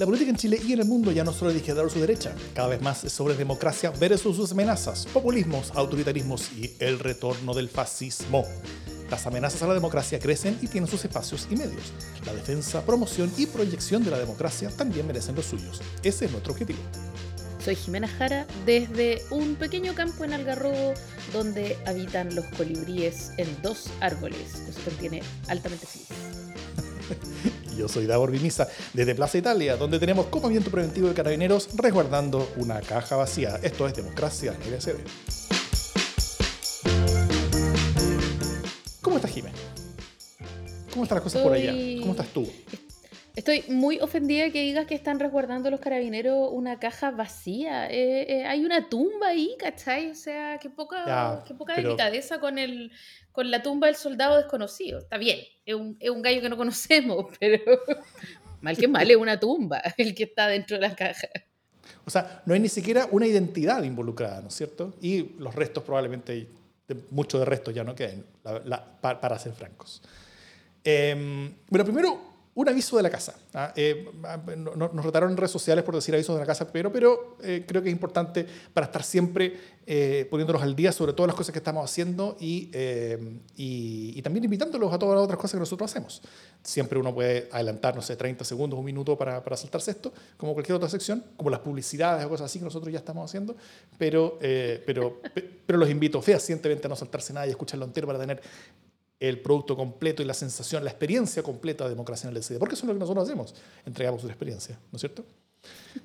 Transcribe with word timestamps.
La 0.00 0.06
política 0.06 0.30
en 0.30 0.36
Chile 0.38 0.58
y 0.66 0.72
en 0.72 0.80
el 0.80 0.86
mundo 0.86 1.12
ya 1.12 1.24
no 1.24 1.32
solo 1.34 1.50
es 1.50 1.56
de 1.56 1.58
izquierda 1.58 1.82
o 1.82 1.90
su 1.90 2.00
derecha, 2.00 2.34
cada 2.54 2.68
vez 2.68 2.80
más 2.80 3.04
es 3.04 3.12
sobre 3.12 3.34
democracia 3.34 3.90
versus 4.00 4.34
sus 4.34 4.50
amenazas, 4.50 5.04
populismos, 5.12 5.72
autoritarismos 5.74 6.52
y 6.52 6.74
el 6.78 6.98
retorno 6.98 7.52
del 7.52 7.68
fascismo. 7.68 8.46
Las 9.10 9.26
amenazas 9.26 9.62
a 9.62 9.66
la 9.66 9.74
democracia 9.74 10.18
crecen 10.18 10.56
y 10.62 10.68
tienen 10.68 10.88
sus 10.88 11.04
espacios 11.04 11.46
y 11.50 11.56
medios. 11.56 11.92
La 12.24 12.32
defensa, 12.32 12.80
promoción 12.86 13.30
y 13.36 13.44
proyección 13.44 14.02
de 14.02 14.10
la 14.10 14.18
democracia 14.18 14.70
también 14.70 15.06
merecen 15.06 15.34
los 15.34 15.44
suyos. 15.44 15.82
Ese 16.02 16.24
es 16.24 16.30
nuestro 16.30 16.54
objetivo. 16.54 16.78
Soy 17.62 17.76
Jimena 17.76 18.08
Jara 18.08 18.46
desde 18.64 19.20
un 19.28 19.54
pequeño 19.56 19.94
campo 19.94 20.24
en 20.24 20.32
Algarrobo 20.32 20.94
donde 21.34 21.76
habitan 21.84 22.34
los 22.34 22.46
colibríes 22.56 23.32
en 23.36 23.54
dos 23.60 23.90
árboles. 24.00 24.62
Eso 24.66 24.80
te 24.80 24.92
tiene 24.92 25.22
altamente 25.46 25.84
feliz. 25.84 26.08
Yo 27.80 27.88
soy 27.88 28.04
Davor 28.04 28.30
Vimisa 28.30 28.68
desde 28.92 29.14
Plaza 29.14 29.38
Italia, 29.38 29.74
donde 29.78 29.98
tenemos 29.98 30.26
como 30.26 30.50
viento 30.50 30.70
preventivo 30.70 31.08
de 31.08 31.14
carabineros 31.14 31.70
resguardando 31.76 32.52
una 32.56 32.78
caja 32.82 33.16
vacía. 33.16 33.58
Esto 33.62 33.86
es 33.86 33.94
Democracia 33.94 34.54
en. 34.66 34.98
¿Cómo 39.00 39.16
estás, 39.16 39.30
Jimena? 39.30 39.56
¿Cómo 40.90 41.04
están 41.04 41.16
las 41.16 41.22
cosas 41.22 41.40
por 41.42 41.54
allá? 41.54 41.72
¿Cómo 42.00 42.10
estás 42.10 42.28
tú? 42.34 42.46
Estoy 43.40 43.64
muy 43.68 43.98
ofendida 44.00 44.50
que 44.50 44.60
digas 44.60 44.86
que 44.86 44.94
están 44.94 45.18
resguardando 45.18 45.70
los 45.70 45.80
carabineros 45.80 46.50
una 46.52 46.78
caja 46.78 47.10
vacía. 47.10 47.86
Eh, 47.90 48.26
eh, 48.28 48.44
hay 48.44 48.66
una 48.66 48.90
tumba 48.90 49.28
ahí, 49.28 49.56
¿cachai? 49.58 50.10
O 50.10 50.14
sea, 50.14 50.58
qué 50.58 50.68
poca, 50.68 51.42
qué 51.48 51.54
poca 51.54 51.74
delicadeza 51.74 52.38
con, 52.38 52.58
el, 52.58 52.92
con 53.32 53.50
la 53.50 53.62
tumba 53.62 53.86
del 53.86 53.96
soldado 53.96 54.36
desconocido. 54.36 54.98
Está 54.98 55.16
bien, 55.16 55.38
es 55.64 55.74
un, 55.74 55.96
es 56.00 56.10
un 56.10 56.20
gallo 56.20 56.42
que 56.42 56.50
no 56.50 56.58
conocemos, 56.58 57.28
pero 57.40 57.62
mal 58.60 58.76
que 58.76 58.88
mal 58.88 59.10
es 59.10 59.16
una 59.16 59.40
tumba 59.40 59.80
el 59.96 60.14
que 60.14 60.24
está 60.24 60.46
dentro 60.46 60.76
de 60.76 60.82
la 60.86 60.94
caja. 60.94 61.28
O 62.04 62.10
sea, 62.10 62.42
no 62.44 62.52
hay 62.52 62.60
ni 62.60 62.68
siquiera 62.68 63.08
una 63.10 63.26
identidad 63.26 63.82
involucrada, 63.84 64.42
¿no 64.42 64.48
es 64.48 64.54
cierto? 64.54 64.92
Y 65.00 65.36
los 65.38 65.54
restos 65.54 65.82
probablemente, 65.82 66.46
muchos 67.08 67.40
de 67.40 67.46
restos 67.46 67.74
ya 67.74 67.84
no 67.84 67.94
queden, 67.94 68.22
para, 69.00 69.38
ser 69.38 69.54
francos. 69.54 70.02
Eh, 70.84 71.54
bueno, 71.70 71.84
primero 71.86 72.29
un 72.54 72.68
aviso 72.68 72.96
de 72.96 73.02
la 73.02 73.10
casa. 73.10 73.36
¿ah? 73.54 73.72
Eh, 73.76 74.10
nos 74.66 75.04
rotaron 75.04 75.30
en 75.30 75.36
redes 75.36 75.52
sociales 75.52 75.84
por 75.84 75.94
decir 75.94 76.14
avisos 76.14 76.34
de 76.34 76.40
la 76.40 76.46
casa, 76.46 76.70
pero, 76.70 77.36
eh, 77.42 77.64
creo 77.66 77.82
que 77.82 77.88
es 77.88 77.92
importante 77.92 78.44
para 78.74 78.86
estar 78.86 79.04
siempre 79.04 79.80
eh, 79.86 80.26
poniéndonos 80.30 80.62
al 80.62 80.74
día 80.74 80.92
sobre 80.92 81.12
todas 81.12 81.28
las 81.28 81.36
cosas 81.36 81.52
que 81.52 81.58
estamos 81.58 81.84
haciendo 81.84 82.36
y, 82.40 82.70
también 84.22 84.44
invitándolos 84.44 84.92
a 84.92 84.98
todas 84.98 85.16
las 85.16 85.24
otras 85.24 85.38
cosas 85.38 85.52
que 85.52 85.60
nosotros 85.60 85.90
hacemos. 85.90 86.22
Siempre 86.62 86.98
uno 86.98 87.14
puede 87.14 87.48
adelantar, 87.52 87.94
no 87.94 88.02
sé, 88.02 88.16
30 88.16 88.44
segundos, 88.44 88.78
un 88.78 88.84
minuto 88.84 89.16
para, 89.16 89.42
saltarse 89.56 89.92
esto, 89.92 90.12
como 90.36 90.52
cualquier 90.52 90.76
otra 90.76 90.88
sección, 90.88 91.24
como 91.36 91.50
las 91.50 91.60
publicidades 91.60 92.26
o 92.26 92.28
cosas 92.28 92.46
así 92.46 92.58
que 92.58 92.64
nosotros 92.64 92.92
ya 92.92 92.98
estamos 92.98 93.28
haciendo, 93.28 93.56
pero, 93.96 94.38
pero, 94.40 95.20
pero 95.66 95.78
los 95.78 95.88
invito 95.88 96.20
fehacientemente 96.20 96.86
a 96.86 96.90
no 96.90 96.96
saltarse 96.96 97.32
nada 97.32 97.46
y 97.46 97.50
escucharlo 97.50 97.84
entero 97.84 98.06
para 98.06 98.18
tener 98.18 98.42
el 99.20 99.40
producto 99.42 99.76
completo 99.76 100.22
y 100.22 100.24
la 100.24 100.34
sensación, 100.34 100.82
la 100.82 100.90
experiencia 100.90 101.42
completa 101.42 101.84
de 101.84 101.90
democracia 101.90 102.28
en 102.28 102.34
el 102.34 102.42
LCD. 102.42 102.58
Porque 102.58 102.74
eso 102.74 102.84
es 102.84 102.88
lo 102.88 102.94
que 102.94 103.00
nosotros 103.00 103.28
hacemos, 103.28 103.54
entregamos 103.84 104.24
una 104.24 104.32
experiencia, 104.32 104.78
¿no 104.90 104.96
es 104.96 105.00
cierto? 105.00 105.26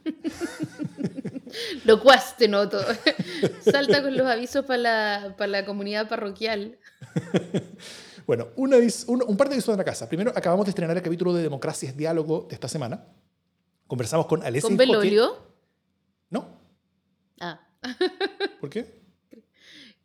lo 1.85 2.01
cuaste, 2.01 2.49
noto. 2.49 2.77
Salta 3.61 4.03
con 4.03 4.17
los 4.17 4.27
avisos 4.27 4.65
para 4.65 4.77
la, 4.77 5.35
para 5.37 5.47
la 5.47 5.65
comunidad 5.65 6.09
parroquial. 6.09 6.77
bueno, 8.27 8.49
un, 8.57 8.73
un, 8.73 9.37
par 9.37 9.47
de 9.47 9.55
avisos 9.55 9.73
de 9.73 9.77
la 9.77 9.85
casa. 9.85 10.09
Primero, 10.09 10.33
acabamos 10.35 10.65
de 10.65 10.71
estrenar 10.71 10.97
el 10.97 11.03
capítulo 11.03 11.33
de 11.33 11.41
Democracia 11.41 11.89
es 11.89 11.95
Diálogo 11.95 12.47
de 12.49 12.55
esta 12.55 12.67
semana. 12.67 13.05
Conversamos 13.87 14.25
con 14.25 14.43
Alessia 14.43 14.67
¿Con 14.67 14.75
Belolio? 14.75 15.37
No. 16.29 16.49
Ah. 17.39 17.61
¿Por 18.59 18.69
qué? 18.69 19.04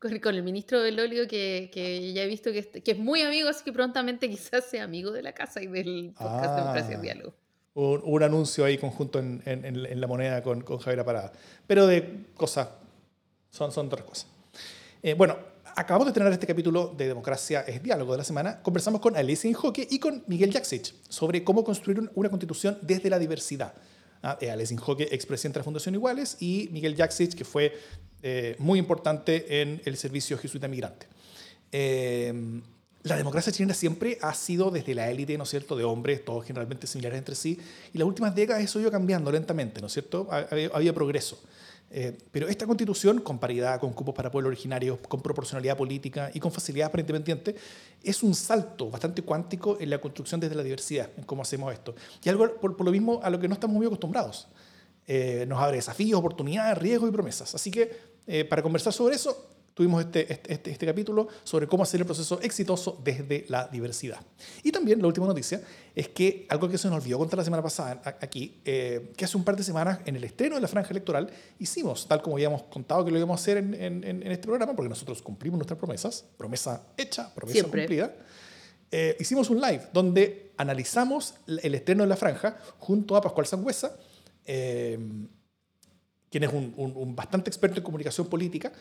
Con, 0.00 0.34
el 0.34 0.42
ministro 0.42 0.82
del 0.82 0.98
óleo 0.98 1.28
que, 1.28 1.70
que 1.72 2.12
ya 2.12 2.22
he 2.22 2.26
visto 2.26 2.52
que, 2.52 2.64
que, 2.64 2.90
es 2.90 2.98
muy 2.98 3.22
amigo, 3.22 3.48
así 3.48 3.62
que 3.62 3.72
prontamente 3.72 4.28
quizás 4.30 4.64
sea 4.64 4.84
amigo 4.84 5.10
de 5.10 5.22
la 5.22 5.32
casa 5.32 5.62
y 5.62 5.66
del 5.66 6.12
podcast 6.16 6.50
de 6.50 6.60
Democracia 6.60 6.94
en 6.94 6.98
ah. 6.98 7.02
Diálogo. 7.02 7.34
Un, 7.74 8.00
un, 8.04 8.22
anuncio 8.22 8.64
ahí 8.64 8.78
conjunto 8.78 9.20
en, 9.20 9.42
en, 9.44 9.64
en 9.64 10.00
la 10.00 10.06
moneda 10.06 10.42
con, 10.42 10.62
con, 10.62 10.78
Javier 10.78 11.04
Parada. 11.04 11.32
Pero 11.66 11.86
de 11.86 12.26
cosas, 12.34 12.68
son, 13.50 13.70
son 13.70 13.86
otras 13.86 14.04
cosas. 14.04 14.26
Eh, 15.02 15.14
bueno, 15.14 15.38
acabamos 15.76 16.08
de 16.08 16.12
tener 16.12 16.32
este 16.32 16.46
capítulo 16.46 16.92
de 16.96 17.06
Democracia 17.06 17.60
es 17.60 17.82
Diálogo 17.82 18.12
de 18.12 18.18
la 18.18 18.24
semana. 18.24 18.60
Conversamos 18.62 19.00
con 19.00 19.16
Alicia 19.16 19.48
Injoque 19.48 19.86
y 19.88 19.98
con 19.98 20.24
Miguel 20.26 20.52
Jaksic 20.52 20.94
sobre 21.08 21.44
cómo 21.44 21.62
construir 21.62 22.10
una 22.14 22.28
constitución 22.28 22.78
desde 22.82 23.08
la 23.08 23.18
diversidad. 23.18 23.72
Ah, 24.22 24.36
eh, 24.40 24.50
Alicia 24.50 24.74
Injoque, 24.74 25.08
expresidente 25.12 25.58
de 25.58 25.60
la 25.60 25.64
Fundación 25.64 25.94
Iguales, 25.94 26.36
y 26.40 26.68
Miguel 26.72 26.94
Jaksic, 26.94 27.34
que 27.34 27.44
fue 27.44 27.72
eh, 28.22 28.54
muy 28.58 28.78
importante 28.78 29.62
en 29.62 29.80
el 29.84 29.96
servicio 29.96 30.36
jesuita 30.36 30.68
migrante. 30.68 31.06
Eh, 31.72 32.60
la 33.02 33.16
democracia 33.16 33.50
chilena 33.50 33.72
siempre 33.72 34.18
ha 34.20 34.34
sido 34.34 34.70
desde 34.70 34.94
la 34.94 35.10
élite, 35.10 35.38
¿no 35.38 35.44
es 35.44 35.50
cierto?, 35.50 35.74
de 35.74 35.84
hombres, 35.84 36.22
todos 36.22 36.44
generalmente 36.44 36.86
similares 36.86 37.18
entre 37.18 37.34
sí, 37.34 37.58
y 37.94 37.98
las 37.98 38.06
últimas 38.06 38.34
décadas 38.34 38.62
eso 38.62 38.78
ha 38.78 38.82
ido 38.82 38.90
cambiando 38.90 39.32
lentamente, 39.32 39.80
¿no 39.80 39.86
es 39.86 39.94
cierto? 39.94 40.28
Había, 40.30 40.92
progreso. 40.92 41.40
Eh, 41.92 42.16
pero 42.30 42.48
esta 42.48 42.66
constitución, 42.66 43.20
con 43.20 43.38
paridad, 43.38 43.80
con 43.80 43.92
cupos 43.92 44.14
para 44.14 44.30
pueblos 44.30 44.50
originarios, 44.50 44.98
con 45.08 45.20
proporcionalidad 45.20 45.76
política 45.76 46.30
y 46.32 46.38
con 46.38 46.52
facilidad 46.52 46.90
para 46.90 47.00
independiente, 47.00 47.56
es 48.02 48.22
un 48.22 48.34
salto 48.34 48.90
bastante 48.90 49.22
cuántico 49.22 49.76
en 49.80 49.90
la 49.90 50.00
construcción 50.00 50.40
desde 50.40 50.54
la 50.54 50.62
diversidad, 50.62 51.10
en 51.16 51.24
cómo 51.24 51.42
hacemos 51.42 51.72
esto. 51.72 51.94
Y 52.22 52.28
algo, 52.28 52.54
por, 52.60 52.80
lo 52.84 52.92
mismo, 52.92 53.20
a 53.22 53.30
lo 53.30 53.40
que 53.40 53.48
no 53.48 53.54
estamos 53.54 53.76
muy 53.76 53.86
acostumbrados. 53.86 54.48
nos 55.48 55.58
abre 55.60 55.76
desafíos, 55.76 56.18
oportunidades, 56.20 56.78
riesgos 56.78 57.08
y 57.08 57.12
promesas. 57.12 57.54
Así 57.54 57.70
que 57.72 58.10
eh, 58.32 58.44
para 58.44 58.62
conversar 58.62 58.92
sobre 58.92 59.16
eso, 59.16 59.50
tuvimos 59.74 60.04
este, 60.04 60.32
este, 60.32 60.52
este, 60.52 60.70
este, 60.70 60.86
capítulo 60.86 61.28
sobre 61.44 61.66
cómo 61.66 61.82
hacer 61.82 62.00
el 62.00 62.06
proceso 62.06 62.40
exitoso 62.42 63.00
desde 63.02 63.44
la 63.48 63.68
diversidad. 63.68 64.20
Y 64.62 64.72
también 64.72 65.00
la 65.00 65.06
última 65.06 65.26
noticia 65.26 65.60
es 65.94 66.08
que 66.08 66.46
algo 66.48 66.68
que 66.68 66.78
se 66.78 66.88
nos 66.88 67.02
olvidó 67.02 67.18
contar 67.18 67.38
la 67.38 67.44
semana 67.44 67.62
pasada 67.62 68.00
aquí, 68.20 68.60
eh, 68.64 69.12
que 69.16 69.24
hace 69.24 69.36
un 69.36 69.44
par 69.44 69.56
de 69.56 69.62
semanas 69.62 70.00
en 70.04 70.16
el 70.16 70.24
estreno 70.24 70.56
de 70.56 70.60
la 70.60 70.68
franja 70.68 70.90
electoral 70.90 71.30
hicimos, 71.58 72.06
tal 72.06 72.22
como 72.22 72.36
habíamos 72.36 72.64
contado 72.64 73.04
que 73.04 73.10
lo 73.10 73.18
íbamos 73.18 73.38
a 73.38 73.42
hacer 73.42 73.56
en, 73.58 73.74
en, 73.74 74.22
este 74.30 74.46
programa, 74.46 74.74
porque 74.74 74.88
nosotros 74.88 75.22
cumplimos 75.22 75.58
nuestras 75.58 75.78
promesas, 75.78 76.24
promesa 76.36 76.86
hecha, 76.96 77.32
promesa 77.34 77.62
cumplida. 77.62 78.14
Eh, 78.92 79.16
hicimos 79.20 79.50
un 79.50 79.60
live 79.60 79.82
donde 79.92 80.52
analizamos 80.56 81.34
el 81.46 81.74
estreno 81.74 82.02
de 82.02 82.08
la 82.08 82.16
franja 82.16 82.56
junto 82.78 83.16
a 83.16 83.20
Pascual 83.20 83.46
Sangüesa 83.46 83.96
quien 86.30 86.44
es 86.44 86.52
un, 86.52 87.14
bastante 87.16 87.50
experto 87.50 87.78
en 87.78 87.84
comunicación 87.84 88.28
política, 88.28 88.72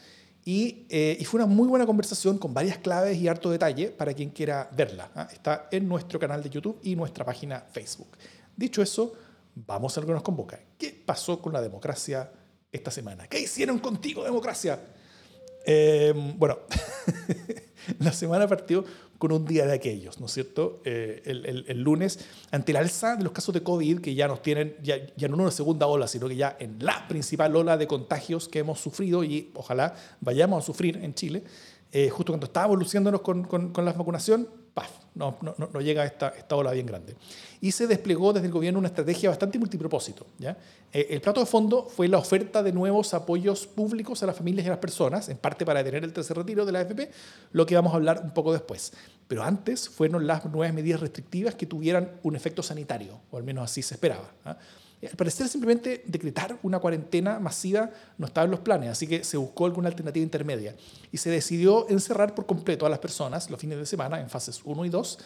eh, 0.46 1.18
y, 1.20 1.26
fue 1.26 1.40
una 1.40 1.46
muy 1.46 1.68
buena 1.68 1.86
conversación 1.86 2.38
con 2.38 2.54
varias 2.54 2.78
claves 2.78 3.18
y 3.18 3.28
harto 3.28 3.52
detalle 3.52 3.90
para 3.90 4.14
quien 4.14 4.30
quiera 4.30 4.70
verla. 4.76 5.12
¿ah? 5.16 5.28
Está 5.32 5.68
en 5.72 5.88
nuestro 5.88 6.20
canal 6.20 6.42
de 6.42 6.50
YouTube 6.50 6.80
y 6.84 6.96
nuestra 6.96 7.24
página 7.26 7.62
Facebook. 7.72 8.18
Dicho 8.56 8.82
eso, 8.82 9.14
vamos 9.56 9.98
a 9.98 10.02
lo 10.02 10.08
que 10.08 10.14
nos 10.14 10.24
convoca. 10.24 10.60
¿Qué 10.78 11.04
pasó 11.06 11.42
con 11.42 11.54
la 11.54 11.62
democracia 11.62 12.32
esta 12.72 12.90
semana? 12.90 13.28
¿Qué 13.28 13.40
hicieron 13.40 13.80
contigo, 13.80 14.24
democracia? 14.24 14.80
Eh, 15.66 16.14
bueno, 16.38 16.60
la 18.00 18.12
semana 18.12 18.48
partió 18.48 18.84
con 19.20 19.34
un 19.34 19.46
día 19.46 19.68
de 19.68 19.74
aquellos, 19.74 20.20
¿no 20.20 20.26
es 20.28 20.32
cierto? 20.32 20.82
Eh, 20.86 21.22
el, 21.26 21.82
lunes, 21.82 22.26
ante 22.52 22.72
el 22.72 22.78
alza 22.78 23.18
de 23.18 23.24
los 23.24 23.34
casos 23.34 23.54
de 23.54 23.62
COVID, 23.62 24.00
que 24.00 24.16
ya 24.16 24.30
nos 24.30 24.42
tienen, 24.42 24.78
ya, 24.82 24.96
ya 25.18 25.28
no 25.28 25.36
en 25.36 25.42
una 25.42 25.52
segunda 25.52 25.88
ola, 25.88 26.08
sino 26.08 26.30
que 26.30 26.38
ya 26.38 26.56
en 26.58 26.78
la 26.80 27.06
principal 27.10 27.54
ola 27.56 27.78
de 27.78 27.86
contagios 27.86 28.48
que 28.48 28.60
hemos 28.60 28.80
sufrido 28.80 29.26
y 29.26 29.52
ojalá 29.56 29.94
vayamos 30.22 30.64
a 30.64 30.66
sufrir 30.66 30.98
en 31.04 31.14
Chile, 31.14 31.44
eh, 31.92 32.10
justo 32.10 32.32
cuando 32.32 32.46
estábamos 32.46 32.80
luciéndonos 32.80 33.20
con, 33.20 33.44
con, 33.44 33.74
con 33.74 33.84
la 33.84 33.92
vacunación, 33.92 34.48
no, 35.16 35.82
llega 35.82 36.06
esta, 36.06 36.30
esta 36.30 36.56
ola 36.56 36.72
bien 36.72 36.86
grande. 36.86 37.16
Y 37.62 37.72
se 37.72 37.88
desplegó 37.88 38.32
desde 38.32 38.48
el 38.48 38.54
gobierno 38.54 38.80
una 38.80 38.88
estrategia 38.88 39.30
bastante 39.30 39.60
multipropósito. 39.60 40.26
¿ya? 40.38 40.58
Eh, 40.94 41.08
el 41.10 41.22
plato 41.22 41.42
de 41.42 41.46
fondo 41.46 41.86
fue 41.86 42.08
la 42.08 42.18
oferta 42.18 42.64
de 42.64 42.72
nuevos 42.72 43.14
apoyos 43.14 43.68
públicos 43.68 44.24
a 44.24 44.28
las 44.28 44.38
familias 44.38 44.66
y 44.66 44.68
a 44.70 44.72
las 44.72 44.80
personas, 44.80 45.28
en 45.30 45.38
parte 45.38 45.66
para 45.66 45.80
detener 45.80 46.04
el 46.06 46.14
tercer 46.14 46.38
retiro 46.38 46.66
de 46.66 46.72
la 46.72 46.80
AFP, 46.80 47.12
lo 47.52 47.66
que 47.66 47.76
vamos 47.76 47.92
a 47.94 47.98
hablar 47.98 48.22
un 48.24 48.32
poco 48.32 48.54
después. 48.54 48.94
Pero 49.28 49.44
antes 49.44 49.90
fueron 49.90 50.26
las 50.26 50.46
nuevas 50.46 50.74
medidas 50.74 51.02
restrictivas 51.02 51.56
que 51.56 51.66
tuvieran 51.66 52.12
un 52.24 52.36
efecto 52.36 52.64
sanitario, 52.64 53.20
o 53.32 53.38
al 53.38 53.44
menos 53.44 53.66
así 53.66 53.82
se 53.82 53.96
esperaba. 53.96 54.32
¿ah? 54.46 54.58
Al 55.02 55.16
parecer 55.16 55.48
simplemente 55.48 56.04
decretar 56.06 56.58
una 56.62 56.80
cuarentena 56.80 57.40
masiva 57.40 57.90
no 58.18 58.26
estaba 58.26 58.46
en 58.46 58.52
los 58.52 58.60
planes, 58.60 58.90
así 58.90 59.08
que 59.08 59.24
se 59.24 59.38
buscó 59.38 59.66
alguna 59.66 59.88
alternativa 59.88 60.24
intermedia 60.24 60.76
y 61.12 61.18
se 61.18 61.30
decidió 61.30 61.88
encerrar 61.90 62.36
por 62.36 62.46
completo 62.46 62.86
a 62.86 62.90
las 62.90 63.00
personas 63.00 63.50
los 63.50 63.60
fines 63.60 63.78
de 63.78 63.86
semana 63.86 64.20
en 64.20 64.30
fases 64.30 64.62
1 64.64 64.86
y 64.86 64.90
2, 64.90 65.20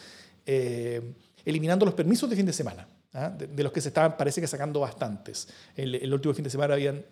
eh, 0.46 1.14
eliminando 1.44 1.84
los 1.84 1.94
permisos 1.94 2.30
de 2.30 2.36
fin 2.36 2.46
de 2.46 2.52
semana, 2.52 2.86
¿ah? 3.14 3.30
de, 3.30 3.62
los 3.62 3.72
que 3.72 3.80
se 3.80 3.88
estaban, 3.88 4.16
parece 4.16 4.40
que 4.40 4.46
sacando 4.46 4.78
bastantes. 4.78 5.48
El, 5.74 5.96
el 5.96 6.14
último 6.14 6.34
fin 6.34 6.44
de 6.44 6.50
semana 6.50 6.74
habían 6.74 7.04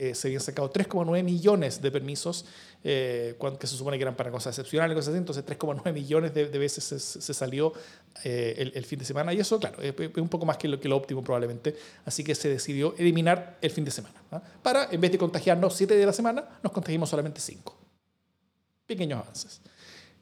eh, 0.00 0.14
se 0.14 0.28
habían 0.28 0.40
sacado 0.40 0.72
3,9 0.72 1.22
millones 1.22 1.82
de 1.82 1.90
permisos, 1.90 2.46
eh, 2.82 3.36
que 3.60 3.66
se 3.66 3.76
supone 3.76 3.98
que 3.98 4.02
eran 4.02 4.16
para 4.16 4.30
cosas 4.30 4.56
excepcionales, 4.56 4.94
cosas 4.94 5.10
así, 5.10 5.18
entonces 5.18 5.44
3,9 5.44 5.92
millones 5.92 6.32
de, 6.32 6.46
veces 6.46 6.84
se, 6.84 7.34
salió 7.34 7.74
eh, 8.24 8.72
el, 8.74 8.84
fin 8.86 8.98
de 8.98 9.04
semana, 9.04 9.34
y 9.34 9.40
eso, 9.40 9.60
claro, 9.60 9.76
es, 9.82 9.94
un 10.16 10.30
poco 10.30 10.46
más 10.46 10.56
que 10.56 10.68
lo, 10.68 10.80
que 10.80 10.88
lo 10.88 10.96
óptimo 10.96 11.22
probablemente, 11.22 11.76
así 12.06 12.24
que 12.24 12.34
se 12.34 12.48
decidió 12.48 12.94
eliminar 12.96 13.58
el 13.60 13.70
fin 13.70 13.84
de 13.84 13.90
semana, 13.90 14.14
¿ah? 14.32 14.42
para, 14.62 14.88
en 14.90 15.02
vez 15.02 15.12
de 15.12 15.18
contagiarnos 15.18 15.74
7 15.76 15.94
de 15.94 16.06
la 16.06 16.14
semana, 16.14 16.48
nos 16.62 16.72
contagiamos 16.72 17.10
solamente 17.10 17.38
5. 17.38 17.78
Pequeños 18.86 19.20
avances. 19.20 19.60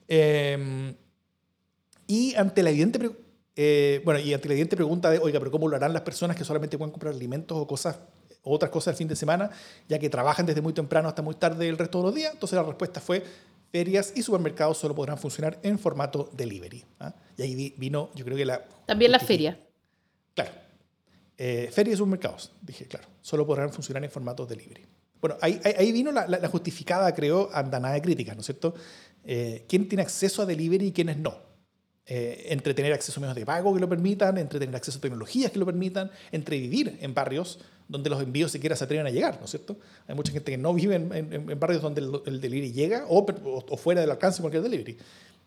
Em, 0.08 0.92
y 2.08 2.34
ante 2.34 2.64
la 2.64 2.70
evidente 2.70 2.98
bueno, 4.04 4.18
y 4.18 4.34
ante 4.34 4.48
la 4.48 4.54
evidente 4.54 4.74
pregunta 4.74 5.08
de, 5.08 5.20
oiga, 5.20 5.38
pero 5.38 5.52
¿cómo 5.52 5.68
lo 5.68 5.76
harán 5.76 5.92
las 5.92 6.02
personas 6.02 6.36
que 6.36 6.44
solamente 6.44 6.76
pueden 6.76 6.90
comprar 6.90 7.14
alimentos 7.14 7.56
o 7.56 7.64
cosas 7.64 7.96
otras 8.42 8.70
cosas 8.70 8.92
el 8.92 8.96
fin 8.96 9.08
de 9.08 9.16
semana, 9.16 9.50
ya 9.88 9.98
que 9.98 10.08
trabajan 10.08 10.46
desde 10.46 10.60
muy 10.60 10.72
temprano 10.72 11.08
hasta 11.08 11.22
muy 11.22 11.34
tarde 11.34 11.68
el 11.68 11.78
resto 11.78 11.98
de 11.98 12.04
los 12.04 12.14
días. 12.14 12.32
Entonces 12.32 12.56
la 12.56 12.62
respuesta 12.62 13.00
fue, 13.00 13.24
ferias 13.70 14.12
y 14.16 14.22
supermercados 14.22 14.78
solo 14.78 14.94
podrán 14.94 15.18
funcionar 15.18 15.58
en 15.62 15.78
formato 15.78 16.30
delivery. 16.32 16.84
¿ah? 17.00 17.14
Y 17.36 17.42
ahí 17.42 17.74
vino, 17.76 18.10
yo 18.14 18.24
creo 18.24 18.36
que 18.36 18.44
la... 18.44 18.64
También 18.86 19.12
la 19.12 19.18
feria. 19.18 19.58
Claro. 20.34 20.50
Eh, 21.36 21.70
ferias 21.72 21.94
y 21.94 21.98
supermercados, 21.98 22.52
dije, 22.62 22.86
claro, 22.86 23.06
solo 23.20 23.46
podrán 23.46 23.72
funcionar 23.72 24.02
en 24.04 24.10
formato 24.10 24.44
delivery. 24.44 24.86
Bueno, 25.20 25.36
ahí, 25.40 25.60
ahí 25.64 25.92
vino 25.92 26.12
la, 26.12 26.26
la, 26.26 26.48
justificada, 26.48 27.12
creo, 27.14 27.50
andanada 27.52 27.94
de 27.94 28.02
críticas, 28.02 28.36
¿no 28.36 28.40
es 28.40 28.46
cierto? 28.46 28.74
Eh, 29.24 29.64
¿Quién 29.68 29.88
tiene 29.88 30.02
acceso 30.02 30.42
a 30.42 30.46
delivery 30.46 30.86
y 30.86 30.92
quiénes 30.92 31.16
no? 31.16 31.48
Eh, 32.06 32.46
entre 32.48 32.72
tener 32.72 32.92
acceso 32.94 33.20
a 33.20 33.22
medios 33.22 33.36
de 33.36 33.44
pago 33.44 33.74
que 33.74 33.80
lo 33.80 33.88
permitan, 33.88 34.38
entre 34.38 34.58
tener 34.58 34.74
acceso 34.74 34.96
a 34.96 35.00
tecnologías 35.02 35.52
que 35.52 35.58
lo 35.58 35.66
permitan, 35.66 36.10
entre 36.32 36.58
vivir 36.58 36.96
en 37.02 37.12
barrios 37.12 37.58
donde 37.88 38.10
los 38.10 38.22
envíos 38.22 38.52
siquiera 38.52 38.76
se 38.76 38.84
atreven 38.84 39.06
a 39.06 39.10
llegar, 39.10 39.38
¿no 39.38 39.46
es 39.46 39.50
cierto? 39.50 39.78
Hay 40.06 40.14
mucha 40.14 40.30
gente 40.30 40.52
que 40.52 40.58
no 40.58 40.74
vive 40.74 40.94
en, 40.94 41.58
barrios 41.58 41.82
donde 41.82 42.02
el, 42.26 42.40
delivery 42.40 42.72
llega 42.72 43.06
o, 43.08 43.76
fuera 43.76 44.02
del 44.02 44.10
alcance 44.10 44.38
de 44.38 44.42
cualquier 44.42 44.62
delivery. 44.62 44.98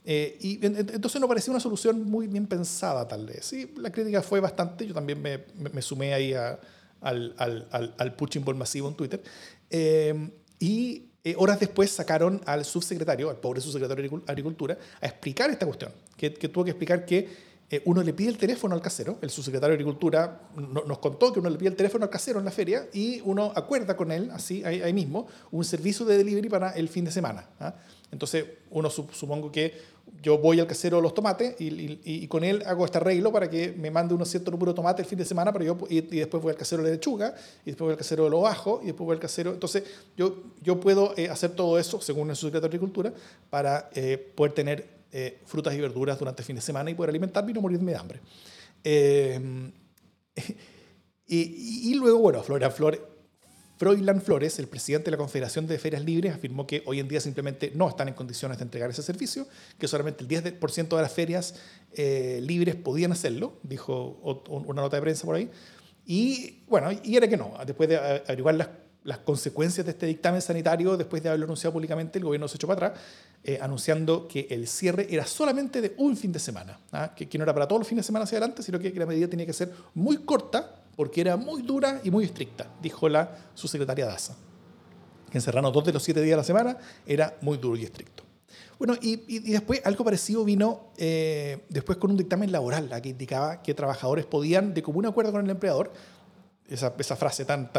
Eh, 0.03 0.37
y 0.41 0.65
entonces 0.65 1.21
no 1.21 1.27
parecía 1.27 1.51
una 1.51 1.59
solución 1.59 2.03
muy 2.03 2.25
bien 2.25 2.47
pensada, 2.47 3.07
tal 3.07 3.27
vez. 3.27 3.45
Sí, 3.45 3.71
la 3.77 3.91
crítica 3.91 4.23
fue 4.23 4.39
bastante, 4.39 4.87
yo 4.87 4.93
también 4.93 5.21
me, 5.21 5.81
sumé 5.81 6.15
ahí 6.15 6.33
a, 6.33 6.59
al, 6.99 7.35
al, 7.37 7.67
al, 7.71 7.95
al 7.97 8.55
masivo 8.55 8.87
en 8.87 8.95
Twitter. 8.95 9.21
Eh, 9.69 10.31
y 10.59 11.11
eh, 11.23 11.35
horas 11.37 11.59
después 11.59 11.91
sacaron 11.91 12.41
al 12.45 12.65
subsecretario, 12.65 13.29
al 13.29 13.37
pobre 13.37 13.61
subsecretario 13.61 14.09
de 14.09 14.23
Agricultura, 14.25 14.77
a 14.99 15.05
explicar 15.05 15.51
esta 15.51 15.67
cuestión, 15.67 15.91
que 16.17 16.31
tuvo 16.31 16.63
que 16.63 16.71
explicar 16.71 17.05
que 17.05 17.50
eh, 17.71 17.81
uno 17.85 18.03
le 18.03 18.11
pide 18.11 18.27
el 18.29 18.37
teléfono 18.37 18.75
al 18.75 18.81
casero, 18.81 19.17
el 19.21 19.29
subsecretario 19.29 19.77
de 19.77 19.81
Agricultura 19.81 20.41
nos 20.57 20.97
contó 20.97 21.31
que 21.31 21.39
uno 21.39 21.49
le 21.49 21.57
pide 21.57 21.69
el 21.69 21.75
teléfono 21.77 22.03
al 22.03 22.09
casero 22.09 22.37
en 22.37 22.43
la 22.43 22.51
feria 22.51 22.89
y 22.91 23.21
uno 23.23 23.53
acuerda 23.55 23.95
con 23.95 24.11
él, 24.11 24.29
así 24.33 24.61
ahí, 24.65 24.91
mismo, 24.91 25.27
un 25.51 25.63
servicio 25.63 26.05
de 26.05 26.17
delivery 26.17 26.49
para 26.49 26.71
el 26.71 26.89
fin 26.89 27.05
de 27.05 27.11
semana. 27.11 27.47
¿ah? 27.61 27.73
Entonces, 28.11 28.45
uno 28.71 28.89
supongo 28.89 29.49
que 29.49 29.73
yo 30.21 30.37
voy 30.37 30.59
al 30.59 30.67
casero 30.67 30.97
de 30.97 31.03
los 31.03 31.13
tomates 31.13 31.55
y, 31.59 32.27
con 32.27 32.43
él 32.43 32.61
hago 32.65 32.83
este 32.83 32.97
arreglo 32.97 33.31
para 33.31 33.49
que 33.49 33.71
me 33.71 33.89
mande 33.89 34.13
unos 34.13 34.27
cierto 34.27 34.51
número 34.51 34.73
de 34.73 34.75
tomates 34.75 35.05
el 35.05 35.09
fin 35.09 35.19
de 35.19 35.25
semana, 35.25 35.53
pero 35.53 35.63
yo, 35.63 35.77
y, 35.89 36.01
después 36.01 36.43
voy 36.43 36.51
al 36.51 36.57
casero 36.57 36.83
de 36.83 36.89
la 36.89 36.95
lechuga, 36.95 37.33
y 37.65 37.71
después 37.71 37.85
voy 37.85 37.91
al 37.91 37.97
casero 37.97 38.25
de 38.25 38.31
los 38.31 38.41
bajos, 38.41 38.81
y 38.83 38.87
después 38.87 39.05
voy 39.05 39.13
al 39.13 39.21
casero. 39.21 39.51
Entonces, 39.51 39.83
yo, 40.17 40.43
yo 40.61 40.77
puedo 40.81 41.13
eh, 41.17 41.29
hacer 41.29 41.51
todo 41.51 41.79
eso, 41.79 42.01
según 42.01 42.29
el 42.29 42.35
subsecretario 42.35 42.69
de 42.69 42.75
Agricultura, 42.75 43.13
para 43.49 43.89
eh, 43.95 44.17
poder 44.35 44.51
tener 44.51 45.00
eh, 45.11 45.41
frutas 45.45 45.73
y 45.73 45.81
verduras 45.81 46.17
durante 46.17 46.41
el 46.41 46.45
fin 46.45 46.55
de 46.55 46.61
semana 46.61 46.89
y 46.89 46.93
poder 46.93 47.09
alimentarme 47.09 47.51
y 47.51 47.53
no 47.53 47.61
morirme 47.61 47.91
de 47.91 47.97
hambre. 47.97 48.19
Eh, 48.83 49.71
y, 51.27 51.93
luego, 51.95 52.19
bueno, 52.19 52.41
Flora 52.43 52.69
Flores, 52.71 53.01
Froilan 53.81 54.21
Flores, 54.21 54.59
el 54.59 54.67
presidente 54.67 55.05
de 55.05 55.11
la 55.11 55.17
Confederación 55.17 55.65
de 55.65 55.79
Ferias 55.79 56.05
Libres, 56.05 56.35
afirmó 56.35 56.67
que 56.67 56.83
hoy 56.85 56.99
en 56.99 57.07
día 57.07 57.19
simplemente 57.19 57.71
no 57.73 57.89
están 57.89 58.07
en 58.07 58.13
condiciones 58.13 58.59
de 58.59 58.63
entregar 58.63 58.89
ese 58.91 59.01
servicio, 59.01 59.47
que 59.79 59.87
solamente 59.87 60.23
el 60.23 60.29
10% 60.29 60.95
de 60.95 61.01
las 61.01 61.11
ferias 61.11 61.55
eh, 61.93 62.39
libres 62.43 62.75
podían 62.75 63.11
hacerlo, 63.11 63.57
dijo 63.63 64.19
una 64.49 64.83
nota 64.83 64.97
de 64.97 65.01
prensa 65.01 65.25
por 65.25 65.35
ahí. 65.35 65.49
Y 66.05 66.59
bueno, 66.67 66.89
y 67.03 67.17
era 67.17 67.27
que 67.27 67.37
no, 67.37 67.53
después 67.65 67.89
de 67.89 67.97
averiguar 67.97 68.53
las 68.53 68.69
las 69.03 69.19
consecuencias 69.19 69.85
de 69.85 69.91
este 69.91 70.05
dictamen 70.05 70.41
sanitario, 70.41 70.95
después 70.95 71.23
de 71.23 71.29
haberlo 71.29 71.45
anunciado 71.45 71.73
públicamente, 71.73 72.19
el 72.19 72.25
gobierno 72.25 72.47
se 72.47 72.57
echó 72.57 72.67
para 72.67 72.87
atrás, 72.87 73.01
eh, 73.43 73.57
anunciando 73.61 74.27
que 74.27 74.47
el 74.51 74.67
cierre 74.67 75.07
era 75.09 75.25
solamente 75.25 75.81
de 75.81 75.95
un 75.97 76.15
fin 76.15 76.31
de 76.31 76.39
semana, 76.39 76.79
¿ah? 76.91 77.13
que, 77.15 77.27
no 77.37 77.43
era 77.43 77.53
para 77.53 77.67
todos 77.67 77.79
los 77.79 77.87
fines 77.87 78.05
de 78.05 78.07
semana 78.07 78.23
hacia 78.23 78.37
adelante, 78.37 78.61
sino 78.61 78.77
que, 78.79 78.91
la 78.91 79.05
medida 79.05 79.27
tenía 79.27 79.45
que 79.45 79.53
ser 79.53 79.71
muy 79.95 80.17
corta, 80.17 80.75
porque 80.95 81.21
era 81.21 81.35
muy 81.35 81.63
dura 81.63 81.99
y 82.03 82.11
muy 82.11 82.25
estricta, 82.25 82.67
dijo 82.81 83.09
la 83.09 83.35
subsecretaria 83.55 84.05
Daza. 84.05 84.35
Que 85.31 85.37
encerrarnos 85.37 85.73
dos 85.73 85.85
de 85.85 85.93
los 85.93 86.03
siete 86.03 86.21
días 86.21 86.33
de 86.33 86.37
la 86.37 86.43
semana 86.43 86.77
era 87.05 87.37
muy 87.41 87.57
duro 87.57 87.77
y 87.77 87.83
estricto. 87.83 88.23
Bueno, 88.77 88.95
y, 89.01 89.39
después 89.51 89.81
algo 89.85 90.03
parecido 90.03 90.43
vino 90.43 90.91
eh, 90.97 91.65
después 91.69 91.97
con 91.97 92.11
un 92.11 92.17
dictamen 92.17 92.51
laboral, 92.51 92.89
que 93.01 93.09
indicaba 93.09 93.61
que 93.61 93.73
trabajadores 93.73 94.25
podían, 94.25 94.73
de 94.73 94.83
común 94.83 95.05
acuerdo 95.05 95.31
con 95.31 95.43
el 95.45 95.49
empleador, 95.49 95.93
esa, 96.67 97.15
frase 97.15 97.45
tan, 97.45 97.69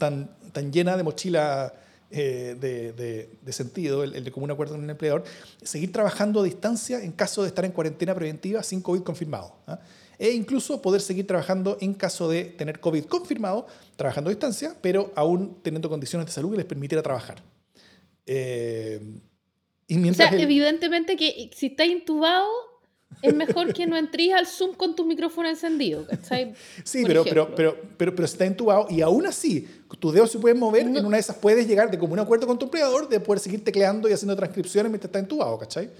tan, 0.00 0.28
tan 0.52 0.72
llena 0.72 0.96
de 0.96 1.04
mochila 1.04 1.72
eh, 2.10 2.56
de, 2.58 3.28
de, 3.40 3.52
sentido, 3.52 4.02
el, 4.02 4.24
de 4.24 4.32
común 4.32 4.50
acuerdo 4.50 4.74
con 4.74 4.82
el 4.82 4.90
empleador, 4.90 5.22
seguir 5.62 5.92
trabajando 5.92 6.40
a 6.40 6.42
distancia 6.42 7.00
en 7.04 7.12
caso 7.12 7.42
de 7.42 7.48
estar 7.48 7.64
en 7.64 7.70
cuarentena 7.70 8.12
preventiva 8.16 8.64
sin 8.64 8.82
COVID 8.82 9.02
confirmado. 9.02 9.54
¿ah? 9.68 9.78
E 10.18 10.32
incluso 10.32 10.82
poder 10.82 11.00
seguir 11.02 11.28
trabajando 11.28 11.78
en 11.80 11.94
caso 11.94 12.28
de 12.28 12.46
tener 12.46 12.80
COVID 12.80 13.04
confirmado, 13.04 13.68
trabajando 13.94 14.28
a 14.28 14.32
distancia, 14.32 14.74
pero 14.82 15.12
aún 15.14 15.58
teniendo 15.62 15.88
condiciones 15.88 16.26
de 16.26 16.32
salud 16.32 16.50
que 16.50 16.56
les 16.56 16.66
permitiera 16.66 17.00
trabajar. 17.00 17.44
Eh, 18.26 19.00
y 19.86 20.08
o 20.08 20.14
sea, 20.14 20.30
evidentemente 20.30 21.16
que 21.16 21.50
si 21.54 21.66
está 21.66 21.84
intubado, 21.84 22.48
es 23.22 23.34
mejor 23.34 23.72
que 23.72 23.86
no 23.86 23.96
entres 23.96 24.32
al 24.32 24.46
Zoom 24.46 24.74
con 24.74 24.94
tu 24.94 25.04
micrófono 25.04 25.48
encendido, 25.48 26.06
Sí, 26.84 27.04
pero, 27.06 27.24
pero, 27.24 27.54
pero, 27.54 27.76
pero, 27.96 28.14
pero, 28.14 28.24
está 28.24 28.46
entubado 28.46 28.86
y 28.88 29.00
aún 29.00 29.26
así 29.26 29.68
tus 29.98 30.14
dedos 30.14 30.30
se 30.30 30.38
pueden 30.38 30.58
mover 30.58 30.88
y 30.88 30.96
en 30.96 31.04
una 31.04 31.16
de 31.16 31.20
esas 31.20 31.36
puedes 31.36 31.66
llegar 31.66 31.90
de 31.90 31.98
común 31.98 32.18
acuerdo 32.18 32.46
con 32.46 32.58
tu 32.58 32.66
empleador 32.66 33.08
de 33.08 33.20
poder 33.20 33.40
seguir 33.40 33.62
tecleando 33.64 34.08
y 34.08 34.12
haciendo 34.12 34.34
transcripciones 34.36 34.90
mientras 34.90 35.08
está 35.08 35.18
entubado, 35.18 35.58
¿cachai? 35.58 35.90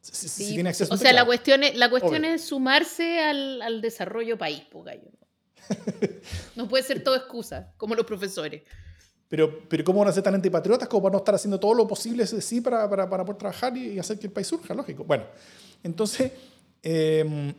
Si, 0.00 0.54
tiene 0.54 0.70
acceso 0.70 0.94
o 0.94 0.96
sea, 0.96 1.12
la 1.12 1.26
cuestión 1.26 1.62
es, 1.62 1.76
la 1.76 1.90
cuestión 1.90 2.24
es 2.24 2.42
sumarse 2.42 3.20
al, 3.20 3.82
desarrollo 3.82 4.38
país, 4.38 4.62
gallo. 4.72 5.10
No 6.56 6.66
puede 6.68 6.82
ser 6.82 7.04
todo 7.04 7.14
excusa, 7.16 7.72
como 7.76 7.94
los 7.94 8.06
profesores. 8.06 8.62
Pero, 9.28 9.68
pero 9.68 9.84
¿cómo 9.84 10.00
van 10.00 10.08
a 10.08 10.12
ser 10.12 10.22
tan 10.22 10.34
antipatriotas 10.34 10.88
como 10.88 11.02
para 11.02 11.12
no 11.12 11.18
estar 11.18 11.34
haciendo 11.34 11.60
todo 11.60 11.74
lo 11.74 11.86
posible 11.86 12.26
sí 12.26 12.60
para, 12.60 12.88
para, 12.88 13.08
para 13.08 13.24
poder 13.24 13.38
trabajar 13.38 13.76
y 13.76 13.98
hacer 13.98 14.18
que 14.18 14.26
el 14.26 14.32
país 14.32 14.46
surja? 14.46 14.74
Lógico. 14.74 15.04
Bueno, 15.04 15.24
entonces 15.84 16.32
Em, 16.82 17.54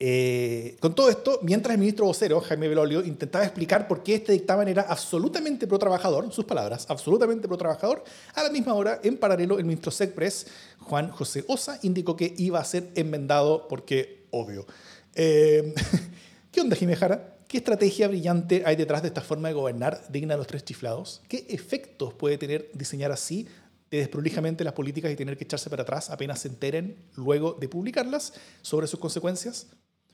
eh, 0.00 0.76
con 0.80 0.94
todo 0.94 1.08
esto, 1.08 1.38
mientras 1.42 1.74
el 1.74 1.80
ministro 1.80 2.06
vocero, 2.06 2.40
Jaime 2.40 2.68
Belolio, 2.68 3.04
intentaba 3.04 3.44
explicar 3.44 3.88
por 3.88 4.02
qué 4.02 4.16
este 4.16 4.32
dictamen 4.32 4.68
era 4.68 4.82
absolutamente 4.82 5.66
pro-trabajador, 5.66 6.30
sus 6.32 6.44
palabras, 6.44 6.86
absolutamente 6.88 7.48
pro-trabajador, 7.48 8.04
a 8.34 8.42
la 8.42 8.50
misma 8.50 8.74
hora, 8.74 9.00
en 9.02 9.16
paralelo, 9.16 9.58
el 9.58 9.64
ministro 9.64 9.90
SECPRES, 9.90 10.46
Juan 10.80 11.10
José 11.10 11.44
Osa, 11.48 11.78
indicó 11.82 12.16
que 12.16 12.34
iba 12.36 12.58
a 12.58 12.64
ser 12.64 12.90
enmendado 12.96 13.66
porque, 13.68 14.26
obvio. 14.30 14.66
Em, 15.14 15.72
¿Qué 16.52 16.60
onda, 16.60 16.76
Jimejara? 16.76 17.36
¿Qué 17.48 17.58
estrategia 17.58 18.08
brillante 18.08 18.62
hay 18.66 18.74
detrás 18.74 19.02
de 19.02 19.08
esta 19.08 19.20
forma 19.20 19.48
de 19.48 19.54
gobernar 19.54 20.02
digna 20.08 20.34
de 20.34 20.38
los 20.38 20.46
tres 20.46 20.64
chiflados? 20.64 21.22
¿Qué 21.28 21.46
efectos 21.48 22.12
puede 22.12 22.36
tener 22.36 22.68
diseñar 22.74 23.12
así 23.12 23.46
desprolijamente 23.90 24.64
las 24.64 24.72
políticas 24.72 25.10
y 25.10 25.16
tener 25.16 25.36
que 25.36 25.44
echarse 25.44 25.70
para 25.70 25.82
atrás 25.82 26.10
apenas 26.10 26.40
se 26.40 26.48
enteren 26.48 26.96
luego 27.16 27.54
de 27.54 27.68
publicarlas 27.68 28.34
sobre 28.62 28.86
sus 28.86 28.98
consecuencias? 28.98 29.70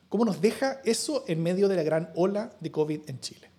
¿Cómo 0.08 0.24
nos 0.24 0.40
deja 0.40 0.80
eso 0.84 1.24
en 1.28 1.42
medio 1.42 1.68
de 1.68 1.76
la 1.76 1.82
gran 1.82 2.10
ola 2.16 2.56
de 2.60 2.70
COVID 2.72 3.08
en 3.08 3.20
Chile? 3.20 3.50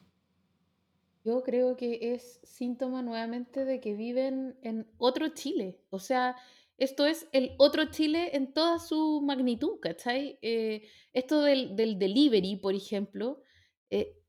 Yo 1.24 1.44
creo 1.44 1.78
que 1.78 2.14
es 2.14 2.40
síntoma 2.44 3.02
nuevamente 3.02 3.64
de 3.64 3.80
que 3.80 3.96
viven 3.96 4.58
en 4.62 4.88
otro 4.98 5.30
Chile. 5.30 5.80
O 5.90 6.00
sea, 6.00 6.36
esto 6.78 7.06
es 7.06 7.28
el 7.32 7.54
otro 7.58 7.86
Chile 7.92 8.32
en 8.34 8.54
toda 8.54 8.80
su 8.80 9.22
magnitud, 9.22 9.80
¿cachai? 9.80 10.40
Eh, 10.42 10.84
esto 11.14 11.44
del, 11.44 11.76
del, 11.76 12.00
delivery, 12.00 12.56
por 12.56 12.74
ejemplo, 12.74 13.44
eh, 13.92 14.21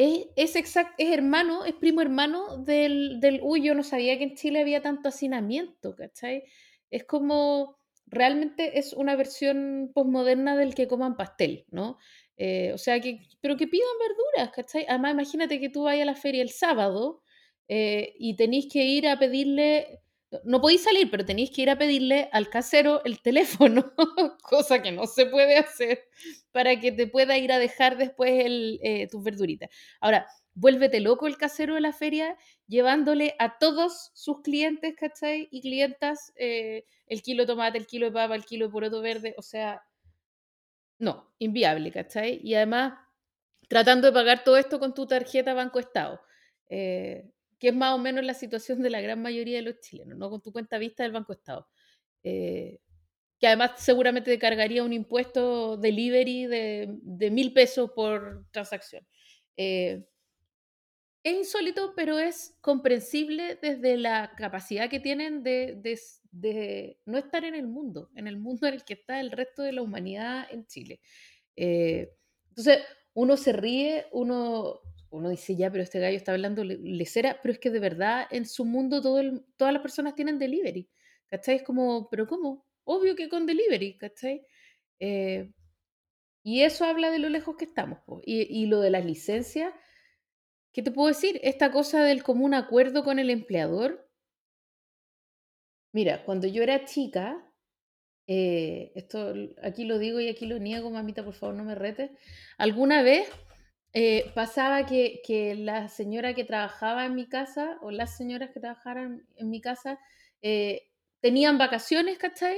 es, 0.00 0.28
es, 0.36 0.56
exact, 0.56 0.94
es 0.96 1.12
hermano, 1.12 1.66
es 1.66 1.74
primo 1.74 2.00
hermano 2.00 2.56
del, 2.56 3.20
del, 3.20 3.40
uy, 3.42 3.62
yo 3.62 3.74
no 3.74 3.82
sabía 3.82 4.16
que 4.16 4.24
en 4.24 4.34
Chile 4.34 4.60
había 4.60 4.80
tanto 4.80 5.10
hacinamiento, 5.10 5.94
¿cachai? 5.94 6.44
Es 6.90 7.04
como, 7.04 7.76
realmente 8.06 8.78
es 8.78 8.94
una 8.94 9.14
versión 9.14 9.90
posmoderna 9.94 10.56
del 10.56 10.74
que 10.74 10.88
coman 10.88 11.18
pastel, 11.18 11.66
¿no? 11.70 11.98
Eh, 12.38 12.72
o 12.72 12.78
sea, 12.78 12.98
que, 12.98 13.20
pero 13.42 13.58
que 13.58 13.68
pidan 13.68 13.88
verduras, 14.00 14.54
¿cachai? 14.56 14.86
Además, 14.88 15.12
imagínate 15.12 15.60
que 15.60 15.68
tú 15.68 15.82
vayas 15.82 16.04
a 16.04 16.12
la 16.12 16.14
feria 16.14 16.40
el 16.40 16.50
sábado 16.50 17.22
eh, 17.68 18.14
y 18.18 18.36
tenéis 18.36 18.68
que 18.72 18.82
ir 18.84 19.06
a 19.06 19.18
pedirle 19.18 20.00
no 20.44 20.60
podéis 20.60 20.84
salir, 20.84 21.10
pero 21.10 21.24
tenéis 21.24 21.50
que 21.50 21.62
ir 21.62 21.70
a 21.70 21.78
pedirle 21.78 22.28
al 22.32 22.48
casero 22.48 23.02
el 23.04 23.20
teléfono, 23.20 23.92
cosa 24.42 24.80
que 24.80 24.92
no 24.92 25.06
se 25.06 25.26
puede 25.26 25.56
hacer 25.56 26.08
para 26.52 26.78
que 26.78 26.92
te 26.92 27.06
pueda 27.06 27.36
ir 27.38 27.52
a 27.52 27.58
dejar 27.58 27.96
después 27.96 28.44
el, 28.44 28.78
eh, 28.82 29.08
tus 29.08 29.22
verduritas. 29.22 29.70
Ahora, 30.00 30.26
vuélvete 30.54 31.00
loco 31.00 31.26
el 31.26 31.36
casero 31.36 31.74
de 31.74 31.80
la 31.80 31.92
feria, 31.92 32.36
llevándole 32.66 33.34
a 33.38 33.58
todos 33.58 34.10
sus 34.14 34.42
clientes, 34.42 34.94
¿cachai? 34.96 35.48
Y 35.50 35.62
clientas 35.62 36.32
eh, 36.36 36.84
el 37.06 37.22
kilo 37.22 37.42
de 37.42 37.46
tomate, 37.48 37.78
el 37.78 37.86
kilo 37.86 38.06
de 38.06 38.12
papa, 38.12 38.34
el 38.34 38.44
kilo 38.44 38.66
de 38.66 38.72
poroto 38.72 39.00
verde, 39.00 39.34
o 39.36 39.42
sea, 39.42 39.82
no, 40.98 41.32
inviable, 41.38 41.90
¿cachai? 41.90 42.40
Y 42.44 42.54
además, 42.54 42.94
tratando 43.68 44.06
de 44.08 44.12
pagar 44.12 44.44
todo 44.44 44.56
esto 44.58 44.78
con 44.78 44.94
tu 44.94 45.06
tarjeta 45.06 45.54
Banco 45.54 45.78
Estado, 45.80 46.20
eh, 46.68 47.30
que 47.60 47.68
es 47.68 47.74
más 47.74 47.94
o 47.94 47.98
menos 47.98 48.24
la 48.24 48.34
situación 48.34 48.82
de 48.82 48.90
la 48.90 49.02
gran 49.02 49.20
mayoría 49.20 49.58
de 49.58 49.62
los 49.62 49.80
chilenos, 49.80 50.18
¿no? 50.18 50.30
Con 50.30 50.40
tu 50.40 50.50
cuenta 50.50 50.78
vista 50.78 51.02
del 51.02 51.12
Banco 51.12 51.34
Estado. 51.34 51.68
Eh, 52.24 52.80
que 53.38 53.46
además 53.46 53.72
seguramente 53.76 54.30
te 54.30 54.38
cargaría 54.38 54.82
un 54.82 54.92
impuesto 54.92 55.76
delivery 55.76 56.46
de, 56.46 57.30
mil 57.30 57.52
pesos 57.52 57.90
por 57.94 58.46
transacción. 58.50 59.06
Eh, 59.56 60.04
es 61.22 61.36
insólito, 61.36 61.92
pero 61.94 62.18
es 62.18 62.56
comprensible 62.62 63.58
desde 63.60 63.98
la 63.98 64.32
capacidad 64.36 64.88
que 64.88 65.00
tienen 65.00 65.42
de, 65.42 66.16
no 67.04 67.18
estar 67.18 67.44
en 67.44 67.54
el 67.54 67.66
mundo, 67.66 68.10
en 68.14 68.26
el 68.26 68.38
mundo 68.38 68.66
en 68.66 68.74
el 68.74 68.84
que 68.84 68.94
está 68.94 69.20
el 69.20 69.30
resto 69.30 69.62
de 69.62 69.72
la 69.72 69.82
humanidad 69.82 70.46
en 70.50 70.66
Chile. 70.66 71.00
Eh, 71.56 72.10
entonces, 72.48 72.78
uno 73.12 73.36
se 73.36 73.52
ríe, 73.52 74.06
uno, 74.12 74.80
uno 75.10 75.28
dice, 75.28 75.56
ya, 75.56 75.70
pero 75.70 75.82
este 75.82 75.98
gallo 75.98 76.16
está 76.16 76.32
hablando 76.32 76.64
lecera, 76.64 77.38
pero 77.42 77.52
es 77.52 77.58
que 77.58 77.70
de 77.70 77.80
verdad 77.80 78.26
en 78.30 78.46
su 78.46 78.64
mundo 78.64 79.02
todas 79.02 79.72
las 79.72 79.82
personas 79.82 80.14
tienen 80.14 80.38
delivery. 80.38 80.88
¿Cachai? 81.28 81.56
Es 81.56 81.62
como, 81.62 82.08
¿pero 82.10 82.26
cómo? 82.26 82.66
Obvio 82.84 83.14
que 83.14 83.28
con 83.28 83.46
delivery, 83.46 83.98
¿cachai? 83.98 84.44
Eh, 84.98 85.52
y 86.42 86.62
eso 86.62 86.84
habla 86.84 87.10
de 87.10 87.18
lo 87.18 87.28
lejos 87.28 87.56
que 87.56 87.64
estamos. 87.66 88.00
Y, 88.24 88.42
y, 88.42 88.66
lo 88.66 88.80
de 88.80 88.90
las 88.90 89.04
licencias, 89.04 89.72
¿qué 90.72 90.82
te 90.82 90.90
puedo 90.90 91.08
decir? 91.08 91.40
Esta 91.42 91.70
cosa 91.70 92.02
del 92.04 92.22
común 92.22 92.54
acuerdo 92.54 93.04
con 93.04 93.18
el 93.18 93.30
empleador. 93.30 94.08
Mira, 95.92 96.24
cuando 96.24 96.46
yo 96.46 96.62
era 96.62 96.84
chica, 96.84 97.50
eh, 98.26 98.92
esto 98.94 99.34
aquí 99.62 99.84
lo 99.84 99.98
digo 99.98 100.20
y 100.20 100.28
aquí 100.28 100.46
lo 100.46 100.58
niego, 100.60 100.90
mamita, 100.90 101.24
por 101.24 101.34
favor 101.34 101.56
no 101.56 101.64
me 101.64 101.74
retes. 101.74 102.10
Alguna 102.58 103.02
vez 103.02 103.28
eh, 103.92 104.30
pasaba 104.34 104.86
que, 104.86 105.20
que, 105.26 105.54
la 105.54 105.88
señora 105.88 106.34
que 106.34 106.44
trabajaba 106.44 107.06
en 107.06 107.14
mi 107.14 107.28
casa 107.28 107.78
o 107.82 107.90
las 107.90 108.16
señoras 108.16 108.50
que 108.50 108.60
trabajaran 108.60 109.26
en 109.36 109.50
mi 109.50 109.60
casa 109.60 109.98
tenían 111.20 111.58
vacaciones, 111.58 112.18
¿cachai? 112.18 112.56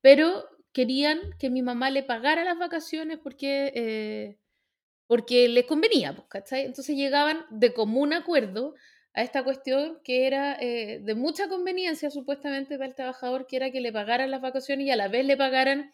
Pero 0.00 0.44
querían 0.72 1.18
que 1.38 1.50
mi 1.50 1.62
mamá 1.62 1.90
le 1.90 2.02
pagara 2.02 2.44
las 2.44 2.58
vacaciones 2.58 3.18
porque, 3.22 3.72
eh, 3.74 4.38
porque 5.06 5.48
les 5.48 5.66
convenía, 5.66 6.14
pues, 6.14 6.28
¿cachai? 6.28 6.64
Entonces 6.66 6.96
llegaban 6.96 7.46
de 7.50 7.72
común 7.72 8.12
acuerdo 8.12 8.74
a 9.14 9.22
esta 9.22 9.44
cuestión 9.44 10.00
que 10.04 10.26
era 10.26 10.56
eh, 10.60 11.00
de 11.00 11.14
mucha 11.14 11.48
conveniencia 11.48 12.10
supuestamente 12.10 12.76
para 12.76 12.88
el 12.88 12.96
trabajador, 12.96 13.46
que 13.46 13.56
era 13.56 13.70
que 13.70 13.80
le 13.80 13.92
pagaran 13.92 14.30
las 14.30 14.40
vacaciones 14.40 14.86
y 14.86 14.90
a 14.90 14.96
la 14.96 15.08
vez 15.08 15.24
le 15.24 15.36
pagaran 15.36 15.92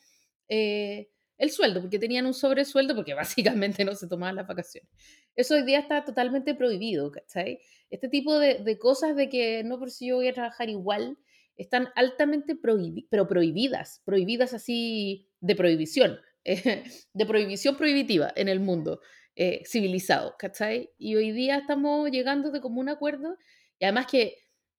eh, 0.49 1.11
el 1.40 1.50
sueldo, 1.50 1.80
porque 1.80 1.99
tenían 1.99 2.26
un 2.26 2.35
sobresueldo, 2.35 2.94
porque 2.94 3.14
básicamente 3.75 3.85
no 3.85 3.94
se 3.94 4.06
tomaban 4.06 4.37
las 4.37 4.47
vacaciones. 4.47 4.88
Eso 5.35 5.54
hoy 5.54 5.64
día 5.64 5.80
está 5.80 6.04
totalmente 6.04 6.54
prohibido, 6.54 7.11
¿cachai? 7.11 7.61
Este 7.90 8.09
tipo 8.09 8.38
de, 8.38 8.59
de 8.59 8.78
cosas 8.78 9.16
de 9.16 9.28
que 9.28 9.64
no 9.64 9.78
por 9.78 9.90
si 9.90 10.09
yo 10.09 10.16
voy 10.16 10.28
a 10.28 10.35
trabajar 10.35 10.68
igual, 10.68 11.18
están 11.56 11.88
altamente 11.94 12.56
pero 12.56 13.28
prohibidas, 13.28 14.00
prohibidas 14.04 14.54
así 14.54 15.28
de 15.40 15.54
prohibición, 15.54 16.18
de 16.44 17.26
prohibición 17.26 17.76
prohibitiva 17.76 18.32
en 18.35 18.49
el 18.49 18.61
mundo 18.61 19.00
eh, 19.37 19.62
civilizado, 19.66 20.37
¿cachai? 20.38 20.90
Y 20.99 21.16
hoy 21.16 21.32
día 21.32 21.59
estamos 21.59 22.11
llegando 22.11 22.50
de 22.50 22.61
común 22.61 22.88
acuerdo 22.88 23.37
y 23.78 23.85
además 23.85 24.06
que 24.06 24.37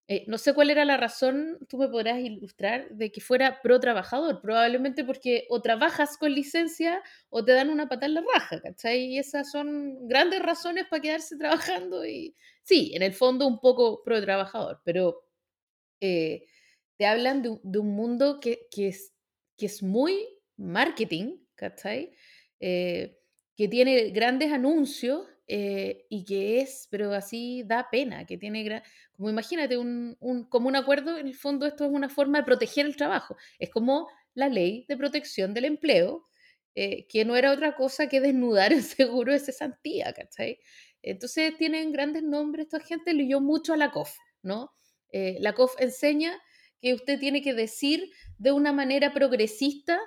eh, 0.07 0.25
no 0.27 0.37
sé 0.37 0.53
cuál 0.53 0.69
era 0.69 0.85
la 0.85 0.97
razón, 0.97 1.57
tú 1.69 1.77
me 1.77 1.87
podrás 1.87 2.19
ilustrar, 2.19 2.89
de 2.89 3.11
que 3.11 3.21
fuera 3.21 3.61
pro 3.61 3.79
trabajador, 3.79 4.41
probablemente 4.41 5.05
porque 5.05 5.45
o 5.49 5.61
trabajas 5.61 6.17
con 6.17 6.33
licencia 6.33 7.01
o 7.29 7.45
te 7.45 7.53
dan 7.53 7.69
una 7.69 7.87
patada 7.87 8.07
en 8.07 8.13
la 8.15 8.23
raja, 8.33 8.61
¿cachai? 8.61 9.05
Y 9.05 9.19
esas 9.19 9.51
son 9.51 10.07
grandes 10.07 10.41
razones 10.41 10.85
para 10.89 11.01
quedarse 11.01 11.37
trabajando 11.37 12.05
y 12.05 12.35
sí, 12.63 12.91
en 12.95 13.03
el 13.03 13.13
fondo 13.13 13.47
un 13.47 13.59
poco 13.59 14.03
pro 14.03 14.21
trabajador, 14.21 14.81
pero... 14.83 15.23
Eh, 16.01 16.45
te 17.01 17.07
hablan 17.07 17.41
de, 17.41 17.79
un 17.79 17.95
mundo 17.95 18.39
que, 18.39 18.67
es, 18.77 19.11
que 19.57 19.65
es 19.65 19.81
muy 19.81 20.23
marketing, 20.55 21.35
¿cachai? 21.55 22.11
Eh, 22.59 23.17
que 23.57 23.67
tiene 23.67 24.11
grandes 24.11 24.51
anuncios 24.51 25.25
eh, 25.53 26.05
y 26.07 26.23
que 26.23 26.61
es, 26.61 26.87
pero 26.89 27.11
así 27.11 27.63
da 27.65 27.89
pena, 27.91 28.25
que 28.25 28.37
tiene, 28.37 28.81
como 29.11 29.29
imagínate, 29.29 29.77
un, 29.77 30.15
como 30.47 30.69
un 30.69 30.77
acuerdo, 30.77 31.17
en 31.17 31.27
el 31.27 31.35
fondo 31.35 31.65
esto 31.65 31.83
es 31.83 31.91
una 31.91 32.07
forma 32.07 32.37
de 32.37 32.45
proteger 32.45 32.85
el 32.85 32.95
trabajo, 32.95 33.35
es 33.59 33.69
como 33.69 34.07
la 34.33 34.47
ley 34.47 34.85
de 34.87 34.95
protección 34.95 35.53
del 35.53 35.65
empleo, 35.65 36.25
eh, 36.73 37.05
que 37.09 37.25
no 37.25 37.35
era 37.35 37.51
otra 37.51 37.75
cosa 37.75 38.07
que 38.07 38.21
desnudar 38.21 38.71
el 38.71 38.81
seguro 38.81 39.33
de 39.33 39.39
cesantía, 39.39 40.13
¿cachai? 40.13 40.59
Entonces 41.01 41.57
tienen 41.57 41.91
grandes 41.91 42.23
nombres, 42.23 42.67
esta 42.67 42.79
gente 42.79 43.13
leyó 43.13 43.41
mucho 43.41 43.73
a 43.73 43.77
la 43.77 43.91
COF, 43.91 44.15
¿no? 44.43 44.71
la 45.11 45.51
COF 45.51 45.75
enseña 45.81 46.41
que 46.79 46.93
usted 46.93 47.19
tiene 47.19 47.41
que 47.41 47.53
decir 47.53 48.09
de 48.37 48.53
una 48.53 48.71
manera 48.71 49.11
progresista 49.11 49.99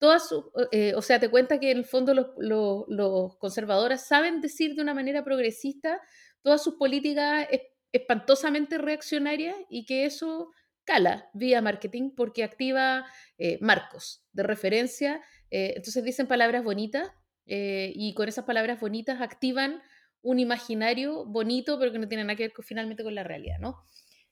todas 0.00 0.28
su, 0.28 0.50
eh, 0.72 0.94
o 0.96 1.02
sea, 1.02 1.20
te 1.20 1.28
cuenta 1.28 1.60
que 1.60 1.70
en 1.70 1.78
el 1.78 1.84
fondo 1.84 2.14
los, 2.14 3.36
conservadores 3.36 4.00
saben 4.00 4.40
decir 4.40 4.74
de 4.74 4.82
una 4.82 4.94
manera 4.94 5.22
progresista 5.22 6.00
todas 6.42 6.64
sus 6.64 6.74
políticas 6.74 7.46
espantosamente 7.92 8.78
reaccionarias 8.78 9.54
y 9.68 9.84
que 9.84 10.06
eso 10.06 10.50
cala 10.84 11.28
vía 11.34 11.60
marketing 11.60 12.10
porque 12.16 12.42
activa 12.42 13.04
eh, 13.36 13.58
marcos 13.60 14.24
de 14.32 14.42
referencia. 14.42 15.22
Eh, 15.50 15.74
entonces 15.76 16.02
dicen 16.02 16.26
palabras 16.26 16.64
bonitas 16.64 17.08
y 17.52 18.14
con 18.14 18.28
esas 18.28 18.44
palabras 18.44 18.78
bonitas 18.78 19.20
activan 19.20 19.82
un 20.22 20.38
imaginario 20.38 21.24
bonito 21.26 21.80
pero 21.80 21.90
que 21.90 21.98
no 21.98 22.06
tiene 22.06 22.22
nada 22.22 22.36
que 22.36 22.44
ver 22.44 22.52
finalmente 22.62 23.02
con 23.02 23.12
la 23.12 23.24
realidad, 23.24 23.58
¿no? 23.58 23.76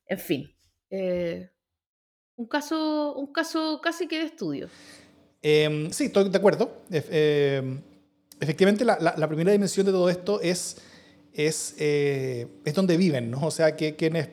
En 0.07 0.19
fin 0.21 0.55
un 2.39 2.47
caso, 2.47 3.17
un 3.17 3.33
caso 3.33 3.81
casi 3.83 4.07
que 4.07 4.19
de 4.19 4.27
estudio. 4.27 4.69
Em, 5.43 5.91
sí, 5.91 6.07
estoy 6.07 6.29
de 6.29 6.37
acuerdo. 6.37 6.83
Em, 6.91 7.81
efectivamente, 8.41 8.85
la, 8.85 9.29
primera 9.29 9.53
dimensión 9.53 9.87
de 9.87 9.93
todo 9.93 10.09
esto 10.09 10.41
es, 10.41 10.77
es, 11.33 11.75
eh, 11.79 12.47
es 12.65 12.75
donde 12.75 12.97
viven, 12.97 13.31
¿no? 13.31 13.47
O 13.47 13.51
sea, 13.51 13.77
que, 13.77 13.97
quienes, 13.97 14.29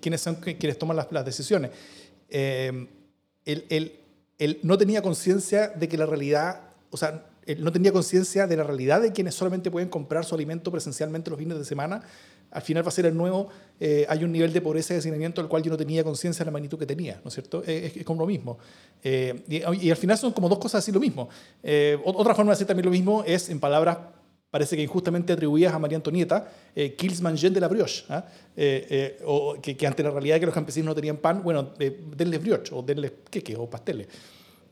quienes 0.00 0.20
son 0.20 0.36
quienes 0.36 0.78
toman 0.78 0.96
las, 0.96 1.24
decisiones. 1.24 1.70
Él, 2.28 2.88
él, 3.44 3.92
él, 4.38 4.58
no 4.62 4.78
tenía 4.78 5.02
conciencia 5.02 5.68
de 5.68 5.88
que 5.88 5.98
la 5.98 6.06
realidad, 6.06 6.60
o 6.90 6.96
sea, 6.96 7.26
él 7.46 7.62
no 7.62 7.72
tenía 7.72 7.92
conciencia 7.92 8.46
de 8.46 8.56
la 8.56 8.64
realidad 8.64 9.02
de 9.02 9.12
quienes 9.12 9.34
solamente 9.34 9.70
pueden 9.70 9.88
comprar 9.88 10.24
su 10.24 10.34
alimento 10.34 10.70
presencialmente 10.70 11.30
los 11.30 11.38
fines 11.38 11.58
de 11.58 11.64
semana 11.64 12.02
al 12.54 12.62
final 12.62 12.84
va 12.84 12.88
a 12.88 12.92
ser 12.92 13.06
el 13.06 13.16
nuevo, 13.16 13.48
eh, 13.80 14.06
hay 14.08 14.22
un 14.22 14.30
nivel 14.30 14.52
de 14.52 14.60
pobreza 14.60 14.94
y 14.94 14.98
hacinamiento 14.98 15.40
al 15.40 15.48
cual 15.48 15.62
yo 15.62 15.70
no 15.72 15.76
tenía 15.76 16.04
conciencia 16.04 16.44
de 16.44 16.46
la 16.46 16.52
magnitud 16.52 16.78
que 16.78 16.86
tenía, 16.86 17.20
¿no 17.22 17.28
es 17.28 17.34
cierto? 17.34 17.64
es, 17.66 18.04
como 18.04 18.20
lo 18.20 18.26
mismo. 18.26 18.58
Eh, 19.02 19.42
y, 19.48 19.90
al 19.90 19.96
final 19.96 20.16
son 20.16 20.32
como 20.32 20.48
dos 20.48 20.60
cosas 20.60 20.78
así 20.78 20.92
lo 20.92 21.00
mismo. 21.00 21.28
Eh, 21.64 21.98
otra 22.04 22.32
forma 22.32 22.52
de 22.52 22.54
hacer 22.54 22.66
también 22.66 22.86
lo 22.86 22.92
mismo 22.92 23.24
es, 23.26 23.50
en 23.50 23.58
palabras, 23.58 23.98
parece 24.52 24.76
que 24.76 24.82
injustamente 24.82 25.32
atribuidas 25.32 25.74
a 25.74 25.80
María 25.80 25.96
Antonieta, 25.96 26.48
kills 26.96 27.20
manger 27.20 27.50
de 27.50 27.60
la 27.60 27.66
brioche, 27.66 28.04
¿ah? 28.08 28.24
o 29.24 29.56
que, 29.60 29.84
ante 29.84 30.04
la 30.04 30.10
realidad 30.10 30.36
de 30.36 30.40
que 30.40 30.46
los 30.46 30.54
campesinos 30.54 30.86
no 30.86 30.94
tenían 30.94 31.16
pan, 31.16 31.42
bueno, 31.42 31.74
denles 31.76 32.40
brioche, 32.40 32.72
o 32.72 32.82
denles 32.82 33.14
queques, 33.28 33.56
o 33.58 33.68
pasteles. 33.68 34.06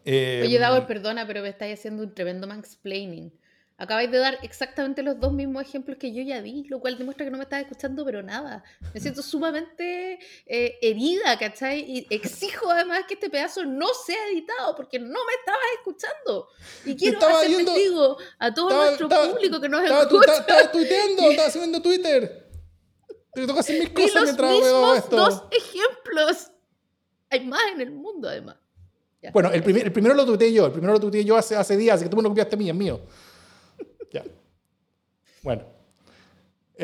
Oye, 0.06 0.56
Davor, 0.60 0.86
perdona, 0.86 1.26
pero 1.26 1.42
me 1.42 1.48
estáis 1.48 1.80
haciendo 1.80 2.04
un 2.04 2.14
tremendo 2.14 2.46
mansplaining. 2.46 3.32
Acabáis 3.78 4.10
de 4.10 4.18
dar 4.18 4.38
exactamente 4.42 5.02
los 5.02 5.18
dos 5.18 5.32
mismos 5.32 5.62
ejemplos 5.62 5.96
que 5.98 6.12
yo 6.12 6.22
ya 6.22 6.40
di, 6.40 6.64
lo 6.68 6.78
cual 6.78 6.96
demuestra 6.98 7.24
que 7.24 7.30
no 7.30 7.38
me 7.38 7.44
estás 7.44 7.62
escuchando, 7.62 8.04
pero 8.04 8.22
nada. 8.22 8.62
Me 8.94 9.00
siento 9.00 9.22
sumamente 9.22 10.20
eh, 10.46 10.78
herida, 10.80 11.36
¿cachai? 11.38 11.80
Y 11.80 12.06
exijo 12.10 12.70
además 12.70 13.04
que 13.08 13.14
este 13.14 13.28
pedazo 13.28 13.64
no 13.64 13.88
sea 14.06 14.28
editado, 14.28 14.76
porque 14.76 14.98
no 14.98 15.08
me 15.08 15.32
estabas 15.38 15.62
escuchando. 15.78 16.48
Y 16.84 16.96
quiero 16.96 17.18
hacer 17.26 17.64
testigo 17.64 18.18
a 18.38 18.54
todo 18.54 18.70
nuestro 18.70 19.08
público 19.08 19.60
que 19.60 19.68
nos 19.68 19.82
estaba, 19.82 20.02
escucha. 20.02 20.34
Estaba 20.34 20.70
tuiteando, 20.70 21.22
estaba 21.30 21.50
subiendo 21.50 21.82
Twitter. 21.82 22.50
Te 23.34 23.46
toca 23.46 23.60
hacer 23.60 23.78
mil 23.80 23.92
cosas 23.92 24.24
mientras 24.24 24.60
veo 24.60 24.94
esto. 24.94 25.16
dos 25.16 25.42
ejemplos. 25.50 26.50
Hay 27.30 27.46
más 27.46 27.62
en 27.72 27.80
el 27.80 27.90
mundo, 27.90 28.28
además. 28.28 28.56
bueno, 29.32 29.50
el, 29.50 29.62
primer, 29.62 29.86
el 29.86 29.92
primero 29.92 30.14
lo 30.14 30.26
tuiteé 30.26 30.52
yo, 30.52 30.66
el 30.66 30.72
primero 30.72 30.92
lo 30.92 31.00
tuiteé 31.00 31.24
yo 31.24 31.36
hace, 31.36 31.56
hace 31.56 31.76
días, 31.76 31.96
así 31.96 32.04
que 32.04 32.10
tú 32.10 32.16
me 32.16 32.22
lo 32.22 32.28
copiaste 32.28 32.54
a 32.56 32.58
mí, 32.58 32.68
es 32.68 32.74
mío. 32.76 33.00
Ya. 34.12 34.24
Bueno. 35.42 35.64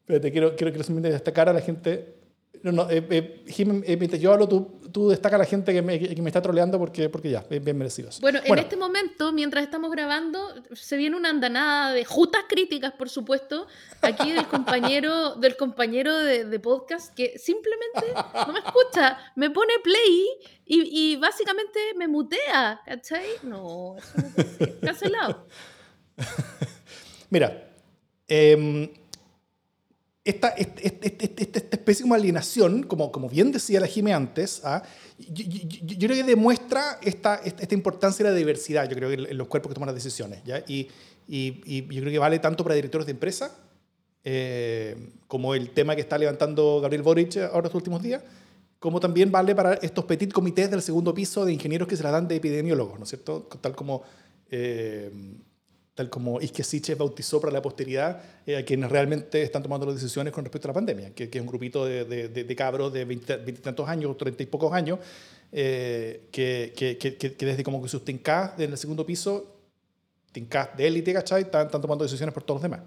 Espérate, 0.00 0.32
quiero, 0.32 0.56
quiero 0.56 0.72
que 0.72 0.78
lo 0.78 0.84
destacar 1.10 1.48
a 1.48 1.52
la 1.52 1.60
gente. 1.60 2.19
No, 2.62 2.72
no, 2.72 2.90
eh, 2.90 3.02
eh, 3.08 3.96
mientras 3.96 4.20
yo 4.20 4.32
hablo, 4.32 4.46
tú, 4.46 4.80
tú 4.92 5.08
destaca 5.08 5.36
a 5.36 5.38
la 5.38 5.46
gente 5.46 5.72
que 5.72 5.80
me, 5.80 5.98
que 5.98 6.20
me, 6.20 6.28
está 6.28 6.42
troleando 6.42 6.78
porque, 6.78 7.08
porque 7.08 7.30
ya, 7.30 7.42
bien, 7.48 7.64
bien 7.64 7.78
merecidos. 7.78 8.20
Bueno, 8.20 8.40
en 8.44 8.58
este 8.58 8.76
momento, 8.76 9.32
mientras 9.32 9.64
estamos 9.64 9.90
grabando, 9.90 10.54
se 10.74 10.98
viene 10.98 11.16
una 11.16 11.30
andanada 11.30 11.92
de 11.94 12.04
justas 12.04 12.44
críticas, 12.48 12.92
por 12.92 13.08
supuesto, 13.08 13.66
aquí 14.02 14.32
del 14.32 14.46
compañero, 14.46 15.34
del 15.36 15.56
compañero 15.56 16.14
de, 16.18 16.60
podcast 16.60 17.14
que 17.14 17.38
simplemente 17.38 18.12
no 18.46 18.52
me 18.52 18.58
escucha, 18.58 19.16
me 19.36 19.48
pone 19.48 19.72
play 19.82 20.28
y, 20.66 21.12
y 21.12 21.16
básicamente 21.16 21.80
me 21.96 22.08
mutea, 22.08 22.82
¿cachai? 22.84 23.26
No, 23.42 23.96
eso 23.96 24.12
no 24.16 24.28
puede 24.34 24.48
ser. 24.48 24.80
Cancelado. 24.80 25.46
Mira, 27.30 27.72
eh, 28.28 28.92
esta, 30.30 30.48
esta, 30.48 31.76
especie 31.76 32.06
de 32.06 32.14
alienación, 32.14 32.84
como, 32.84 33.10
como 33.12 33.28
bien 33.28 33.52
decía 33.52 33.80
la 33.80 33.86
Jime 33.86 34.12
antes, 34.12 34.62
¿ah? 34.64 34.82
yo, 35.18 35.44
creo 35.98 36.16
que 36.16 36.24
demuestra 36.24 36.98
esta, 37.02 37.36
esta, 37.36 37.74
importancia 37.74 38.24
de 38.24 38.30
la 38.30 38.36
diversidad, 38.36 38.88
yo 38.88 38.96
creo, 38.96 39.10
en, 39.10 39.36
los 39.36 39.48
cuerpos 39.48 39.70
que 39.70 39.74
toman 39.74 39.88
las 39.88 39.94
decisiones. 39.94 40.42
¿ya? 40.44 40.62
Y, 40.66 40.88
y, 41.26 41.82
yo 41.94 42.00
creo 42.00 42.12
que 42.12 42.18
vale 42.18 42.38
tanto 42.38 42.62
para 42.64 42.74
directores 42.74 43.06
de 43.06 43.12
empresa, 43.12 43.56
eh, 44.24 45.12
como 45.26 45.54
el 45.54 45.70
tema 45.70 45.94
que 45.94 46.02
está 46.02 46.18
levantando 46.18 46.80
Gabriel 46.80 47.02
Boric 47.02 47.36
ahora 47.38 47.66
estos 47.66 47.76
últimos 47.76 48.02
días, 48.02 48.22
como 48.78 49.00
también 49.00 49.30
vale 49.30 49.54
para 49.54 49.74
estos 49.74 50.04
petit 50.04 50.32
comités 50.32 50.70
del 50.70 50.82
segundo 50.82 51.12
piso 51.12 51.44
de 51.44 51.52
ingenieros 51.52 51.88
que 51.88 51.96
se 51.96 52.02
la 52.02 52.10
dan 52.10 52.28
de 52.28 52.36
epidemiólogos, 52.36 52.98
¿no 52.98 53.04
es 53.04 53.10
cierto? 53.10 53.48
Tal 53.60 53.74
como... 53.74 54.02
Eh, 54.50 55.10
tal 55.94 56.08
como 56.08 56.40
Isque 56.40 56.94
bautizó 56.94 57.40
para 57.40 57.52
la 57.52 57.60
posteridad 57.60 58.22
eh, 58.46 58.56
a 58.56 58.64
quienes 58.64 58.90
realmente 58.90 59.42
están 59.42 59.62
tomando 59.62 59.86
las 59.86 59.96
decisiones 59.96 60.32
con 60.32 60.44
respecto 60.44 60.68
a 60.68 60.70
la 60.70 60.74
pandemia, 60.74 61.14
que, 61.14 61.24
es 61.24 61.40
un 61.40 61.46
grupito 61.46 61.84
de, 61.84 62.04
de, 62.04 62.56
cabros 62.56 62.92
de 62.92 63.04
veintitantos 63.04 63.88
años, 63.88 64.16
treinta 64.16 64.42
y 64.42 64.46
pocos 64.46 64.72
años, 64.72 64.98
eh, 65.52 66.28
que, 66.30 66.72
que, 66.76 66.96
que, 66.96 67.46
desde 67.46 67.64
como 67.64 67.82
que 67.82 67.88
sus 67.88 68.04
tincas 68.04 68.58
en 68.58 68.70
el 68.70 68.78
segundo 68.78 69.04
piso, 69.04 69.56
tincas 70.32 70.76
de 70.76 70.86
élite, 70.86 71.12
¿cachai? 71.12 71.42
Están, 71.42 71.66
están, 71.66 71.80
tomando 71.80 72.04
decisiones 72.04 72.32
por 72.32 72.44
todos 72.44 72.62
los 72.62 72.62
demás. 72.62 72.80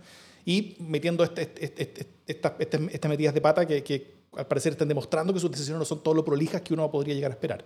Y 0.46 0.76
metiendo 0.80 1.24
este, 1.24 1.42
este, 1.42 1.84
este, 1.84 2.08
estas, 2.26 2.54
estas 2.60 3.10
medidas 3.10 3.34
de 3.34 3.42
pata 3.42 3.66
que, 3.66 4.24
al 4.36 4.48
parecer 4.48 4.72
están 4.72 4.88
demostrando 4.88 5.34
que 5.34 5.40
sus 5.40 5.52
decisiones 5.52 5.80
no 5.80 5.86
son 5.86 6.02
todo 6.02 6.14
lo 6.14 6.26
prolijas 6.26 6.62
que 6.62 6.74
uno 6.74 6.90
podría 6.90 7.14
llegar 7.14 7.32
a 7.32 7.36
esperar. 7.36 7.64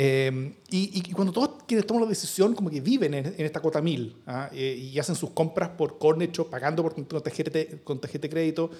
Eh, 0.00 0.54
y, 0.70 1.10
cuando 1.10 1.32
todos 1.32 1.64
quienes 1.66 1.84
toman 1.84 2.04
la 2.04 2.08
decisión 2.08 2.54
como 2.54 2.70
que 2.70 2.80
viven 2.80 3.14
en, 3.14 3.34
esta 3.36 3.58
cota 3.58 3.82
mil 3.82 4.14
¿ah? 4.28 4.48
eh, 4.52 4.90
y 4.92 4.96
hacen 4.96 5.16
sus 5.16 5.30
compras 5.30 5.70
por 5.70 5.98
Cornecho, 5.98 6.48
pagando 6.48 6.84
por, 6.84 6.94
con, 6.94 7.20
tarjeta, 7.20 7.58
con 7.82 8.00
tarjeta 8.00 8.22
de 8.22 8.30
crédito, 8.30 8.70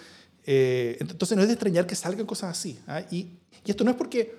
eh, 0.47 0.97
entonces 1.01 1.37
no 1.37 1.43
es 1.43 1.49
de 1.49 1.55
extrañar 1.55 1.89
que 1.89 1.97
salgan 1.97 2.25
cosas 2.25 2.57
así. 2.57 2.79
¿ah? 2.87 3.03
Y, 3.11 3.17
y, 3.65 3.71
esto 3.71 3.83
no 3.83 3.91
es 3.91 3.97
porque, 3.97 4.33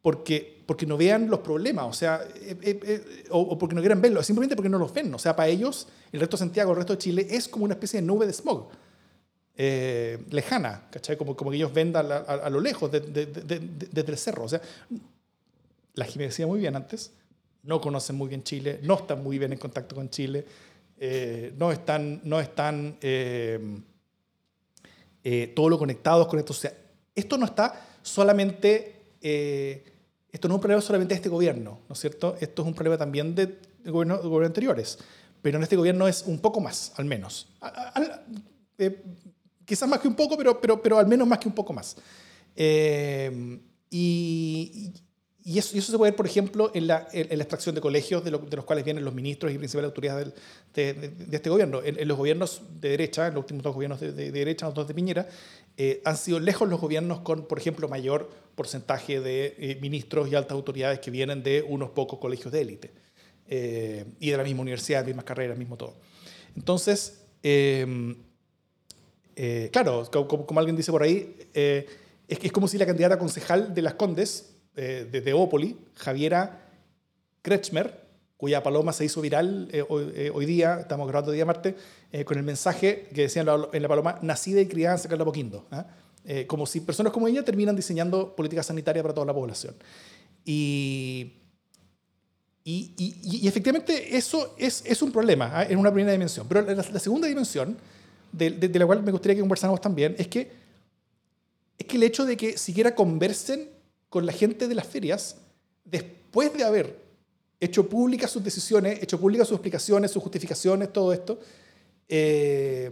porque, 0.00 0.62
porque 0.64 0.86
no 0.86 0.96
vean 0.96 1.28
los 1.28 1.40
problemas, 1.40 1.84
o 1.84 1.92
sea, 1.92 2.26
o, 3.28 3.58
porque 3.58 3.74
no 3.74 3.82
quieran 3.82 4.00
verlos, 4.00 4.24
simplemente 4.24 4.56
porque 4.56 4.70
no 4.70 4.78
los 4.78 4.94
ven. 4.94 5.12
O 5.12 5.18
sea, 5.18 5.36
para 5.36 5.50
ellos, 5.50 5.86
el 6.12 6.20
resto 6.20 6.38
de 6.38 6.38
Santiago, 6.38 6.70
el 6.70 6.78
resto 6.78 6.94
de 6.94 6.98
Chile, 6.98 7.26
es 7.28 7.46
como 7.46 7.66
una 7.66 7.74
especie 7.74 8.00
de 8.00 8.06
nube 8.06 8.24
de 8.24 8.32
smog. 8.32 8.70
Eh, 9.62 10.16
lejana, 10.30 10.84
¿cachai? 10.90 11.18
Como, 11.18 11.36
que 11.36 11.56
ellos 11.56 11.70
vendan 11.70 12.10
a, 12.10 12.48
lo 12.48 12.60
lejos, 12.60 12.90
desde 12.90 14.10
el 14.10 14.16
cerro. 14.16 14.44
O 14.44 14.48
sea, 14.48 14.62
la 15.92 16.06
Jiménez 16.06 16.32
decía 16.32 16.46
muy 16.46 16.60
bien 16.60 16.76
antes, 16.76 17.12
no 17.64 17.78
conocen 17.78 18.16
muy 18.16 18.30
bien 18.30 18.42
Chile, 18.42 18.80
no 18.82 18.94
están 18.94 19.22
muy 19.22 19.38
bien 19.38 19.52
en 19.52 19.58
contacto 19.58 19.94
con 19.94 20.08
Chile, 20.08 20.46
eh, 20.98 21.52
no 21.58 21.72
están, 21.72 22.22
no 22.24 22.40
están 22.40 22.96
eh, 23.02 23.82
todo 25.54 25.68
lo 25.68 25.78
conectados 25.78 26.26
con 26.26 26.38
esto. 26.38 26.54
O 26.54 26.56
sea, 26.56 26.72
esto 27.14 27.36
no 27.36 27.44
está 27.44 27.98
solamente, 28.00 29.18
esto 29.20 30.48
no 30.48 30.54
es 30.54 30.56
un 30.56 30.60
problema 30.62 30.80
solamente 30.80 31.12
de 31.12 31.16
este 31.16 31.28
gobierno, 31.28 31.80
¿no 31.86 31.92
es 31.92 32.00
cierto? 32.00 32.34
Esto 32.40 32.62
es 32.62 32.68
un 32.68 32.72
problema 32.72 32.96
también 32.96 33.34
de, 33.34 33.58
gobiernos, 33.84 34.24
anteriores, 34.42 34.98
pero 35.42 35.58
en 35.58 35.64
este 35.64 35.76
gobierno 35.76 36.08
es 36.08 36.22
un 36.22 36.38
poco 36.38 36.62
más, 36.62 36.94
al 36.96 37.04
menos 37.04 37.46
quizás 39.70 39.88
más 39.88 40.00
que 40.00 40.08
un 40.08 40.16
poco, 40.16 40.36
pero, 40.36 40.60
pero, 40.60 40.82
pero 40.82 40.98
al 40.98 41.06
menos 41.06 41.28
más 41.28 41.38
que 41.38 41.46
un 41.46 41.54
poco 41.54 41.72
más. 41.72 41.96
Eh, 42.56 43.60
y, 43.88 44.92
y, 45.44 45.58
eso, 45.60 45.78
eso, 45.78 45.92
se 45.92 45.96
puede 45.96 46.10
ver, 46.10 46.16
por 46.16 46.26
ejemplo, 46.26 46.72
en 46.74 46.88
la, 46.88 47.06
en 47.12 47.38
la 47.38 47.44
extracción 47.44 47.76
de 47.76 47.80
colegios 47.80 48.24
de, 48.24 48.32
de, 48.32 48.56
los 48.56 48.64
cuales 48.64 48.84
vienen 48.84 49.04
los 49.04 49.14
ministros 49.14 49.52
y 49.52 49.58
principales 49.58 49.86
autoridades 49.86 50.34
de, 50.74 50.94
de, 50.94 51.36
este 51.36 51.50
gobierno. 51.50 51.82
En, 51.84 52.08
los 52.08 52.18
gobiernos 52.18 52.62
de 52.80 52.88
derecha, 52.88 53.28
en 53.28 53.34
los 53.34 53.42
últimos 53.42 53.62
dos 53.62 53.72
gobiernos 53.72 54.00
de, 54.00 54.32
derecha, 54.32 54.66
los 54.66 54.74
dos 54.74 54.88
de 54.88 54.94
Piñera, 54.94 55.28
eh, 55.76 56.02
han 56.04 56.16
sido 56.16 56.40
lejos 56.40 56.68
los 56.68 56.80
gobiernos 56.80 57.20
con, 57.20 57.46
por 57.46 57.56
ejemplo, 57.56 57.88
mayor 57.88 58.28
porcentaje 58.56 59.20
de 59.20 59.54
eh, 59.56 59.78
ministros 59.80 60.32
y 60.32 60.34
altas 60.34 60.56
autoridades 60.56 60.98
que 60.98 61.12
vienen 61.12 61.44
de 61.44 61.62
unos 61.62 61.90
pocos 61.90 62.18
colegios 62.18 62.52
de 62.52 62.60
élite. 62.60 62.90
y 63.46 64.30
de 64.30 64.36
la 64.36 64.42
misma 64.42 64.62
universidad, 64.62 65.04
mismas 65.04 65.24
carreras, 65.24 65.56
mismo 65.56 65.76
todo. 65.76 65.94
Entonces, 66.56 67.22
eh, 69.42 69.70
claro, 69.72 70.04
como, 70.28 70.60
alguien 70.60 70.76
dice 70.76 70.92
por 70.92 71.02
ahí, 71.02 71.34
eh, 71.54 71.86
es, 72.28 72.40
es 72.42 72.52
como 72.52 72.68
si 72.68 72.76
la 72.76 72.84
candidata 72.84 73.18
concejal 73.18 73.72
de 73.72 73.80
Las 73.80 73.94
Condes, 73.94 74.52
eh, 74.76 75.08
de, 75.10 75.22
de 75.22 75.76
Javiera 75.94 76.68
Kretschmer, 77.40 78.04
cuya 78.36 78.62
paloma 78.62 78.92
se 78.92 79.06
hizo 79.06 79.22
viral 79.22 79.70
hoy, 79.88 80.44
día, 80.44 80.80
estamos 80.80 81.08
grabando 81.08 81.32
día 81.32 81.46
martes, 81.46 81.74
con 82.26 82.36
el 82.36 82.44
mensaje 82.44 83.08
que 83.14 83.22
decía 83.22 83.40
en 83.40 83.82
la, 83.82 83.88
paloma, 83.88 84.18
nacida 84.20 84.60
y 84.60 84.66
criada 84.66 84.96
en 84.96 85.00
San 85.00 85.08
Carlos 85.08 85.24
Poquindo. 85.24 85.66
¿ah? 85.70 85.86
como 86.46 86.66
si 86.66 86.80
personas 86.80 87.10
como 87.10 87.26
ella 87.26 87.42
terminan 87.42 87.74
diseñando 87.74 88.36
políticas 88.36 88.66
sanitarias 88.66 89.02
para 89.02 89.14
toda 89.14 89.26
la 89.26 89.34
población. 89.34 89.74
Y, 90.44 91.32
efectivamente 92.66 94.18
eso 94.18 94.54
es, 94.58 95.00
un 95.00 95.12
problema 95.12 95.50
¿ah? 95.54 95.64
en 95.64 95.78
una 95.78 95.90
primera 95.90 96.12
dimensión. 96.12 96.46
Pero 96.46 96.60
la 96.62 97.00
segunda 97.00 97.26
dimensión 97.26 97.78
de, 98.32 98.78
la 98.78 98.86
cual 98.86 99.02
me 99.02 99.12
gustaría 99.12 99.34
que 99.34 99.40
conversáramos 99.40 99.80
también, 99.80 100.14
es 100.18 100.28
que, 100.28 100.50
es 101.78 101.86
que 101.86 101.96
el 101.96 102.02
hecho 102.02 102.24
de 102.24 102.36
que 102.36 102.56
siquiera 102.56 102.94
conversen 102.94 103.68
con 104.08 104.26
la 104.26 104.32
gente 104.32 104.68
de 104.68 104.74
las 104.74 104.86
ferias, 104.86 105.36
después 105.84 106.52
de 106.52 106.64
haber 106.64 107.00
hecho 107.58 107.88
públicas 107.88 108.30
sus 108.30 108.42
decisiones, 108.42 109.02
hecho 109.02 109.20
públicas 109.20 109.46
sus 109.46 109.56
explicaciones, 109.56 110.10
sus 110.10 110.22
justificaciones, 110.22 110.92
todo 110.92 111.12
esto, 111.12 111.38
eh, 112.08 112.90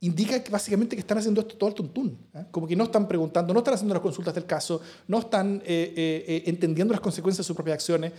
indica 0.00 0.42
que 0.42 0.50
básicamente 0.50 0.96
que 0.96 1.00
están 1.00 1.18
haciendo 1.18 1.40
esto 1.40 1.56
todo 1.56 1.68
el 1.68 1.74
tuntún. 1.74 2.18
¿eh? 2.34 2.44
Como 2.50 2.66
que 2.66 2.76
no 2.76 2.84
están 2.84 3.06
preguntando, 3.06 3.52
no 3.52 3.60
están 3.60 3.74
haciendo 3.74 3.94
las 3.94 4.02
consultas 4.02 4.34
del 4.34 4.46
caso, 4.46 4.80
no 5.06 5.18
están 5.20 5.62
eh, 5.64 6.42
entendiendo 6.46 6.92
las 6.92 7.00
consecuencias 7.00 7.44
de 7.44 7.48
sus 7.48 7.56
propias 7.56 7.74
acciones. 7.74 8.12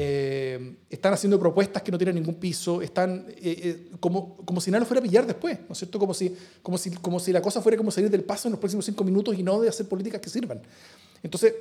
Eh, 0.00 0.76
están 0.88 1.12
haciendo 1.12 1.40
propuestas 1.40 1.82
que 1.82 1.90
no 1.90 1.98
tienen 1.98 2.14
ningún 2.14 2.36
piso, 2.36 2.80
están 2.80 3.26
eh, 3.30 3.34
eh, 3.42 3.90
como, 3.98 4.36
como 4.36 4.60
si 4.60 4.70
nada 4.70 4.78
lo 4.78 4.86
fuera 4.86 5.00
a 5.00 5.02
pillar 5.02 5.26
después, 5.26 5.58
¿no 5.66 5.72
es 5.72 5.78
cierto? 5.78 5.98
Como 5.98 6.14
si, 6.14 6.36
como, 6.62 6.78
si, 6.78 6.92
como 6.92 7.18
si 7.18 7.32
la 7.32 7.42
cosa 7.42 7.60
fuera 7.60 7.76
como 7.76 7.90
salir 7.90 8.08
del 8.08 8.22
paso 8.22 8.46
en 8.46 8.52
los 8.52 8.60
próximos 8.60 8.84
cinco 8.84 9.02
minutos 9.02 9.36
y 9.36 9.42
no 9.42 9.60
de 9.60 9.68
hacer 9.68 9.88
políticas 9.88 10.20
que 10.20 10.30
sirvan. 10.30 10.62
Entonces, 11.20 11.52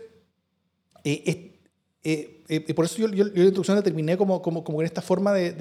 por 2.75 2.85
eso 2.85 2.97
yo, 2.97 3.07
yo, 3.07 3.23
la 3.23 3.43
introducción 3.43 3.75
la 3.75 3.81
terminé 3.81 4.15
como, 4.17 4.39
como, 4.39 4.63
como 4.63 4.81
en 4.81 4.85
esta 4.85 5.01
forma 5.01 5.33
de, 5.33 5.53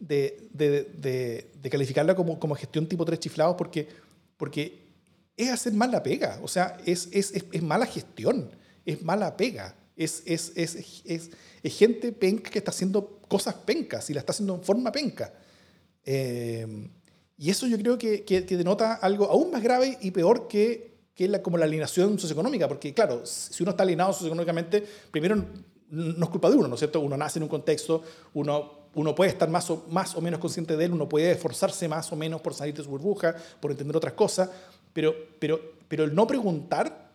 de, 0.00 0.48
de, 0.54 1.50
de 1.60 1.70
calificarla 1.70 2.16
como, 2.16 2.40
como 2.40 2.54
gestión 2.54 2.86
tipo 2.86 3.04
tres 3.04 3.20
chiflados, 3.20 3.56
porque, 3.56 3.88
porque 4.38 4.86
es 5.36 5.50
hacer 5.50 5.74
mala 5.74 6.02
pega, 6.02 6.40
o 6.42 6.48
sea, 6.48 6.78
es, 6.86 7.10
es, 7.12 7.34
es 7.34 7.62
mala 7.62 7.84
gestión, 7.84 8.48
es 8.86 9.02
mala 9.02 9.36
pega, 9.36 9.74
es, 9.96 10.22
es, 10.26 10.52
es, 10.56 11.30
es 11.62 11.76
gente 11.76 12.12
penca 12.12 12.50
que 12.50 12.58
está 12.58 12.70
haciendo 12.70 13.20
cosas 13.28 13.54
pencas 13.54 14.08
y 14.10 14.14
la 14.14 14.20
está 14.20 14.32
haciendo 14.32 14.54
en 14.54 14.62
forma 14.62 14.92
penca. 14.92 15.32
Eh, 16.04 16.88
y 17.38 17.50
eso 17.50 17.66
yo 17.66 17.76
creo 17.76 17.98
que, 17.98 18.24
que, 18.24 18.42
denota 18.42 18.94
algo 18.94 19.26
aún 19.26 19.50
más 19.50 19.62
grave 19.62 19.98
y 20.00 20.10
peor 20.10 20.48
que, 20.48 21.00
que 21.14 21.28
la, 21.28 21.42
como 21.42 21.58
la 21.58 21.66
alineación 21.66 22.18
socioeconómica, 22.18 22.68
porque 22.68 22.94
claro, 22.94 23.26
si 23.26 23.62
uno 23.62 23.70
está 23.70 23.82
alineado 23.82 24.12
socioeconómicamente, 24.12 24.84
primero 25.10 25.44
no 25.90 26.24
es 26.24 26.30
culpa 26.30 26.48
de 26.50 26.56
uno, 26.56 26.68
¿no 26.68 26.74
es 26.74 26.80
cierto? 26.80 27.00
Uno 27.00 27.16
nace 27.16 27.38
en 27.38 27.42
un 27.42 27.48
contexto, 27.48 28.02
uno, 28.34 28.88
uno 28.94 29.14
puede 29.14 29.32
estar 29.32 29.50
más 29.50 29.68
o, 29.70 29.84
más 29.90 30.14
o 30.16 30.20
menos 30.20 30.40
consciente 30.40 30.76
de 30.76 30.86
él, 30.86 30.92
uno 30.92 31.08
puede 31.08 31.32
esforzarse 31.32 31.88
más 31.88 32.10
o 32.12 32.16
menos 32.16 32.40
por 32.40 32.54
salir 32.54 32.74
de 32.74 32.82
su 32.82 32.90
burbuja, 32.90 33.34
por 33.60 33.70
entender 33.70 33.96
otras 33.96 34.14
cosas, 34.14 34.48
pero, 34.92 35.14
pero, 35.38 35.60
pero 35.88 36.04
el 36.04 36.14
no 36.14 36.26
preguntar, 36.26 37.05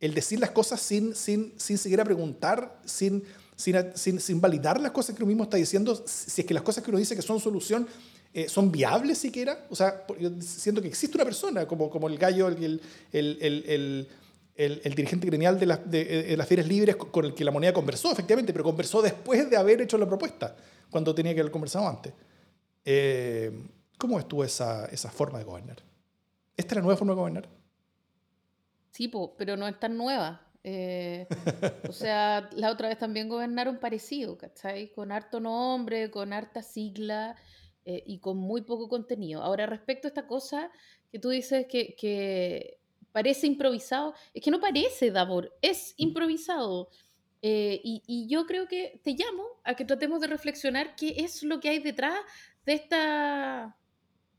el 0.00 0.14
decir 0.14 0.38
las 0.40 0.50
cosas 0.50 0.80
sin, 0.80 1.14
sin, 1.14 1.52
sin 1.56 1.78
siquiera 1.78 2.04
preguntar, 2.04 2.80
sin 2.84 3.24
sin, 3.58 4.20
sin, 4.20 4.40
validar 4.40 4.80
las 4.80 4.92
cosas 4.92 5.16
que 5.16 5.22
uno 5.22 5.28
mismo 5.28 5.42
está 5.42 5.56
diciendo, 5.56 6.00
si 6.06 6.42
es 6.42 6.46
que 6.46 6.54
las 6.54 6.62
cosas 6.62 6.84
que 6.84 6.90
uno 6.90 6.98
dice 6.98 7.16
que 7.16 7.22
son 7.22 7.40
solución 7.40 7.88
eh, 8.32 8.48
son 8.48 8.70
viables 8.70 9.18
siquiera. 9.18 9.66
O 9.68 9.74
sea, 9.74 10.06
siento 10.40 10.80
que 10.80 10.86
existe 10.86 11.16
una 11.16 11.24
persona 11.24 11.66
como, 11.66 11.90
como 11.90 12.06
el 12.08 12.16
gallo, 12.18 12.46
el, 12.46 12.80
el, 13.12 13.38
el, 13.40 14.08
el 14.56 14.94
dirigente 14.94 15.26
gremial 15.26 15.58
de, 15.58 15.66
de, 15.66 16.36
las 16.36 16.46
ferias 16.46 16.68
libres 16.68 16.94
con 16.94 17.24
el 17.24 17.34
que 17.34 17.44
la 17.44 17.50
moneda 17.50 17.72
conversó, 17.72 18.12
efectivamente, 18.12 18.52
pero 18.52 18.64
conversó 18.64 19.02
después 19.02 19.50
de 19.50 19.56
haber 19.56 19.80
hecho 19.80 19.98
la 19.98 20.06
propuesta, 20.06 20.54
cuando 20.88 21.12
tenía 21.12 21.34
que 21.34 21.40
haber 21.40 21.52
conversado 21.52 21.88
antes. 21.88 22.12
Eh, 22.84 23.50
¿Cómo 23.96 24.20
estuvo 24.20 24.44
esa, 24.44 24.86
esa 24.86 25.10
forma 25.10 25.38
de 25.38 25.44
gobernar? 25.44 25.78
¿Esta 26.56 26.74
es 26.74 26.76
la 26.76 26.82
nueva 26.82 26.96
forma 26.96 27.14
de 27.14 27.18
gobernar? 27.18 27.48
Sí, 28.98 29.08
pero 29.36 29.56
no 29.56 29.68
es 29.68 29.78
tan 29.78 29.96
nueva. 29.96 30.44
Eh, 30.64 31.28
o 31.88 31.92
sea, 31.92 32.50
la 32.56 32.72
otra 32.72 32.88
vez 32.88 32.98
también 32.98 33.28
gobernaron 33.28 33.78
parecido, 33.78 34.36
¿cachai? 34.36 34.90
Con 34.90 35.12
harto 35.12 35.38
nombre, 35.38 36.10
con 36.10 36.32
harta 36.32 36.64
sigla 36.64 37.36
eh, 37.84 38.02
y 38.04 38.18
con 38.18 38.38
muy 38.38 38.62
poco 38.62 38.88
contenido. 38.88 39.40
Ahora, 39.40 39.66
respecto 39.66 40.08
a 40.08 40.10
esta 40.10 40.26
cosa 40.26 40.72
que 41.12 41.20
tú 41.20 41.28
dices 41.28 41.66
que, 41.68 41.94
que 41.94 42.80
parece 43.12 43.46
improvisado, 43.46 44.14
es 44.34 44.42
que 44.42 44.50
no 44.50 44.58
parece, 44.58 45.12
Davor, 45.12 45.56
es 45.62 45.94
mm. 45.96 46.02
improvisado. 46.02 46.88
Eh, 47.40 47.80
y, 47.84 48.02
y, 48.08 48.26
yo 48.26 48.46
creo 48.46 48.66
que 48.66 49.00
te 49.04 49.12
llamo 49.12 49.44
a 49.62 49.74
que 49.74 49.84
tratemos 49.84 50.20
de 50.20 50.26
reflexionar 50.26 50.96
qué 50.96 51.14
es 51.18 51.44
lo 51.44 51.60
que 51.60 51.68
hay 51.68 51.78
detrás 51.78 52.18
de 52.66 52.72
esta, 52.72 53.78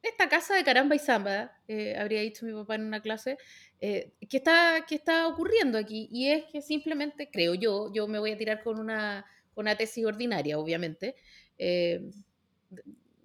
esta 0.02 0.30
casa 0.30 0.56
de 0.56 0.64
caramba 0.64 0.96
y 0.96 1.00
samba, 1.00 1.52
eh, 1.68 1.96
habría 1.98 2.22
dicho 2.22 2.46
mi 2.46 2.54
papá 2.54 2.76
en 2.76 2.86
una 2.86 3.02
clase, 3.02 3.38
eh, 3.82 4.14
¿qué, 4.30 4.38
está, 4.38 4.86
¿qué 4.88 4.96
está 4.96 5.28
ocurriendo 5.28 5.78
aquí? 5.78 6.10
Y 6.12 6.30
es 6.30 6.46
que 6.46 6.62
simplemente, 6.62 7.30
creo 7.32 7.54
yo, 7.56 7.92
yo 7.94 8.08
me 8.08 8.20
voy 8.20 8.32
a 8.32 8.38
tirar 8.38 8.64
con 8.64 8.80
una, 8.80 9.26
una 9.56 9.76
tesis 9.76 10.06
ordinaria, 10.06 10.60
obviamente, 10.60 11.16
eh, 11.58 12.10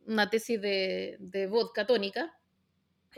una 0.06 0.30
tesis 0.30 0.60
de, 0.60 1.16
de 1.18 1.46
vodka 1.46 1.86
tónica, 1.86 2.32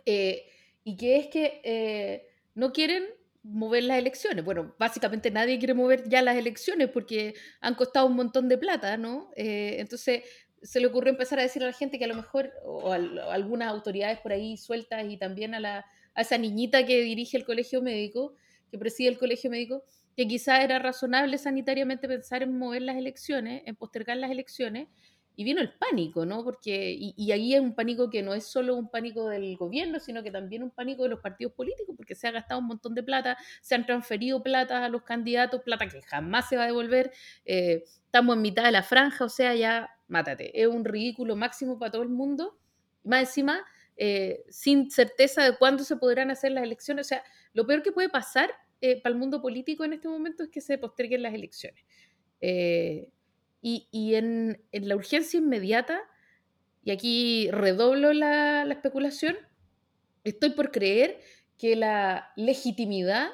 y 0.04 0.96
que 0.96 1.16
es 1.16 1.26
que 1.28 2.28
no 2.54 2.72
quieren 2.72 3.04
mover 3.42 3.84
las 3.84 3.98
elecciones. 3.98 4.44
Bueno, 4.44 4.74
básicamente 4.78 5.30
nadie 5.30 5.58
quiere 5.58 5.74
mover 5.74 6.08
ya 6.08 6.22
las 6.22 6.36
elecciones 6.36 6.90
porque 6.90 7.34
han 7.60 7.74
costado 7.74 8.06
un 8.06 8.14
montón 8.14 8.48
de 8.48 8.58
plata, 8.58 8.96
¿no? 8.96 9.30
entonces 9.34 10.22
se 10.62 10.80
le 10.80 10.86
ocurrió 10.86 11.10
empezar 11.10 11.38
a 11.38 11.42
decir 11.42 11.62
a 11.62 11.66
la 11.66 11.72
gente 11.72 11.98
que 11.98 12.04
a 12.04 12.08
lo 12.08 12.14
mejor, 12.14 12.52
o 12.64 12.92
a, 12.92 12.96
algunas 13.32 13.68
autoridades 13.68 14.18
por 14.20 14.32
ahí 14.32 14.56
sueltas 14.56 15.04
y 15.08 15.16
también 15.16 15.54
a, 15.54 15.60
la, 15.60 15.86
a 16.16 16.22
esa 16.22 16.38
niñita 16.38 16.84
que 16.84 17.00
dirige 17.02 17.36
el 17.36 17.44
colegio 17.44 17.82
médico, 17.82 18.34
que 18.70 18.78
preside 18.78 19.10
el 19.10 19.18
colegio 19.18 19.50
médico, 19.50 19.84
que 20.16 20.26
quizá 20.26 20.62
era 20.62 20.78
razonable 20.78 21.38
sanitariamente 21.38 22.08
pensar 22.08 22.42
en 22.42 22.58
mover 22.58 22.82
las 22.82 22.96
elecciones, 22.96 23.62
en 23.66 23.76
postergar 23.76 24.16
las 24.16 24.30
elecciones, 24.30 24.88
y 25.38 25.44
vino 25.44 25.60
el 25.60 25.74
pánico, 25.74 26.24
¿no? 26.24 26.42
Porque, 26.42 26.92
y, 26.98 27.14
y, 27.14 27.30
ahí 27.30 27.54
es 27.54 27.60
un 27.60 27.74
pánico 27.74 28.08
que 28.08 28.22
no 28.22 28.32
es 28.32 28.46
solo 28.46 28.74
un 28.74 28.88
pánico 28.88 29.28
del 29.28 29.54
gobierno, 29.58 30.00
sino 30.00 30.22
que 30.22 30.30
también 30.30 30.62
un 30.62 30.70
pánico 30.70 31.02
de 31.02 31.10
los 31.10 31.20
partidos 31.20 31.52
políticos, 31.52 31.94
porque 31.94 32.14
se 32.14 32.26
ha 32.26 32.30
gastado 32.30 32.58
un 32.60 32.66
montón 32.66 32.94
de 32.94 33.02
plata, 33.02 33.36
se 33.60 33.74
han 33.74 33.84
transferido 33.84 34.42
plata 34.42 34.86
a 34.86 34.88
los 34.88 35.02
candidatos, 35.02 35.60
plata 35.60 35.86
que 35.88 36.00
jamás 36.00 36.48
se 36.48 36.56
va 36.56 36.62
a 36.62 36.66
devolver, 36.66 37.12
eh, 37.44 37.84
estamos 38.06 38.36
en 38.36 38.42
mitad 38.42 38.64
de 38.64 38.72
la 38.72 38.82
franja, 38.82 39.26
o 39.26 39.28
sea, 39.28 39.54
ya 39.54 39.90
mátate, 40.08 40.58
es 40.58 40.68
un 40.68 40.86
ridículo 40.86 41.36
máximo 41.36 41.78
para 41.78 41.92
todo 41.92 42.02
el 42.02 42.08
mundo, 42.08 42.58
más 43.04 43.20
encima, 43.20 43.62
eh, 43.96 44.44
sin 44.50 44.90
certeza 44.90 45.44
de 45.44 45.56
cuándo 45.56 45.84
se 45.84 45.96
podrán 45.96 46.30
hacer 46.30 46.52
las 46.52 46.64
elecciones, 46.64 47.06
o 47.06 47.08
sea, 47.08 47.24
lo 47.52 47.66
peor 47.66 47.82
que 47.82 47.92
puede 47.92 48.08
pasar 48.08 48.50
eh, 48.80 49.00
para 49.02 49.12
el 49.12 49.18
mundo 49.18 49.40
político 49.40 49.84
en 49.84 49.94
este 49.94 50.08
momento 50.08 50.42
es 50.42 50.50
que 50.50 50.60
se 50.60 50.78
posterguen 50.78 51.22
las 51.22 51.34
elecciones. 51.34 51.84
Y, 53.68 54.14
en, 54.14 54.62
la 54.70 54.94
urgencia 54.94 55.38
inmediata, 55.38 56.00
y 56.84 56.92
aquí 56.92 57.50
redoblo 57.50 58.12
la, 58.12 58.62
especulación, 58.70 59.36
estoy 60.22 60.50
por 60.50 60.70
creer 60.70 61.18
que 61.58 61.74
la 61.74 62.32
legitimidad 62.36 63.30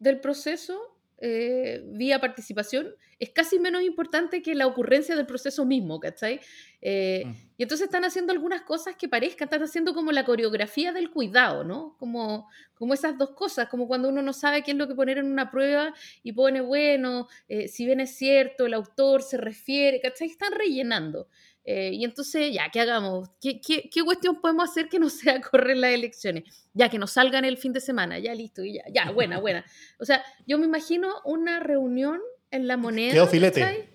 del 0.00 0.20
proceso 0.20 0.95
eh, 1.18 1.82
vía 1.86 2.20
participación 2.20 2.94
es 3.18 3.30
casi 3.30 3.58
menos 3.58 3.82
importante 3.82 4.42
que 4.42 4.54
la 4.54 4.66
ocurrencia 4.66 5.16
del 5.16 5.24
proceso 5.24 5.64
mismo, 5.64 5.98
¿cachai? 5.98 6.40
Eh, 6.82 7.24
mm. 7.24 7.34
Y 7.56 7.62
entonces 7.62 7.86
están 7.86 8.04
haciendo 8.04 8.32
algunas 8.32 8.62
cosas 8.62 8.96
que 8.96 9.08
parezcan, 9.08 9.46
están 9.46 9.62
haciendo 9.62 9.94
como 9.94 10.12
la 10.12 10.26
coreografía 10.26 10.92
del 10.92 11.10
cuidado, 11.10 11.64
¿no? 11.64 11.96
Como, 11.98 12.50
como 12.74 12.92
esas 12.92 13.16
dos 13.16 13.30
cosas, 13.30 13.68
como 13.68 13.88
cuando 13.88 14.10
uno 14.10 14.20
no 14.20 14.34
sabe 14.34 14.62
qué 14.62 14.72
es 14.72 14.76
lo 14.76 14.86
que 14.86 14.94
poner 14.94 15.16
en 15.16 15.26
una 15.26 15.50
prueba 15.50 15.94
y 16.22 16.32
pone, 16.32 16.60
bueno, 16.60 17.28
eh, 17.48 17.68
si 17.68 17.86
bien 17.86 18.00
es 18.00 18.14
cierto, 18.14 18.66
el 18.66 18.74
autor 18.74 19.22
se 19.22 19.38
refiere, 19.38 20.00
¿cachai? 20.00 20.28
Están 20.28 20.52
rellenando. 20.52 21.28
Eh, 21.68 21.90
y 21.94 22.04
entonces, 22.04 22.54
ya, 22.54 22.70
¿qué 22.70 22.80
hagamos? 22.80 23.28
¿Qué, 23.40 23.60
¿Qué, 23.60 23.90
qué, 23.92 24.02
cuestión 24.04 24.40
podemos 24.40 24.70
hacer 24.70 24.88
que 24.88 25.00
no 25.00 25.10
sea 25.10 25.40
correr 25.40 25.76
las 25.76 25.90
elecciones? 25.90 26.44
Ya, 26.72 26.88
que 26.88 26.98
nos 26.98 27.10
salgan 27.10 27.44
el 27.44 27.58
fin 27.58 27.72
de 27.72 27.80
semana, 27.80 28.20
ya 28.20 28.34
listo, 28.34 28.62
y 28.62 28.74
ya, 28.74 28.84
ya, 28.94 29.10
buena, 29.10 29.40
buena. 29.40 29.64
O 29.98 30.04
sea, 30.04 30.24
yo 30.46 30.58
me 30.58 30.66
imagino 30.66 31.12
una 31.24 31.58
reunión 31.58 32.20
en 32.52 32.68
la 32.68 32.76
moneda. 32.76 33.12
Quedó 33.12 33.26
filete. 33.26 33.88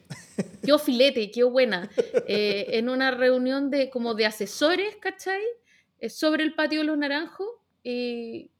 Quedó 0.61 0.79
filete, 0.79 1.31
quedó 1.31 1.49
buena. 1.49 1.89
Eh, 2.27 2.65
en 2.71 2.89
una 2.89 3.11
reunión 3.11 3.71
de 3.71 3.89
como 3.89 4.15
de 4.15 4.25
asesores, 4.25 4.97
¿cachai? 4.97 5.41
Eh, 5.99 6.09
sobre 6.09 6.43
el 6.43 6.53
patio 6.53 6.79
de 6.79 6.85
los 6.85 6.97
naranjos 6.97 7.47
y 7.83 8.51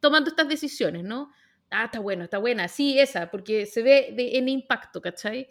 tomando 0.00 0.30
estas 0.30 0.48
decisiones, 0.48 1.04
¿no? 1.04 1.30
Ah, 1.70 1.84
está 1.84 2.00
bueno, 2.00 2.24
está 2.24 2.38
buena, 2.38 2.68
sí, 2.68 2.98
esa, 2.98 3.30
porque 3.30 3.66
se 3.66 3.82
ve 3.82 4.14
en 4.16 4.48
impacto, 4.48 5.02
¿cachai? 5.02 5.48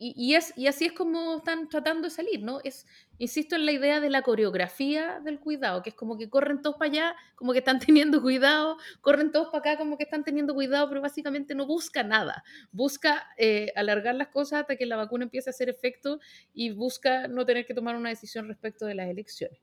Y, 0.00 0.36
es, 0.36 0.52
y 0.56 0.68
así 0.68 0.84
es 0.84 0.92
como 0.92 1.38
están 1.38 1.68
tratando 1.68 2.06
de 2.06 2.10
salir, 2.10 2.40
¿no? 2.40 2.60
Es, 2.62 2.86
insisto 3.18 3.56
en 3.56 3.66
la 3.66 3.72
idea 3.72 3.98
de 3.98 4.10
la 4.10 4.22
coreografía 4.22 5.18
del 5.24 5.40
cuidado, 5.40 5.82
que 5.82 5.90
es 5.90 5.96
como 5.96 6.16
que 6.16 6.30
corren 6.30 6.62
todos 6.62 6.76
para 6.76 6.88
allá, 6.88 7.16
como 7.34 7.52
que 7.52 7.58
están 7.58 7.80
teniendo 7.84 8.22
cuidado, 8.22 8.76
corren 9.00 9.32
todos 9.32 9.48
para 9.48 9.72
acá, 9.72 9.76
como 9.76 9.96
que 9.96 10.04
están 10.04 10.22
teniendo 10.22 10.54
cuidado, 10.54 10.88
pero 10.88 11.00
básicamente 11.00 11.56
no 11.56 11.66
busca 11.66 12.04
nada. 12.04 12.44
Busca 12.70 13.26
eh, 13.38 13.72
alargar 13.74 14.14
las 14.14 14.28
cosas 14.28 14.60
hasta 14.60 14.76
que 14.76 14.86
la 14.86 14.94
vacuna 14.94 15.24
empiece 15.24 15.50
a 15.50 15.52
hacer 15.52 15.68
efecto 15.68 16.20
y 16.54 16.70
busca 16.70 17.26
no 17.26 17.44
tener 17.44 17.66
que 17.66 17.74
tomar 17.74 17.96
una 17.96 18.10
decisión 18.10 18.46
respecto 18.46 18.86
de 18.86 18.94
las 18.94 19.08
elecciones. 19.08 19.58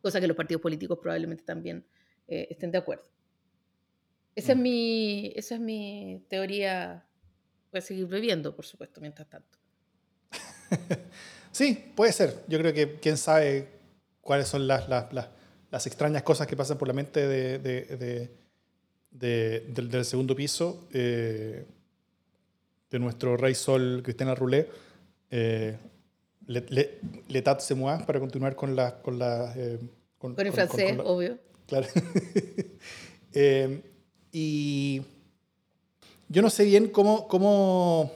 Cosa 0.00 0.20
que 0.20 0.28
los 0.28 0.36
partidos 0.36 0.62
políticos 0.62 1.00
probablemente 1.02 1.42
también 1.42 1.84
eh, 2.28 2.46
estén 2.48 2.70
de 2.70 2.78
acuerdo. 2.78 3.10
Esa, 4.36 4.52
es 4.52 4.58
mm. 4.58 4.62
mi, 4.62 5.32
esa 5.34 5.56
es 5.56 5.60
mi 5.60 6.24
teoría 6.28 7.07
A 7.72 7.80
seguir 7.80 8.06
bebiendo, 8.06 8.54
por 8.54 8.64
supuesto, 8.64 9.00
mientras 9.00 9.28
tanto. 9.28 9.58
sí, 11.52 11.92
puede 11.94 12.12
ser. 12.12 12.44
Yo 12.48 12.58
creo 12.58 12.72
que 12.72 12.96
quién 13.00 13.16
sabe 13.16 13.68
cuáles 14.20 14.48
son 14.48 14.66
las, 14.66 14.88
las, 14.88 15.12
las, 15.70 15.86
extrañas 15.86 16.22
cosas 16.22 16.46
que 16.46 16.56
pasan 16.56 16.78
por 16.78 16.88
la 16.88 16.94
mente 16.94 17.26
de, 17.26 17.58
de, 17.58 18.30
de, 19.10 19.60
del, 19.68 20.04
segundo 20.04 20.34
piso 20.34 20.88
eh, 20.92 21.66
de 22.90 22.98
nuestro 22.98 23.36
rey 23.36 23.54
sol 23.54 24.00
Cristiana 24.02 24.34
Roulet. 24.34 24.68
Eh, 25.30 25.76
L'État 26.48 27.60
se 27.60 27.74
moi 27.74 27.98
para 28.06 28.18
continuar 28.18 28.56
con 28.56 28.74
la... 28.74 29.02
Con, 29.02 29.18
la, 29.18 29.52
eh, 29.54 29.78
con, 30.16 30.34
el 30.38 30.52
francés, 30.52 30.98
obvio. 31.04 31.38
Claro. 31.66 31.86
Eh, 33.34 33.82
y 34.32 35.02
yo 36.28 36.42
no 36.42 36.50
sé 36.50 36.64
bien 36.64 36.88
cómo, 36.88 37.26
cómo, 37.28 38.12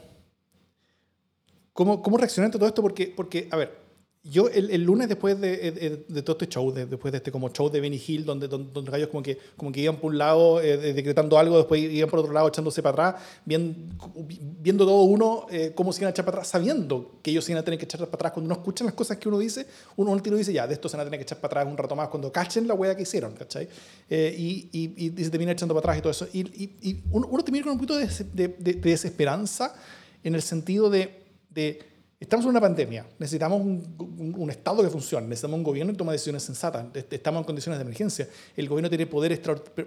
cómo, 1.72 2.02
cómo 2.02 2.16
reaccionar 2.18 2.46
ante 2.46 2.58
todo 2.58 2.68
esto, 2.68 2.82
porque, 2.82 3.12
porque 3.14 3.48
a 3.50 3.56
ver, 3.56 3.81
yo 4.24 4.48
el, 4.48 4.70
el, 4.70 4.84
lunes 4.84 5.08
después 5.08 5.40
de, 5.40 6.04
de, 6.08 6.22
todo 6.22 6.36
este 6.40 6.46
show, 6.46 6.72
después 6.72 7.10
de 7.10 7.18
este 7.18 7.32
como 7.32 7.48
show 7.48 7.68
de 7.68 7.80
Benny 7.80 8.00
Hill, 8.06 8.24
donde, 8.24 8.46
donde, 8.46 8.72
donde 8.72 8.92
gallos 8.92 9.08
como 9.08 9.20
que, 9.20 9.36
como 9.56 9.72
que 9.72 9.80
iban 9.80 9.96
por 9.96 10.12
un 10.12 10.18
lado 10.18 10.60
eh, 10.60 10.92
decretando 10.92 11.36
algo, 11.36 11.56
después 11.56 11.82
iban 11.82 12.08
por 12.08 12.20
otro 12.20 12.32
lado 12.32 12.46
echándose 12.46 12.80
para 12.82 13.08
atrás, 13.08 13.22
viendo, 13.44 13.76
viendo 14.60 14.86
todo 14.86 15.02
uno 15.02 15.46
eh, 15.50 15.72
cómo 15.74 15.92
se 15.92 16.02
iban 16.02 16.08
a 16.08 16.10
echar 16.10 16.24
para 16.24 16.36
atrás, 16.36 16.48
sabiendo 16.48 17.18
que 17.20 17.32
ellos 17.32 17.44
se 17.44 17.50
iban 17.50 17.62
a 17.62 17.64
tener 17.64 17.78
que 17.80 17.84
echar 17.84 17.98
para 17.98 18.14
atrás. 18.14 18.32
Cuando 18.32 18.46
uno 18.46 18.60
escucha 18.60 18.84
las 18.84 18.94
cosas 18.94 19.16
que 19.16 19.28
uno 19.28 19.40
dice, 19.40 19.66
uno 19.96 20.12
al 20.12 20.22
tiro 20.22 20.36
dice, 20.36 20.52
ya, 20.52 20.68
de 20.68 20.74
esto 20.74 20.88
se 20.88 20.96
van 20.96 21.04
a 21.04 21.10
tener 21.10 21.18
que 21.18 21.24
echar 21.24 21.40
para 21.40 21.60
atrás 21.60 21.72
un 21.72 21.76
rato 21.76 21.96
más, 21.96 22.08
cuando 22.08 22.30
cachen 22.30 22.68
la 22.68 22.74
hueá 22.74 22.94
que 22.94 23.02
hicieron, 23.02 23.32
¿cachai? 23.32 23.68
Eh, 24.08 24.36
y, 24.38 24.68
y, 24.72 25.20
y, 25.20 25.24
se 25.24 25.30
termina 25.30 25.50
echando 25.50 25.74
para 25.74 25.80
atrás 25.80 25.98
y 25.98 26.00
todo 26.00 26.12
eso. 26.12 26.28
Y, 26.32 26.40
y 26.80 27.02
uno, 27.10 27.26
uno 27.26 27.42
termina 27.42 27.64
con 27.64 27.72
un 27.72 27.78
poquito 27.78 27.96
de, 27.96 28.06
de, 28.32 28.48
de, 28.56 28.74
desesperanza 28.74 29.74
en 30.22 30.36
el 30.36 30.42
sentido 30.42 30.90
de, 30.90 31.24
de 31.50 31.91
Estamos 32.22 32.44
en 32.44 32.50
una 32.50 32.60
pandemia, 32.60 33.04
necesitamos 33.18 33.60
un, 33.60 34.34
un, 34.38 34.48
Estado 34.48 34.80
que 34.80 34.88
funcione, 34.88 35.26
necesitamos 35.26 35.58
un 35.58 35.64
gobierno 35.64 35.92
que 35.92 35.98
tome 35.98 36.12
decisiones 36.12 36.44
sensatas, 36.44 36.86
estamos 37.10 37.40
en 37.40 37.44
condiciones 37.44 37.80
de 37.80 37.82
emergencia, 37.82 38.28
el 38.56 38.68
gobierno 38.68 38.88
tiene 38.88 39.06
poderes, 39.06 39.40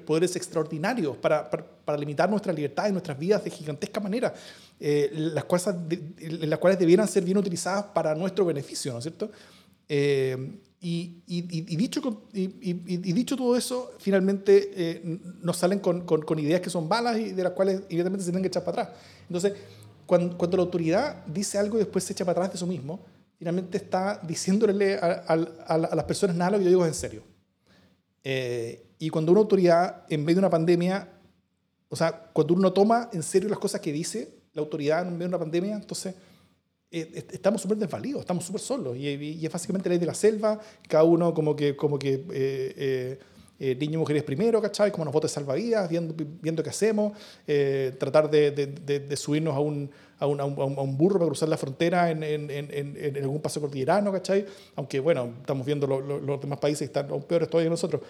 poderes 0.06 0.36
extraordinarios 0.36 1.16
para, 1.16 1.50
para, 1.50 1.98
limitar 1.98 2.30
nuestra 2.30 2.52
libertad 2.52 2.90
y 2.90 2.92
nuestras 2.92 3.18
vidas 3.18 3.42
de 3.42 3.52
gigantesca 3.52 4.02
manera, 4.02 4.34
eh, 4.82 5.10
las, 5.14 5.46
cosas 5.46 5.78
las 6.20 6.60
cuales 6.60 6.78
debieran 6.78 7.08
ser 7.08 7.24
bien 7.24 7.38
utilizadas 7.38 7.86
para 7.86 8.14
nuestro 8.14 8.44
beneficio, 8.44 8.92
¿no 8.92 8.98
es 8.98 9.06
cierto? 9.06 9.32
Eh, 9.88 10.60
y, 10.82 11.24
y, 11.28 11.42
dicho, 11.78 12.28
y, 12.34 13.14
dicho 13.14 13.38
todo 13.38 13.56
eso, 13.56 13.94
finalmente 13.98 14.72
eh, 14.76 15.20
nos 15.42 15.56
salen 15.56 15.80
con, 15.80 16.02
con, 16.02 16.22
con, 16.24 16.38
ideas 16.38 16.60
que 16.60 16.70
son 16.70 16.90
balas 16.90 17.18
y 17.18 17.32
de 17.32 17.44
las 17.44 17.54
cuales 17.54 17.84
evidentemente 17.88 18.26
se 18.26 18.32
tienen 18.32 18.44
que 18.44 18.50
echar 18.50 18.66
para 18.66 18.84
atrás. 18.84 18.98
Entonces, 19.30 19.54
cuando, 20.06 20.38
cuando, 20.38 20.58
la 20.58 20.64
autoridad 20.64 21.26
dice 21.26 21.58
algo 21.58 21.78
y 21.78 21.80
después 21.80 22.04
se 22.04 22.14
echa 22.14 22.26
para 22.26 22.40
atrás 22.40 22.54
de 22.54 22.58
eso 22.58 22.68
mismo, 22.68 23.00
finalmente 23.38 23.78
está 23.78 24.20
diciéndole 24.24 24.96
a, 24.96 25.24
a, 25.68 25.78
las 25.78 26.04
personas 26.06 26.36
nada 26.36 26.52
lo 26.52 26.58
que 26.60 26.64
yo 26.64 26.70
digo 26.70 26.86
es 26.86 26.90
en 26.90 26.94
serio. 26.94 27.24
Eh, 28.24 28.86
y 28.98 29.10
cuando 29.10 29.32
una 29.32 29.42
autoridad, 29.42 30.06
en 30.10 30.22
medio 30.22 30.36
de 30.36 30.40
una 30.40 30.50
pandemia, 30.50 31.10
o 31.90 31.96
sea, 31.96 32.30
cuando 32.34 32.54
uno 32.54 32.74
toma 32.74 33.10
en 33.14 33.24
serio 33.24 33.50
las 33.50 33.60
cosas 33.60 33.82
que 33.82 33.92
dice 33.92 34.34
la 34.54 34.62
autoridad 34.62 35.02
en 35.02 35.14
medio 35.14 35.28
de 35.28 35.36
una 35.36 35.40
pandemia, 35.40 35.76
entonces 35.76 36.16
eh, 36.90 37.26
estamos 37.32 37.62
súper 37.62 37.78
desvalidos, 37.78 38.22
estamos 38.22 38.46
súper 38.46 38.62
solos. 38.62 38.98
Y, 38.98 39.10
y, 39.10 39.46
es 39.46 39.52
básicamente 39.52 39.90
la 39.90 39.94
ley 39.94 40.00
de 40.00 40.06
la 40.06 40.14
selva, 40.14 40.60
cada 40.88 41.04
uno 41.04 41.34
como 41.34 41.56
que, 41.56 41.76
como 41.76 42.00
que 42.00 42.26
eh, 42.32 43.20
eh, 43.60 43.76
niños 43.76 43.96
y 43.96 43.98
mujeres 43.98 44.24
primero, 44.24 44.62
¿cachai? 44.62 44.92
Como 44.92 45.06
nos 45.06 45.14
botes 45.14 45.32
salvavidas, 45.32 45.90
viendo, 45.90 46.14
viendo 46.42 46.62
qué 46.62 46.70
hacemos, 46.70 47.14
eh, 47.48 47.96
tratar 47.98 48.30
de, 48.30 48.52
de, 48.52 49.18
subirnos 49.18 49.56
a 49.56 49.60
un, 49.60 50.98
burro 50.98 51.20
para 51.20 51.28
cruzar 51.28 51.48
la 51.48 51.58
frontera 51.58 52.12
en, 52.12 52.22
en, 52.24 52.50
en, 52.52 52.70
en 52.98 53.18
algún 53.18 53.42
paso 53.42 53.62
cordillerano, 53.62 54.12
¿cachai? 54.12 54.46
Aunque, 54.76 55.00
bueno, 55.00 55.34
estamos 55.40 55.66
viendo 55.66 55.88
los 55.88 56.42
demás 56.42 56.60
países 56.60 56.88
están 56.88 57.10
aún 57.10 57.24
peores 57.24 57.50
todavía 57.50 57.68
que 57.68 57.72
nosotros. 57.72 58.02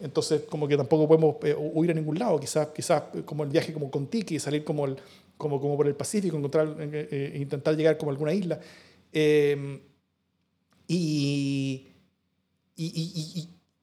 Entonces, 0.00 0.42
como 0.48 0.66
que 0.66 0.76
tampoco 0.76 1.06
podemos 1.06 1.36
eh, 1.44 1.54
huir 1.56 1.90
a 1.90 1.94
ningún 1.94 2.18
lado. 2.18 2.38
Quizás, 2.40 2.68
quizás 2.68 3.02
como 3.24 3.44
el 3.44 3.50
viaje 3.50 3.72
como 3.72 3.90
con 3.90 4.06
Tiki, 4.06 4.38
salir 4.38 4.64
como, 4.64 4.96
por 5.36 5.86
el 5.86 5.94
Pacífico, 5.94 6.38
eh, 6.38 7.36
intentar 7.40 7.76
llegar 7.76 7.96
como 7.98 8.10
a 8.10 8.14
alguna 8.14 8.32
isla. 8.32 8.60
Y, 10.88 11.86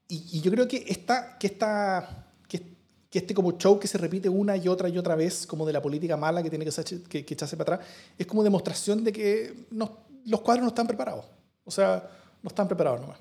y, 0.07 0.41
yo 0.41 0.51
creo 0.51 0.67
que, 0.67 0.85
esta, 0.87 1.37
que, 1.37 1.47
esta, 1.47 2.27
que, 2.47 2.61
que, 3.09 3.19
este 3.19 3.33
como 3.33 3.57
show 3.57 3.79
que 3.79 3.87
se 3.87 3.97
repite 3.97 4.29
una 4.29 4.55
y 4.55 4.67
otra 4.67 4.89
y 4.89 4.97
otra 4.97 5.15
vez, 5.15 5.45
como 5.45 5.65
de 5.65 5.73
la 5.73 5.81
política 5.81 6.15
mala 6.15 6.41
que 6.41 6.49
tiene 6.49 6.65
que, 6.65 7.03
que, 7.03 7.25
que 7.25 7.33
echarse 7.33 7.57
para 7.57 7.75
atrás, 7.75 7.89
es 8.17 8.25
como 8.25 8.43
demostración 8.43 9.03
de 9.03 9.11
que 9.11 9.67
no, 9.71 9.97
los 10.25 10.41
cuadros 10.41 10.63
no 10.63 10.69
están 10.69 10.87
preparados. 10.87 11.25
O 11.65 11.71
sea, 11.71 12.09
no 12.41 12.47
están 12.47 12.67
preparados 12.67 13.01
nomás. 13.01 13.17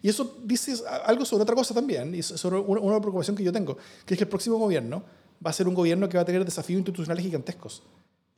Y 0.00 0.08
eso 0.08 0.36
dice 0.44 0.74
algo 1.04 1.24
sobre 1.24 1.42
otra 1.42 1.54
cosa 1.54 1.74
también, 1.74 2.14
y 2.14 2.22
sobre 2.22 2.58
una, 2.58 3.00
preocupación 3.00 3.36
que 3.36 3.42
yo 3.42 3.52
tengo, 3.52 3.76
que 4.04 4.14
es 4.14 4.18
que 4.18 4.24
el 4.24 4.28
próximo 4.28 4.58
gobierno 4.58 5.02
va 5.44 5.50
a 5.50 5.52
ser 5.52 5.66
un 5.66 5.74
gobierno 5.74 6.08
que 6.08 6.16
va 6.16 6.22
a 6.22 6.24
tener 6.24 6.44
desafíos 6.44 6.78
institucionales 6.78 7.24
gigantescos. 7.24 7.82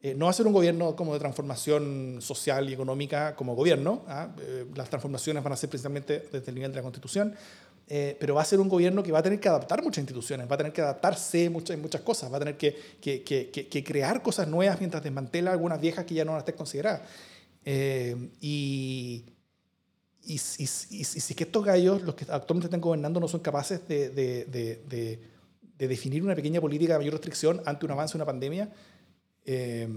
Eh, 0.00 0.14
no 0.14 0.26
va 0.26 0.30
a 0.30 0.34
ser 0.34 0.46
un 0.46 0.52
gobierno 0.52 0.94
como 0.94 1.14
de 1.14 1.18
transformación 1.18 2.18
social 2.20 2.68
y 2.68 2.74
económica 2.74 3.34
como 3.36 3.54
gobierno, 3.54 4.02
¿ah? 4.06 4.28
eh, 4.38 4.66
las 4.74 4.90
transformaciones 4.90 5.42
van 5.42 5.52
a 5.54 5.56
ser 5.56 5.70
principalmente 5.70 6.28
desde 6.30 6.48
el 6.50 6.54
nivel 6.54 6.72
de 6.72 6.76
la 6.76 6.82
Constitución, 6.82 7.34
eh, 7.86 8.16
pero 8.18 8.34
va 8.34 8.42
a 8.42 8.44
ser 8.44 8.60
un 8.60 8.68
gobierno 8.68 9.02
que 9.02 9.12
va 9.12 9.18
a 9.18 9.22
tener 9.22 9.38
que 9.38 9.48
adaptar 9.48 9.82
muchas 9.82 9.98
instituciones, 9.98 10.50
va 10.50 10.54
a 10.54 10.58
tener 10.58 10.72
que 10.72 10.80
adaptarse 10.80 11.50
muchas, 11.50 11.78
muchas 11.78 12.00
cosas, 12.00 12.32
va 12.32 12.36
a 12.36 12.40
tener 12.40 12.56
que, 12.56 13.84
crear 13.84 14.22
cosas 14.22 14.48
nuevas 14.48 14.78
mientras 14.78 15.02
desmantela 15.02 15.52
algunas 15.52 15.80
viejas 15.80 16.04
que 16.04 16.14
ya 16.14 16.24
no 16.24 16.34
a 16.34 16.38
estar 16.38 16.54
consideradas. 16.54 17.02
y, 17.64 18.30
y, 18.40 19.24
y, 20.26 20.62
y, 20.62 20.66
si 20.66 21.34
que 21.34 21.44
estos 21.44 21.64
gallos, 21.64 22.02
los 22.02 22.14
que 22.14 22.24
actualmente 22.28 22.66
están 22.66 22.80
gobernando, 22.80 23.20
no 23.20 23.28
son 23.28 23.40
capaces 23.40 23.86
de 23.86 25.18
definir 25.78 26.22
una 26.22 26.34
pequeña 26.34 26.60
política 26.60 26.94
de 26.94 26.98
mayor 26.98 27.14
restricción 27.14 27.60
ante 27.66 27.84
un 27.84 27.92
avance 27.92 28.12
de 28.12 28.18
una 28.18 28.26
pandemia, 28.26 28.72
eh, 29.44 29.88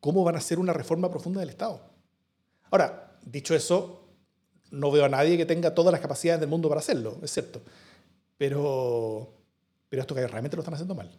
¿cómo 0.00 0.24
van 0.24 0.34
a 0.34 0.38
hacer 0.38 0.58
una 0.58 0.72
reforma 0.72 1.10
profunda 1.10 1.40
del 1.40 1.50
Estado? 1.50 1.80
Ahora, 2.70 3.18
dicho 3.24 3.54
eso, 3.54 4.01
no 4.72 4.90
veo 4.90 5.04
a 5.04 5.08
nadie 5.08 5.36
que 5.36 5.46
tenga 5.46 5.74
todas 5.74 5.92
las 5.92 6.00
capacidades 6.00 6.40
del 6.40 6.48
mundo 6.48 6.68
para 6.68 6.80
hacerlo, 6.80 7.18
es 7.22 7.30
cierto. 7.30 7.62
Pero, 8.38 9.32
pero 9.88 10.00
estos 10.02 10.16
gallos 10.16 10.30
realmente 10.30 10.56
lo 10.56 10.62
están 10.62 10.74
haciendo 10.74 10.94
mal. 10.94 11.10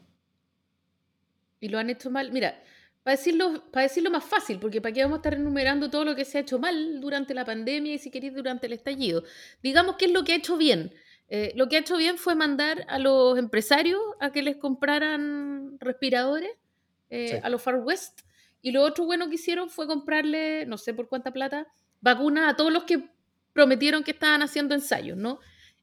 Y 1.62 1.70
lo 1.70 1.80
han 1.80 1.90
hecho 1.90 2.10
mal. 2.10 2.32
Mira, 2.32 2.62
para 3.04 3.16
decirlo, 3.16 3.64
para 3.72 3.84
decirlo 3.84 4.10
más 4.10 4.24
fácil, 4.24 4.60
porque 4.60 4.82
para 4.82 4.92
qué 4.92 5.04
vamos 5.04 5.18
a 5.18 5.20
estar 5.20 5.36
enumerando 5.36 5.90
todo 5.90 6.04
lo 6.04 6.16
que 6.16 6.26
se 6.26 6.40
ha 6.40 6.42
hecho 6.42 6.58
mal 6.58 7.00
durante 7.00 7.34
la 7.34 7.46
pandemia 7.46 7.94
y 7.94 8.00
si 8.00 8.10
queréis 8.10 8.34
durante 8.34 8.66
el 8.68 8.74
estallido. 8.74 9.24
Digamos 9.62 9.96
qué 9.98 10.06
es 10.06 10.12
lo 10.12 10.24
que 10.24 10.34
ha 10.34 10.36
hecho 10.36 10.58
bien. 10.58 10.92
Eh, 11.30 11.54
lo 11.56 11.70
que 11.70 11.78
ha 11.78 11.80
hecho 11.80 11.96
bien 11.96 12.18
fue 12.18 12.36
mandar 12.36 12.86
a 12.90 13.00
los 13.00 13.38
empresarios 13.38 14.02
a 14.20 14.32
que 14.32 14.42
les 14.42 14.58
compraran 14.58 15.78
respiradores 15.80 16.52
eh, 17.10 17.40
a 17.44 17.50
los 17.50 17.62
Far 17.62 17.76
West. 17.76 18.22
Y 18.62 18.72
lo 18.72 18.82
otro 18.82 19.06
bueno 19.06 19.30
que 19.30 19.36
hicieron 19.36 19.70
fue 19.70 19.86
comprarle, 19.86 20.66
no 20.66 20.78
sé 20.78 20.94
por 20.94 21.08
cuánta 21.08 21.32
plata, 21.32 21.68
vacunas 22.02 22.52
a 22.52 22.56
todos 22.56 22.72
los 22.74 22.84
que 22.84 23.10
prometieron 23.54 24.04
que 24.04 24.12
estaban 24.12 24.42
haciendo 24.42 24.76
ensayos, 24.76 25.18
¿no? 25.18 25.40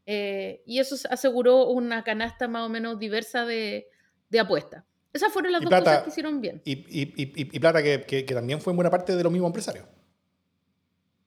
Eh, 0.07 0.63
y 0.67 0.81
eso 0.81 0.97
aseguró 1.09 1.69
una 1.69 2.03
canasta 2.03 2.49
más 2.49 2.67
o 2.67 2.69
menos 2.69 2.99
diversa 2.99 3.47
de, 3.47 3.89
de 4.29 4.41
apuestas. 4.41 4.85
Esas 5.13 5.33
fueron 5.33 5.53
las 5.53 5.63
dos 5.63 5.71
cosas 5.71 6.03
que 6.03 6.11
hicieron 6.11 6.41
bien. 6.41 6.63
Y, 6.65 6.73
y, 6.73 7.13
y, 7.17 7.57
y 7.57 7.61
plata 7.61 7.83
que, 7.83 8.03
que, 8.03 8.23
también 8.23 8.61
fue 8.61 8.73
en 8.73 8.77
buena 8.77 8.91
parte 8.91 9.17
de 9.17 9.23
los 9.23 9.33
mismos 9.33 9.49
empresarios. 9.49 9.87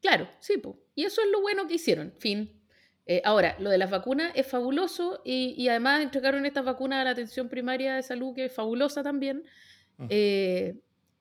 Claro, 0.02 0.28
sí, 0.40 0.58
pues. 0.58 0.76
y 0.96 1.06
eso 1.06 1.22
es 1.22 1.28
lo 1.32 1.42
bueno 1.42 1.68
que 1.68 1.76
hicieron, 1.76 2.14
fin. 2.18 2.62
Eh, 3.06 3.22
ahora, 3.26 3.58
lo 3.60 3.70
de 3.70 3.78
las 3.78 3.90
vacunas 3.90 4.32
es 4.36 4.48
fabuloso 4.48 5.22
y, 5.26 5.68
además 5.68 6.02
entregaron 6.02 6.46
estas 6.46 6.64
vacunas 6.64 7.02
a 7.02 7.04
la 7.04 7.10
atención 7.10 7.50
primaria 7.50 7.96
de 7.96 8.04
salud, 8.04 8.34
que 8.34 8.46
es 8.46 8.54
fabulosa 8.54 9.04
también. 9.04 9.44
Eh, 10.10 10.76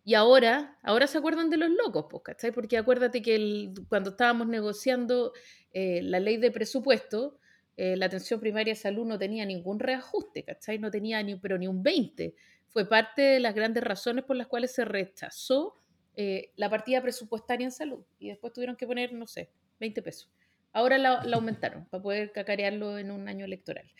y 0.04 0.14
ahora, 0.14 0.78
ahora 0.82 1.06
se 1.06 1.18
acuerdan 1.18 1.50
de 1.50 1.56
los 1.56 1.70
locos, 1.70 2.06
pues, 2.10 2.22
¿cachai? 2.22 2.52
Porque 2.52 2.76
acuérdate 2.76 3.22
que 3.22 3.72
cuando 3.88 4.10
estábamos 4.10 4.48
negociando 4.48 5.32
eh, 5.72 6.00
la 6.02 6.20
ley 6.20 6.36
de 6.36 6.50
presupuesto, 6.50 7.38
la 7.74 8.06
atención 8.06 8.38
primaria 8.38 8.74
de 8.74 8.78
salud 8.78 9.04
no 9.04 9.18
tenía 9.18 9.44
ningún 9.44 9.80
reajuste, 9.80 10.44
¿cachai? 10.44 10.78
No 10.78 10.90
tenía 10.90 11.20
ni, 11.22 11.34
pero 11.36 11.58
ni 11.58 11.66
un 11.66 11.82
20 11.82 12.34
fue 12.72 12.88
parte 12.88 13.22
de 13.22 13.40
las 13.40 13.54
grandes 13.54 13.84
razones 13.84 14.24
por 14.24 14.34
las 14.34 14.46
cuales 14.46 14.72
se 14.72 14.84
rechazó 14.84 15.74
eh, 16.16 16.52
la 16.56 16.70
partida 16.70 17.02
presupuestaria 17.02 17.64
en 17.64 17.70
salud. 17.70 18.04
Y 18.18 18.28
después 18.28 18.52
tuvieron 18.52 18.76
que 18.76 18.86
poner, 18.86 19.12
no 19.12 19.26
sé, 19.26 19.50
20 19.78 20.02
pesos. 20.02 20.30
Ahora 20.72 20.96
la, 20.96 21.20
aumentaron 21.34 21.84
para 21.86 22.02
poder 22.02 22.32
cacarearlo 22.32 22.98
en 22.98 23.10
un 23.10 23.28
año 23.28 23.44
electoral. 23.44 23.90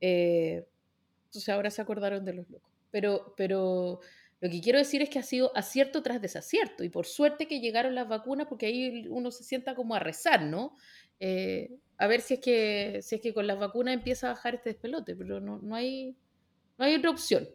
Eh, 0.00 0.66
entonces 1.26 1.48
ahora 1.48 1.70
se 1.70 1.80
acordaron 1.82 2.24
de 2.24 2.34
los 2.34 2.50
locos. 2.50 2.72
Pero, 2.90 3.34
pero 3.36 4.00
lo 4.40 4.50
que 4.50 4.60
quiero 4.60 4.78
decir 4.78 5.00
es 5.00 5.08
que 5.08 5.18
ha 5.18 5.22
sido 5.22 5.56
acierto 5.56 6.02
tras 6.02 6.20
desacierto. 6.20 6.84
Y 6.84 6.90
por 6.90 7.06
suerte 7.06 7.48
que 7.48 7.60
llegaron 7.60 7.94
las 7.94 8.08
vacunas, 8.08 8.46
porque 8.48 8.66
ahí 8.66 9.06
uno 9.08 9.30
se 9.30 9.44
sienta 9.44 9.74
como 9.74 9.94
a 9.94 9.98
rezar, 9.98 10.42
¿no? 10.42 10.76
Eh, 11.20 11.70
a 11.96 12.06
ver 12.06 12.20
si 12.20 12.34
es, 12.34 12.40
que, 12.40 13.00
si 13.02 13.14
es 13.14 13.20
que 13.22 13.32
con 13.32 13.46
las 13.46 13.58
vacunas 13.58 13.94
empieza 13.94 14.28
a 14.28 14.34
bajar 14.34 14.56
este 14.56 14.70
despelote, 14.70 15.16
pero 15.16 15.40
no, 15.40 15.58
no, 15.58 15.74
hay, 15.74 16.14
no 16.76 16.84
hay 16.84 16.94
otra 16.96 17.10
opción. 17.10 17.48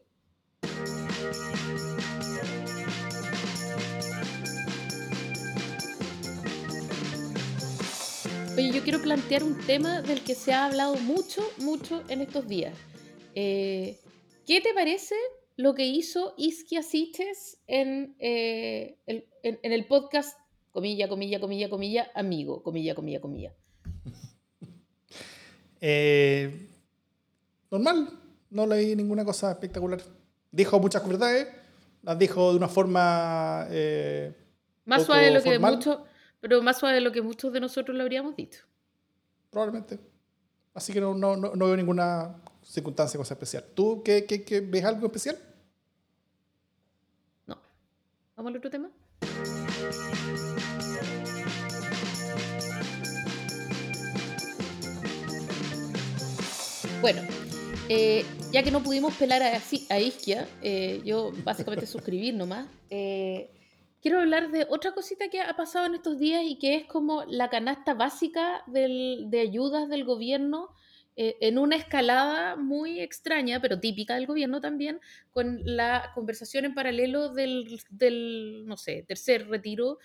Oye, 8.57 8.71
yo 8.71 8.83
quiero 8.83 9.01
plantear 9.01 9.43
un 9.43 9.57
tema 9.65 10.01
del 10.01 10.23
que 10.23 10.33
se 10.33 10.51
ha 10.51 10.65
hablado 10.65 10.95
mucho, 10.95 11.47
mucho 11.59 12.03
en 12.09 12.21
estos 12.21 12.47
días. 12.47 12.75
Eh, 13.35 13.97
¿Qué 14.47 14.59
te 14.59 14.73
parece 14.73 15.15
lo 15.57 15.75
que 15.75 15.85
hizo 15.85 16.33
Isquia 16.37 16.83
Siches 16.83 17.59
en, 17.67 18.15
eh, 18.19 18.97
el, 19.05 19.27
en, 19.43 19.71
el 19.71 19.85
podcast, 19.87 20.39
comilla, 20.71 21.07
comilla, 21.07 21.39
comilla, 21.39 21.69
comilla, 21.69 22.11
amigo, 22.15 22.63
comilla, 22.63 22.95
comilla, 22.95 23.21
comilla? 23.21 23.53
Eh, 25.83 26.69
normal, 27.71 28.07
no 28.51 28.67
leí 28.67 28.95
ninguna 28.95 29.25
cosa 29.25 29.49
espectacular 29.49 29.99
dijo 30.51 30.79
muchas 30.79 31.07
verdades, 31.07 31.47
las 32.03 32.19
dijo 32.19 32.51
de 32.51 32.57
una 32.57 32.67
forma... 32.67 33.65
Eh, 33.69 34.35
más 34.85 35.05
suave 35.05 35.25
de 35.25 35.31
lo 35.31 35.41
que 35.41 35.57
muchos, 35.59 35.99
pero 36.39 36.61
más 36.61 36.79
suave 36.79 36.95
de 36.95 37.01
lo 37.01 37.11
que 37.11 37.21
muchos 37.21 37.53
de 37.53 37.59
nosotros 37.59 37.95
lo 37.95 38.03
habríamos 38.03 38.35
dicho. 38.35 38.65
Probablemente. 39.49 39.99
Así 40.73 40.91
que 40.93 41.01
no, 41.01 41.13
no, 41.13 41.35
no, 41.35 41.65
veo 41.65 41.77
ninguna 41.77 42.41
circunstancia, 42.63 43.17
cosa 43.17 43.34
especial. 43.34 43.65
¿Tú 43.76 44.02
qué, 44.04 44.26
qué, 44.26 44.43
qué, 44.43 44.62
ves 44.62 44.84
algo 44.86 45.08
especial? 45.08 45.38
No. 47.47 47.58
¿Vamos 48.36 48.52
al 48.52 48.58
otro 48.58 48.69
tema? 48.69 48.89
Bueno, 57.02 57.21
eh, 57.89 58.24
ya 58.52 58.62
que 58.62 58.69
no 58.69 58.84
pudimos 58.84 59.15
pelar 59.15 59.41
a, 59.41 59.60
a 59.89 60.00
Isquia, 60.00 60.47
eh, 60.62 61.02
yo 61.04 61.32
básicamente 61.43 61.86
suscribir 61.88 62.36
nomás, 62.36 62.67
eh, 62.91 63.50
quiero 64.02 64.19
hablar 64.19 64.52
de 64.52 64.67
otra 64.69 64.93
cosita 64.93 65.28
que 65.30 65.41
ha 65.41 65.56
pasado 65.56 65.88
en 65.88 65.95
estos 65.95 66.19
días 66.19 66.43
y 66.45 66.60
que 66.60 66.76
es 66.76 66.86
como 66.86 67.24
la 67.26 67.50
canasta 67.50 67.95
básica 67.95 68.63
de 68.67 69.39
ayudas 69.39 69.89
del 69.89 70.06
gobierno 70.06 70.69
eh, 71.15 71.38
en 71.41 71.58
una 71.58 71.76
escalada 71.76 72.56
muy 72.56 73.00
extraña, 73.00 73.62
pero 73.62 73.80
típica 73.80 74.15
del 74.15 74.28
gobierno 74.28 74.62
también, 74.62 75.00
con 75.32 75.62
la 75.63 76.12
conversación 76.15 76.65
en 76.65 76.74
paralelo 76.74 77.30
del, 77.30 77.80
del 77.89 78.63
no 78.65 78.78
sé, 78.78 79.04
tercer 79.08 79.47
retiro 79.47 80.00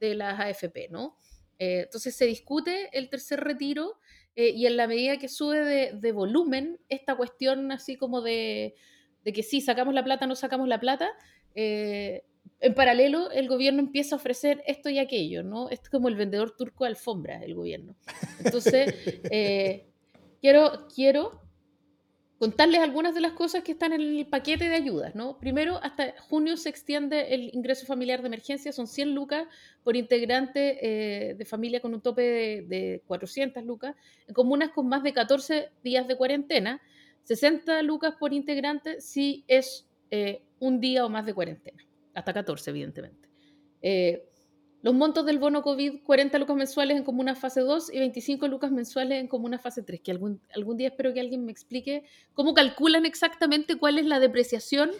de 0.00 0.14
las 0.14 0.38
AFP, 0.40 0.88
¿no? 0.90 1.16
entonces 1.58 2.16
se 2.16 2.26
discute 2.26 2.88
el 2.92 3.08
tercer 3.08 3.38
retiro 3.38 4.00
eh, 4.34 4.50
y 4.50 4.66
en 4.66 4.76
la 4.76 4.86
medida 4.86 5.18
que 5.18 5.28
sube 5.28 5.92
de, 5.92 6.12
volumen, 6.12 6.78
esta 6.88 7.14
cuestión 7.16 7.70
así 7.70 7.96
como 7.96 8.22
de, 8.22 8.74
que 9.24 9.42
sí, 9.42 9.60
sacamos 9.60 9.94
la 9.94 10.04
plata, 10.04 10.26
no 10.26 10.34
sacamos 10.34 10.68
la 10.68 10.80
plata, 10.80 11.10
eh, 11.54 12.24
en 12.60 12.74
paralelo 12.74 13.30
el 13.30 13.48
gobierno 13.48 13.80
empieza 13.80 14.14
a 14.14 14.18
ofrecer 14.18 14.62
esto 14.66 14.88
y 14.88 14.98
aquello, 14.98 15.42
¿no? 15.42 15.68
Es 15.68 15.80
como 15.90 16.08
el 16.08 16.16
vendedor 16.16 16.56
turco 16.56 16.84
de 16.84 16.90
alfombra, 16.90 17.42
el 17.42 17.54
gobierno. 17.54 17.94
Entonces, 18.42 18.94
eh, 19.30 19.91
quiero, 20.42 20.88
quiero 20.94 21.40
contarles 22.38 22.80
algunas 22.80 23.14
de 23.14 23.20
las 23.20 23.32
cosas 23.32 23.62
que 23.62 23.70
están 23.70 23.92
en 23.92 24.00
el 24.00 24.26
paquete 24.26 24.68
de 24.68 24.74
ayudas, 24.74 25.14
¿no? 25.14 25.38
Primero, 25.38 25.78
hasta 25.80 26.12
junio 26.28 26.56
se 26.56 26.68
extiende 26.68 27.32
el 27.32 27.54
ingreso 27.54 27.86
familiar 27.86 28.20
de 28.20 28.26
emergencia, 28.26 28.72
son 28.72 28.88
100 28.88 29.14
lucas 29.14 29.46
por 29.84 29.94
integrante 29.94 31.30
eh, 31.30 31.34
de 31.34 31.44
familia 31.44 31.80
con 31.80 31.94
un 31.94 32.00
tope 32.00 32.22
de, 32.68 33.00
400 33.06 33.64
lucas, 33.64 33.94
en 34.26 34.34
comunas 34.34 34.70
con 34.70 34.88
más 34.88 35.04
de 35.04 35.12
14 35.12 35.70
días 35.84 36.08
de 36.08 36.16
cuarentena, 36.16 36.82
60 37.22 37.80
lucas 37.82 38.16
por 38.18 38.32
integrante 38.32 39.00
si 39.00 39.44
es 39.46 39.88
eh, 40.10 40.42
un 40.58 40.80
día 40.80 41.06
o 41.06 41.08
más 41.08 41.24
de 41.24 41.34
cuarentena, 41.34 41.86
hasta 42.12 42.32
14 42.32 42.70
evidentemente. 42.70 43.28
Eh, 43.82 44.28
los 44.82 44.94
montos 44.94 45.24
del 45.24 45.38
bono 45.38 45.62
COVID, 45.62 46.02
40 46.02 46.38
lucas 46.38 46.56
mensuales 46.56 46.96
en 46.96 47.04
comuna 47.04 47.36
fase 47.36 47.60
2 47.60 47.94
y 47.94 48.00
25 48.00 48.48
lucas 48.48 48.72
mensuales 48.72 49.20
en 49.20 49.28
comuna 49.28 49.58
fase 49.58 49.82
3, 49.82 50.00
que 50.00 50.10
algún, 50.10 50.40
algún 50.54 50.76
día 50.76 50.88
espero 50.88 51.14
que 51.14 51.20
alguien 51.20 51.44
me 51.44 51.52
explique 51.52 52.04
cómo 52.34 52.52
calculan 52.52 53.06
exactamente 53.06 53.76
cuál 53.78 53.98
es 53.98 54.06
la 54.06 54.18
depreciación 54.18 54.90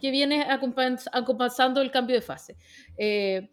que 0.00 0.12
viene 0.12 0.46
acompañando 0.48 1.80
el 1.80 1.90
cambio 1.90 2.14
de 2.14 2.22
fase. 2.22 2.56
Eh, 2.96 3.50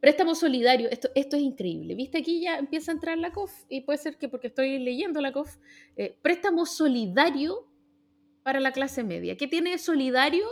préstamo 0.00 0.34
solidario, 0.34 0.90
esto, 0.90 1.08
esto 1.14 1.36
es 1.36 1.42
increíble. 1.42 1.94
¿Viste? 1.94 2.18
Aquí 2.18 2.42
ya 2.42 2.58
empieza 2.58 2.90
a 2.90 2.94
entrar 2.94 3.16
la 3.16 3.32
COF 3.32 3.52
y 3.70 3.80
puede 3.80 3.98
ser 3.98 4.18
que 4.18 4.28
porque 4.28 4.48
estoy 4.48 4.78
leyendo 4.78 5.22
la 5.22 5.32
COF, 5.32 5.56
eh, 5.96 6.18
préstamo 6.20 6.66
solidario 6.66 7.66
para 8.42 8.60
la 8.60 8.72
clase 8.72 9.04
media. 9.04 9.36
¿Qué 9.38 9.46
tiene 9.46 9.78
solidario? 9.78 10.46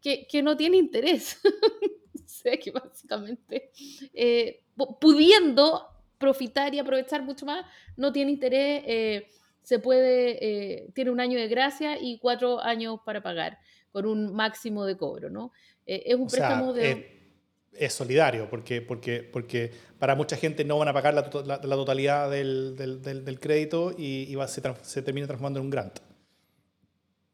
Que, 0.00 0.26
que 0.28 0.42
no 0.42 0.56
tiene 0.56 0.76
interés. 0.76 1.40
sé 2.26 2.58
que 2.58 2.70
básicamente 2.70 3.70
eh, 4.12 4.62
pudiendo 5.00 5.88
profitar 6.18 6.74
y 6.74 6.78
aprovechar 6.78 7.22
mucho 7.22 7.46
más, 7.46 7.64
no 7.96 8.12
tiene 8.12 8.30
interés, 8.30 8.82
eh, 8.86 9.28
se 9.62 9.78
puede, 9.78 10.38
eh, 10.40 10.90
tiene 10.94 11.10
un 11.10 11.20
año 11.20 11.38
de 11.38 11.48
gracia 11.48 11.98
y 12.00 12.18
cuatro 12.18 12.60
años 12.60 13.00
para 13.04 13.22
pagar, 13.22 13.58
con 13.92 14.06
un 14.06 14.34
máximo 14.34 14.84
de 14.84 14.96
cobro, 14.96 15.30
¿no? 15.30 15.52
es 15.86 16.14
un 16.14 16.26
préstamo 16.26 16.72
de... 16.72 17.12
Es, 17.72 17.92
solidario, 17.92 18.48
porque, 18.48 18.80
porque, 18.80 19.22
porque 19.22 19.70
para 19.98 20.14
mucha 20.14 20.36
gente 20.36 20.64
no 20.64 20.78
van 20.78 20.88
a 20.88 20.94
pagar 20.94 21.12
la, 21.12 21.22
la, 21.44 21.76
totalidad 21.76 22.30
del, 22.30 22.74
del, 22.76 23.02
del, 23.02 23.40
crédito 23.40 23.92
y, 23.96 24.24
y 24.30 24.34
va, 24.34 24.48
se, 24.48 24.62
se 24.82 25.02
termina 25.02 25.26
transformando 25.26 25.58
en 25.58 25.66
un 25.66 25.70
grant. 25.70 25.98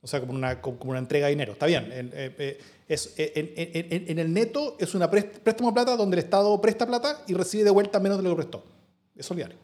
O 0.03 0.07
sea, 0.07 0.21
como 0.21 0.33
una, 0.33 0.61
como 0.61 0.91
una 0.91 0.99
entrega 0.99 1.27
de 1.27 1.33
dinero. 1.33 1.53
Está 1.53 1.67
bien. 1.67 1.91
En, 1.93 2.07
eh, 2.15 2.35
eh, 2.39 2.61
es, 2.89 3.15
eh, 3.19 3.33
en, 3.35 4.09
en, 4.09 4.19
el 4.19 4.33
neto 4.33 4.77
es 4.81 4.95
una 4.95 5.11
préstamo 5.11 5.75
plata 5.75 5.97
donde 5.97 6.17
el 6.17 6.25
Estado 6.25 6.61
presta 6.61 6.87
plata 6.87 7.23
y 7.27 7.35
recibe 7.35 7.65
de 7.65 7.71
vuelta 7.71 8.01
menos 8.01 8.19
de 8.19 8.25
lo 8.25 8.31
que 8.31 8.37
prestó. 8.37 8.65
Es 9.15 9.27
solidario. 9.27 9.59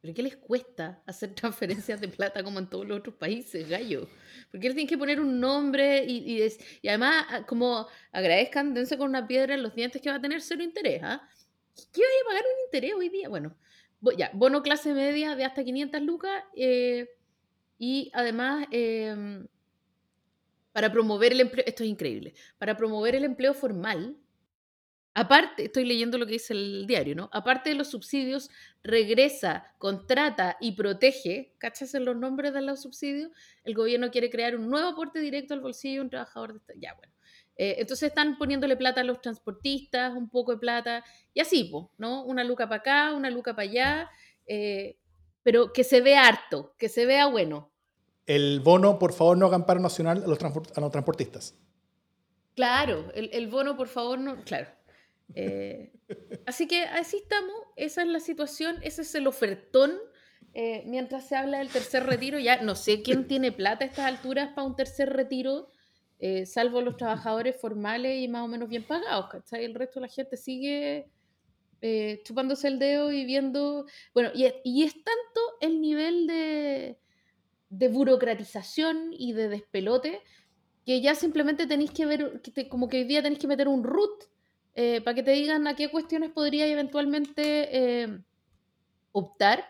¿Pero 0.00 0.14
qué 0.14 0.22
les 0.22 0.36
cuesta 0.36 1.02
hacer 1.06 1.34
transferencias 1.34 2.00
de 2.00 2.08
plata 2.08 2.42
como 2.42 2.58
en 2.58 2.68
todos 2.68 2.86
los 2.86 2.98
otros 2.98 3.14
países, 3.14 3.68
gallo? 3.68 4.08
Porque 4.50 4.68
qué 4.68 4.74
tienen 4.74 4.86
que 4.86 4.98
poner 4.98 5.20
un 5.20 5.40
nombre 5.40 6.04
y, 6.04 6.42
y, 6.82 6.88
además, 6.88 7.26
ah, 7.30 7.46
como 7.46 7.86
agradezcan, 8.12 8.74
dense 8.74 8.98
con 8.98 9.08
una 9.08 9.26
piedra 9.26 9.54
en 9.54 9.62
los 9.62 9.74
dientes 9.74 10.02
que 10.02 10.10
va 10.10 10.16
a 10.16 10.20
tener 10.20 10.40
cero 10.40 10.62
interés, 10.62 11.02
¿ah? 11.02 11.22
¿Qué 11.92 12.00
vaya 12.00 12.20
a 12.24 12.28
pagar 12.28 12.42
un 12.42 12.64
interés 12.66 12.92
hoy 12.94 13.08
día? 13.08 13.28
Bueno, 13.28 13.54
ya, 14.16 14.30
bono 14.34 14.62
clase 14.62 14.92
media 14.92 15.34
de 15.34 15.44
hasta 15.44 15.64
500 15.64 16.02
lucas. 16.02 16.44
Eh, 16.54 17.08
y 17.80 18.10
además, 18.12 18.66
em, 18.70 19.48
para 20.72 20.92
promover 20.92 21.32
el 21.32 21.40
empleo, 21.40 21.64
esto 21.66 21.82
es 21.82 21.88
increíble, 21.88 22.34
para 22.58 22.76
promover 22.76 23.14
el 23.14 23.24
empleo 23.24 23.54
formal, 23.54 24.18
aparte, 25.14 25.64
estoy 25.64 25.86
leyendo 25.86 26.18
lo 26.18 26.26
que 26.26 26.34
dice 26.34 26.52
el 26.52 26.86
diario, 26.86 27.16
¿no? 27.16 27.30
Aparte 27.32 27.70
de 27.70 27.76
los 27.76 27.88
subsidios, 27.88 28.50
regresa, 28.82 29.74
contrata 29.78 30.58
y 30.60 30.72
protege, 30.72 31.54
¿cachas 31.56 31.94
en 31.94 32.04
los 32.04 32.16
nombres 32.16 32.52
de 32.52 32.60
los 32.60 32.82
subsidios? 32.82 33.30
El 33.64 33.74
gobierno 33.74 34.10
quiere 34.10 34.28
crear 34.28 34.54
un 34.56 34.68
nuevo 34.68 34.90
aporte 34.90 35.18
directo 35.18 35.54
al 35.54 35.60
bolsillo 35.60 35.96
de 35.96 36.00
un 36.02 36.10
trabajador 36.10 36.60
de 36.66 36.74
Ya, 36.78 36.92
bueno. 36.94 37.14
Eh, 37.56 37.76
entonces 37.78 38.10
están 38.10 38.36
poniéndole 38.36 38.76
plata 38.76 39.00
a 39.00 39.04
los 39.04 39.22
transportistas, 39.22 40.14
un 40.14 40.28
poco 40.28 40.52
de 40.52 40.58
plata, 40.58 41.02
y 41.32 41.40
así, 41.40 41.72
¿no? 41.96 42.24
Una 42.24 42.44
luca 42.44 42.68
para 42.68 42.80
acá, 42.80 43.14
una 43.14 43.30
luca 43.30 43.54
para 43.56 43.68
allá, 43.68 44.10
eh, 44.46 44.99
pero 45.42 45.72
que 45.72 45.84
se 45.84 46.00
vea 46.00 46.26
harto, 46.26 46.74
que 46.78 46.88
se 46.88 47.06
vea 47.06 47.26
bueno 47.26 47.70
el 48.30 48.60
bono, 48.60 48.96
por 48.96 49.12
favor, 49.12 49.36
no 49.36 49.46
hagan 49.46 49.66
paro 49.66 49.80
nacional 49.80 50.22
a 50.22 50.26
los, 50.28 50.38
transportistas. 50.38 51.56
Claro, 52.54 53.10
el, 53.12 53.48
bono, 53.48 53.76
por 53.76 53.88
favor, 53.88 54.20
no. 54.20 54.44
Claro. 54.44 54.68
Eh, 55.34 55.92
así 56.46 56.68
que 56.68 56.84
así 56.84 57.16
estamos, 57.16 57.56
esa 57.74 58.02
es 58.02 58.08
la 58.08 58.20
situación, 58.20 58.76
ese 58.82 59.02
es 59.02 59.12
el 59.16 59.26
ofertón. 59.26 59.98
Eh, 60.54 60.84
mientras 60.86 61.26
se 61.26 61.34
habla 61.34 61.58
del 61.58 61.70
tercer 61.70 62.06
retiro, 62.06 62.38
ya 62.38 62.62
no 62.62 62.76
sé 62.76 63.02
quién 63.02 63.26
tiene 63.26 63.50
plata 63.50 63.84
a 63.84 63.88
estas 63.88 64.06
alturas 64.06 64.50
para 64.54 64.66
un 64.66 64.76
tercer 64.76 65.10
retiro, 65.10 65.68
eh, 66.20 66.46
salvo 66.46 66.82
los 66.82 66.96
trabajadores 66.96 67.60
formales 67.60 68.16
y 68.20 68.28
más 68.28 68.44
o 68.44 68.48
menos 68.48 68.68
bien 68.68 68.84
pagados, 68.84 69.28
¿cachai? 69.28 69.64
El 69.64 69.74
resto 69.74 69.98
de 69.98 70.06
la 70.06 70.12
gente 70.12 70.36
sigue 70.36 71.10
chupándose 72.24 72.68
el 72.68 72.78
dedo 72.78 73.10
y 73.10 73.24
viendo. 73.24 73.86
Bueno, 74.14 74.30
y 74.34 74.82
es 74.82 74.92
tanto 74.92 75.40
el 75.60 75.80
nivel 75.80 76.26
de 76.26 76.98
de 77.70 77.88
burocratización 77.88 79.14
y 79.16 79.32
de 79.32 79.48
despelote 79.48 80.20
que 80.84 81.00
ya 81.00 81.14
simplemente 81.14 81.66
tenéis 81.66 81.92
que 81.92 82.04
ver, 82.04 82.42
como 82.68 82.88
que 82.88 82.98
hoy 82.98 83.04
día 83.04 83.22
tenéis 83.22 83.40
que 83.40 83.46
meter 83.46 83.68
un 83.68 83.84
root 83.84 84.24
eh, 84.74 85.00
para 85.02 85.14
que 85.14 85.22
te 85.22 85.30
digan 85.32 85.66
a 85.66 85.76
qué 85.76 85.88
cuestiones 85.88 86.30
podría 86.30 86.66
eventualmente 86.66 88.02
eh, 88.02 88.18
optar 89.12 89.64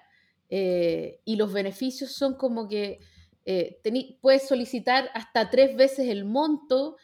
eh, 0.49 1.21
y 1.25 1.37
los 1.37 1.53
beneficios 1.53 2.13
son 2.13 2.35
como 2.35 2.69
que 2.69 2.99
puedes 4.21 4.47
solicitar 4.47 5.11
hasta 5.13 5.51
tres 5.51 5.77
veces 5.77 6.09
el 6.09 6.25
monto. 6.25 6.97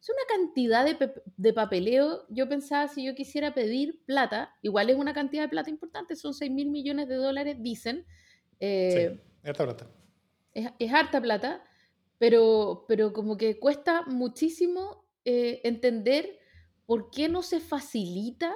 Es 0.00 0.08
una 0.10 0.36
cantidad 0.36 0.84
de, 0.84 1.12
de, 1.36 1.52
papeleo. 1.52 2.26
Yo 2.28 2.48
pensaba, 2.48 2.88
si 2.88 3.04
yo 3.04 3.14
quisiera 3.14 3.54
pedir 3.54 4.02
plata, 4.04 4.54
igual 4.62 4.90
es 4.90 4.96
una 4.96 5.14
cantidad 5.14 5.42
de 5.42 5.48
plata 5.48 5.70
importante, 5.70 6.16
son 6.16 6.34
6 6.34 6.50
mil 6.50 6.70
millones 6.70 7.08
de 7.08 7.16
dólares, 7.16 7.56
dicen. 7.60 8.06
sí 8.60 9.20
Harta 9.46 9.64
plata. 9.64 9.86
Es, 10.54 10.92
harta 10.92 11.20
plata, 11.20 11.62
pero, 12.18 12.84
pero 12.88 13.12
como 13.12 13.36
que 13.36 13.58
cuesta 13.58 14.02
muchísimo 14.06 15.04
eh, 15.24 15.60
entender 15.64 16.38
por 16.86 17.10
qué 17.10 17.28
no 17.28 17.42
se 17.42 17.60
facilita 17.60 18.52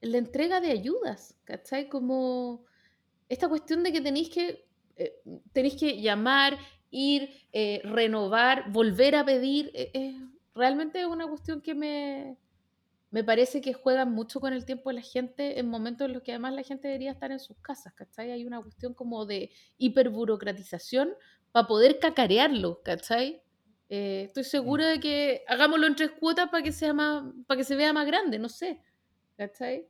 la 0.00 0.18
entrega 0.18 0.60
de 0.60 0.72
ayudas, 0.72 1.38
¿cachai? 1.44 1.88
Como 1.88 2.64
esta 3.28 3.48
cuestión 3.48 3.82
de 3.82 3.92
que 3.92 4.00
tenéis 4.00 4.28
que, 4.28 4.66
eh, 4.96 5.22
tenéis 5.52 5.76
que 5.76 6.00
llamar, 6.00 6.58
ir, 6.90 7.30
eh, 7.52 7.80
renovar, 7.84 8.70
volver 8.72 9.14
a 9.14 9.24
pedir, 9.24 9.72
realmente 10.56 11.00
es 11.00 11.06
una 11.06 11.28
cuestión 11.28 11.60
que 11.60 11.74
me, 11.74 12.36
me 13.10 13.22
parece 13.22 13.60
que 13.60 13.74
juegan 13.74 14.12
mucho 14.12 14.40
con 14.40 14.52
el 14.52 14.64
tiempo 14.64 14.90
de 14.90 14.96
la 14.96 15.02
gente 15.02 15.60
en 15.60 15.68
momentos 15.68 16.06
en 16.06 16.14
los 16.14 16.22
que 16.22 16.32
además 16.32 16.54
la 16.54 16.62
gente 16.62 16.88
debería 16.88 17.12
estar 17.12 17.30
en 17.30 17.38
sus 17.38 17.56
casas, 17.58 17.92
¿cachai? 17.94 18.32
Hay 18.32 18.44
una 18.44 18.60
cuestión 18.60 18.94
como 18.94 19.26
de 19.26 19.50
hiperburocratización 19.78 21.10
para 21.52 21.66
poder 21.68 21.98
cacarearlo, 21.98 22.82
¿cachai? 22.82 23.42
Eh, 23.88 24.24
estoy 24.26 24.44
segura 24.44 24.88
de 24.88 24.98
que 24.98 25.44
hagámoslo 25.46 25.86
en 25.86 25.94
tres 25.94 26.10
cuotas 26.18 26.48
para 26.48 26.62
que, 26.62 26.72
sea 26.72 26.92
más, 26.92 27.22
para 27.46 27.58
que 27.58 27.64
se 27.64 27.76
vea 27.76 27.92
más 27.92 28.06
grande, 28.06 28.38
no 28.38 28.48
sé, 28.48 28.80
¿cachai? 29.36 29.86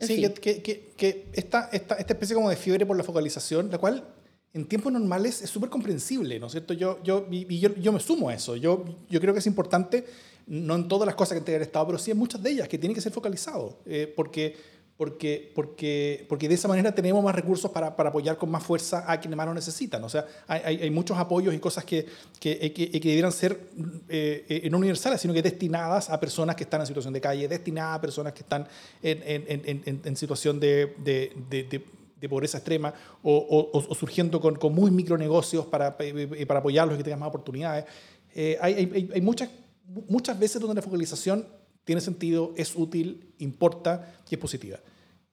sí, 0.00 0.22
que, 0.34 0.62
que, 0.62 0.92
que, 0.96 1.30
esta, 1.32 1.68
esta, 1.72 1.94
esta 1.96 2.12
especie 2.12 2.36
como 2.36 2.50
de 2.50 2.56
fiebre 2.56 2.86
por 2.86 2.96
la 2.96 3.02
focalización, 3.02 3.70
la 3.70 3.78
cual 3.78 4.06
en 4.54 4.66
tiempos 4.66 4.92
normales 4.92 5.42
es 5.42 5.50
súper 5.50 5.70
comprensible, 5.70 6.38
¿no 6.38 6.46
es 6.46 6.52
cierto? 6.52 6.74
Yo, 6.74 7.02
yo, 7.02 7.26
y 7.30 7.58
yo, 7.58 7.74
yo, 7.74 7.92
me 7.92 8.00
sumo 8.00 8.28
a 8.28 8.34
eso. 8.34 8.56
Yo, 8.56 8.84
yo 9.08 9.20
creo 9.20 9.32
que 9.32 9.40
es 9.40 9.46
importante 9.46 10.04
no 10.46 10.74
en 10.74 10.88
todas 10.88 11.06
las 11.06 11.14
cosas 11.14 11.34
que 11.34 11.38
entrega 11.38 11.56
el 11.56 11.62
Estado, 11.62 11.86
pero 11.86 11.98
sí 11.98 12.10
en 12.10 12.18
muchas 12.18 12.42
de 12.42 12.50
ellas, 12.50 12.68
que 12.68 12.76
tienen 12.76 12.94
que 12.94 13.00
ser 13.00 13.12
focalizados, 13.12 13.76
eh, 13.86 14.12
porque, 14.14 14.56
porque, 14.96 15.50
porque, 15.54 16.26
porque 16.28 16.48
de 16.48 16.54
esa 16.54 16.68
manera 16.68 16.94
tenemos 16.94 17.24
más 17.24 17.34
recursos 17.34 17.70
para, 17.70 17.96
para, 17.96 18.10
apoyar 18.10 18.36
con 18.36 18.50
más 18.50 18.62
fuerza 18.62 19.10
a 19.10 19.18
quienes 19.18 19.36
más 19.36 19.46
lo 19.46 19.54
necesitan. 19.54 20.04
O 20.04 20.08
sea, 20.08 20.26
hay, 20.46 20.82
hay 20.82 20.90
muchos 20.90 21.16
apoyos 21.16 21.54
y 21.54 21.58
cosas 21.58 21.84
que, 21.84 22.06
que, 22.38 22.72
que, 22.72 23.08
debieran 23.08 23.32
ser 23.32 23.70
eh, 24.08 24.68
no 24.70 24.78
universales, 24.78 25.20
sino 25.20 25.32
que 25.32 25.40
destinadas 25.40 26.10
a 26.10 26.20
personas 26.20 26.56
que 26.56 26.64
están 26.64 26.80
en 26.80 26.86
situación 26.86 27.14
de 27.14 27.20
calle, 27.20 27.48
destinadas 27.48 27.96
a 27.96 28.00
personas 28.00 28.32
que 28.34 28.40
están 28.40 28.68
en, 29.02 29.22
en, 29.24 29.82
en, 29.86 30.00
en 30.04 30.16
situación 30.16 30.60
de, 30.60 30.94
de, 30.98 31.32
de, 31.48 31.62
de 31.64 32.01
pobreza 32.28 32.58
extrema 32.58 32.92
o, 33.22 33.70
o, 33.72 33.94
surgiendo 33.94 34.40
con, 34.40 34.56
con, 34.56 34.74
muy 34.74 34.90
micronegocios 34.90 35.66
para, 35.66 35.96
para 35.96 36.60
apoyarlos 36.60 36.94
y 36.94 36.98
que 36.98 37.04
tengan 37.04 37.20
más 37.20 37.28
oportunidades. 37.28 37.84
Eh, 38.34 38.56
hay, 38.60 38.74
hay, 38.74 39.10
hay, 39.14 39.20
muchas 39.20 39.50
muchas 40.08 40.38
veces 40.38 40.60
donde 40.60 40.76
la 40.76 40.82
focalización 40.82 41.46
tiene 41.84 42.00
sentido, 42.00 42.52
es 42.56 42.74
útil, 42.76 43.34
importa 43.38 44.14
y 44.28 44.34
es 44.34 44.40
positiva. 44.40 44.78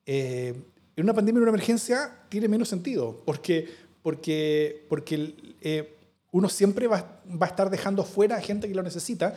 Eh, 0.05 0.53
en 0.95 1.03
una 1.03 1.13
pandemia, 1.13 1.37
en 1.37 1.43
una 1.43 1.51
emergencia, 1.51 2.23
tiene 2.29 2.47
menos 2.47 2.67
sentido, 2.67 3.21
porque, 3.25 3.67
porque, 4.01 4.85
porque 4.89 5.35
eh, 5.61 5.95
uno 6.31 6.49
siempre 6.49 6.87
va, 6.87 7.21
va, 7.29 7.45
a 7.45 7.49
estar 7.49 7.69
dejando 7.69 8.03
fuera 8.03 8.35
a 8.35 8.41
gente 8.41 8.67
que 8.67 8.75
lo 8.75 8.83
necesita 8.83 9.35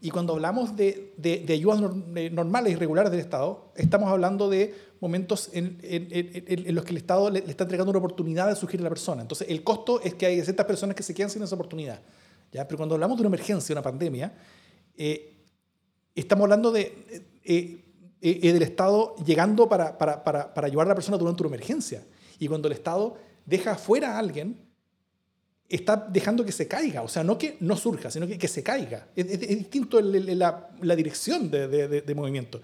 Y 0.00 0.10
cuando 0.10 0.34
hablamos 0.34 0.76
de, 0.76 1.14
de, 1.16 1.44
ayudas 1.52 1.80
normales 1.80 2.72
y 2.72 2.76
regulares 2.76 3.10
del 3.10 3.20
Estado, 3.20 3.72
estamos 3.76 4.10
hablando 4.10 4.50
de 4.50 4.74
momentos 5.04 5.50
en, 5.52 5.78
en, 5.82 6.74
los 6.74 6.82
que 6.82 6.92
el 6.92 6.96
Estado 6.96 7.28
le, 7.28 7.40
está 7.40 7.64
entregando 7.64 7.90
una 7.90 7.98
oportunidad 7.98 8.48
de 8.48 8.56
surgir 8.56 8.80
a 8.80 8.84
la 8.84 8.88
persona. 8.88 9.20
Entonces, 9.20 9.46
el 9.50 9.62
costo 9.62 10.00
es 10.00 10.14
que 10.14 10.24
hay 10.24 10.42
ciertas 10.42 10.64
personas 10.64 10.96
que 10.96 11.02
se 11.02 11.12
quedan 11.12 11.28
sin 11.28 11.42
esa 11.42 11.54
oportunidad. 11.54 12.00
¿ya? 12.50 12.66
Pero 12.66 12.78
cuando 12.78 12.94
hablamos 12.94 13.18
de 13.18 13.20
una 13.20 13.28
emergencia, 13.28 13.74
una 13.74 13.82
pandemia, 13.82 14.32
eh, 14.96 15.36
estamos 16.14 16.44
hablando 16.44 16.72
de, 16.72 17.26
eh, 17.44 17.84
eh, 18.22 18.52
del 18.52 18.62
Estado 18.62 19.14
llegando 19.16 19.68
para, 19.68 19.98
para, 19.98 20.24
para, 20.24 20.54
para 20.54 20.66
ayudar 20.68 20.86
a 20.86 20.88
la 20.88 20.94
persona 20.94 21.18
durante 21.18 21.42
una 21.42 21.54
emergencia. 21.54 22.02
Y 22.38 22.48
cuando 22.48 22.68
el 22.68 22.72
Estado 22.72 23.14
deja 23.44 23.74
fuera 23.74 24.16
a 24.16 24.18
alguien, 24.18 24.56
está 25.68 25.96
dejando 25.96 26.46
que 26.46 26.52
se 26.52 26.66
caiga, 26.66 27.02
o 27.02 27.08
sea, 27.08 27.22
no 27.22 27.36
que 27.36 27.58
no 27.60 27.76
surja, 27.76 28.10
sino 28.10 28.26
que, 28.26 28.38
que 28.38 28.48
se 28.48 28.62
caiga. 28.62 29.08
Es, 29.14 29.38
distinto 29.38 30.00
la, 30.00 30.70
la, 30.80 30.96
dirección 30.96 31.50
de, 31.50 31.68
de, 31.68 32.00
de 32.00 32.14
movimiento. 32.14 32.62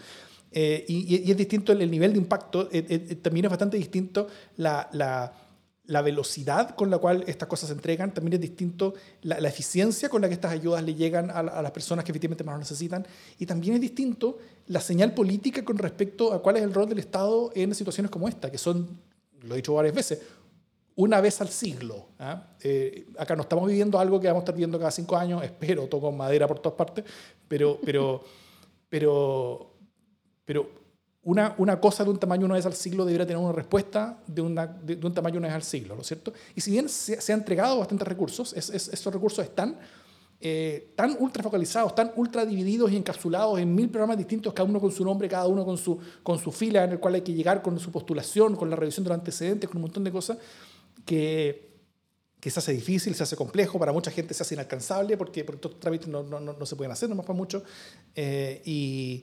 Eh, 0.53 0.85
y, 0.89 1.31
es 1.31 1.37
distinto 1.37 1.73
el, 1.73 1.91
nivel 1.91 2.13
de 2.13 2.19
impacto, 2.19 2.69
eh, 2.73 2.85
eh, 2.89 3.15
también 3.17 3.47
es 3.47 3.51
bastante 3.51 3.77
distinto 3.77 4.27
la, 4.57 4.89
la, 4.93 5.33
la, 5.85 6.03
velocidad 6.03 6.75
con 6.75 6.91
la 6.91 6.99
cual 6.99 7.23
estas 7.29 7.49
cosas 7.49 7.69
se 7.69 7.75
entregan, 7.75 8.13
también 8.13 8.35
es 8.35 8.41
distinto 8.41 8.95
la, 9.23 9.37
eficiencia 9.49 10.09
con 10.09 10.23
la 10.23 10.29
que 10.29 10.35
estas 10.35 10.51
ayudas 10.53 10.83
le 10.83 10.97
llegan 10.97 11.31
a, 11.31 11.39
a, 11.39 11.63
las 11.63 11.71
personas 11.71 12.05
que 12.05 12.11
efectivamente 12.11 12.43
más 12.43 12.55
lo 12.55 12.59
necesitan, 12.59 13.07
y 13.39 13.47
también 13.47 13.75
es 13.75 13.81
distinto 13.81 14.39
la 14.67 14.81
señal 14.81 15.15
política 15.15 15.65
con 15.65 15.79
respecto 15.79 16.33
a 16.33 16.43
cuál 16.43 16.57
es 16.57 16.63
el 16.65 16.75
rol 16.75 16.89
del 16.89 16.99
Estado 16.99 17.53
en 17.55 17.73
situaciones 17.75 18.11
como 18.11 18.29
esta, 18.29 18.51
que 18.51 18.59
son, 18.59 18.99
lo 19.43 19.55
he 19.55 19.59
dicho 19.59 19.75
varias 19.75 19.95
veces, 19.95 20.21
una 21.01 21.21
vez 21.21 21.41
al 21.41 21.49
siglo. 21.49 22.09
¿ah? 22.19 22.43
Eh, 22.63 23.07
acá 23.19 23.35
no 23.35 23.43
estamos 23.43 23.67
viviendo 23.67 23.99
algo 23.99 24.21
que 24.21 24.27
vamos 24.27 24.41
a 24.41 24.45
estar 24.45 24.55
viviendo 24.55 24.79
cada 24.79 24.91
cinco 24.91 25.17
años, 25.17 25.43
espero, 25.43 25.87
toco 25.87 26.13
madera 26.13 26.47
por 26.47 26.59
todas 26.59 26.77
partes, 26.77 27.05
pero, 27.49 27.79
pero, 27.83 28.23
pero, 28.89 29.70
pero 30.51 30.69
una, 31.23 31.55
una 31.59 31.79
cosa 31.79 32.03
de 32.03 32.11
un 32.11 32.19
tamaño 32.19 32.45
una 32.45 32.57
vez 32.57 32.67
al 32.67 32.75
siglo 32.75 33.05
debería 33.05 33.25
tener 33.25 33.41
una 33.41 33.53
respuesta 33.53 34.19
de, 34.27 34.43
una, 34.43 34.67
de, 34.67 34.99
un 35.07 35.15
tamaño 35.15 35.39
una 35.39 35.47
vez 35.47 35.55
al 35.55 35.63
siglo, 35.63 35.95
¿no 35.95 36.01
es 36.01 36.09
cierto? 36.09 36.33
Y 36.57 36.61
si 36.61 36.73
bien 36.73 36.89
se, 36.89 37.21
se 37.21 37.33
han 37.33 37.39
entregado 37.39 37.79
bastantes 37.79 38.09
recursos, 38.09 38.53
es, 38.55 38.69
esos 38.69 39.15
recursos 39.15 39.45
están 39.45 39.79
eh, 40.41 40.93
tan 40.97 41.17
ultra 41.21 41.45
focalizados, 41.45 41.95
tan 41.95 42.11
ultra 42.17 42.45
divididos 42.45 42.91
y 42.91 42.97
encapsulados 42.97 43.61
en 43.61 43.73
mil 43.73 43.89
programas 43.91 44.19
distintos, 44.19 44.53
cada 44.53 44.69
uno 44.69 44.81
con 44.81 44.91
su 44.91 45.05
nombre, 45.05 45.29
cada 45.29 45.47
uno 45.47 45.65
con 45.65 45.79
su, 45.79 45.97
con 46.25 46.37
su 46.37 46.51
fila 46.51 46.83
en 46.83 46.91
el 46.91 46.99
cual 46.99 47.15
hay 47.15 47.23
que 47.23 47.33
llegar 47.33 47.63
con 47.63 47.79
su 47.79 47.93
postulación, 47.93 48.57
con 48.57 48.69
la 48.69 48.75
revisión 48.75 49.05
de 49.05 49.11
los 49.11 49.19
antecedentes, 49.21 49.71
con 49.71 49.77
un 49.77 49.83
montón 49.83 50.03
de 50.03 50.11
cosas, 50.11 50.37
que, 51.07 51.79
que 52.41 52.51
se 52.51 52.59
hace 52.59 52.73
difícil, 52.73 53.15
se 53.15 53.23
hace 53.23 53.37
complejo, 53.37 53.79
para 53.79 53.93
mucha 53.93 54.11
gente 54.11 54.35
se 54.35 54.43
hace 54.43 54.57
inalcanzable 54.57 55.17
porque, 55.17 55.45
porque 55.45 55.69
estos 55.69 55.79
trámites 55.79 56.09
no, 56.09 56.25
no, 56.25 56.41
no, 56.41 56.67
se 56.67 56.75
pueden 56.75 56.91
hacer, 56.91 57.09
no 57.09 57.15
más 57.15 57.25
para 57.25 57.37
mucho. 57.37 57.63
Eh, 58.17 58.61
y, 58.65 59.23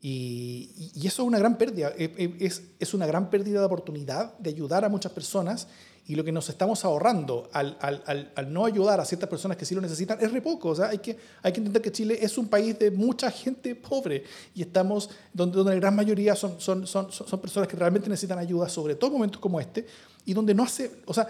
y, 0.00 0.92
y, 0.94 1.06
eso 1.06 1.22
es 1.22 1.28
una 1.28 1.38
gran 1.38 1.58
pérdida, 1.58 1.92
es, 1.96 2.62
es, 2.78 2.94
una 2.94 3.06
gran 3.06 3.30
pérdida 3.30 3.60
de 3.60 3.66
oportunidad 3.66 4.38
de 4.38 4.50
ayudar 4.50 4.84
a 4.84 4.88
muchas 4.88 5.10
personas 5.10 5.66
y 6.06 6.14
lo 6.14 6.24
que 6.24 6.30
nos 6.32 6.48
estamos 6.48 6.84
ahorrando 6.84 7.50
al, 7.52 7.76
al, 7.80 8.32
al, 8.34 8.52
no 8.52 8.64
ayudar 8.64 9.00
a 9.00 9.04
ciertas 9.04 9.28
personas 9.28 9.56
que 9.56 9.64
sí 9.64 9.74
lo 9.74 9.80
necesitan 9.80 10.16
es 10.20 10.32
re 10.32 10.40
poco. 10.40 10.70
O 10.70 10.74
sea, 10.74 10.88
hay, 10.88 10.98
que, 10.98 11.18
hay 11.42 11.52
que 11.52 11.58
entender 11.58 11.82
que 11.82 11.92
Chile 11.92 12.18
es 12.22 12.38
un 12.38 12.48
país 12.48 12.78
de 12.78 12.90
mucha 12.90 13.30
gente 13.30 13.74
pobre 13.74 14.24
y 14.54 14.62
estamos 14.62 15.10
donde, 15.34 15.56
donde 15.56 15.72
la 15.72 15.80
gran 15.80 15.96
mayoría 15.96 16.34
son, 16.34 16.60
son, 16.60 16.86
son, 16.86 17.12
son 17.12 17.40
personas 17.40 17.68
que 17.68 17.76
realmente 17.76 18.08
necesitan 18.08 18.38
ayuda, 18.38 18.68
sobre 18.68 18.94
todo 18.94 19.08
en 19.08 19.14
momentos 19.14 19.40
como 19.40 19.60
este, 19.60 19.84
y 20.24 20.32
donde 20.32 20.54
no 20.54 20.62
hace, 20.62 20.92
o 21.06 21.12
sea, 21.12 21.28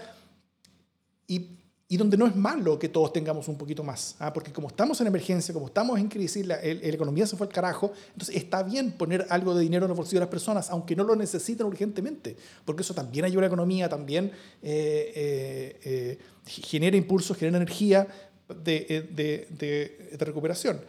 y, 1.27 1.58
y 1.91 1.97
donde 1.97 2.17
no 2.17 2.27
es 2.27 2.35
malo 2.35 2.77
que 2.77 2.87
todos 2.87 3.11
tengamos 3.11 3.47
un 3.47 3.57
poquito 3.57 3.83
más, 3.83 4.15
¿ah? 4.19 4.31
porque 4.31 4.53
como 4.53 4.67
estamos 4.67 5.01
en 5.01 5.07
emergencia, 5.07 5.51
como 5.53 5.65
estamos 5.65 5.99
en 5.99 6.07
crisis, 6.07 6.45
la, 6.45 6.63
economía 6.63 7.25
se 7.25 7.35
fue 7.35 7.47
al 7.47 7.51
carajo, 7.51 7.91
entonces 8.13 8.35
está 8.35 8.61
bien 8.61 8.91
poner 8.91 9.25
algo 9.31 9.55
de 9.55 9.63
dinero 9.63 9.85
en 9.85 9.89
los 9.89 9.97
bolsillos 9.97 10.19
de 10.19 10.25
las 10.25 10.29
personas, 10.29 10.69
aunque 10.69 10.95
no 10.95 11.03
lo 11.03 11.15
necesiten 11.15 11.65
urgentemente, 11.65 12.37
porque 12.63 12.83
eso 12.83 12.93
también 12.93 13.25
ayuda 13.25 13.39
a 13.39 13.41
la 13.41 13.47
economía, 13.47 13.89
también 13.89 14.25
eh, 14.61 15.11
eh, 15.15 15.79
eh, 15.83 16.19
genera 16.45 16.95
impulsos, 16.95 17.35
genera 17.35 17.57
energía 17.57 18.07
de, 18.47 19.07
de, 19.11 19.47
de, 19.49 20.15
de 20.15 20.25
recuperación. 20.25 20.81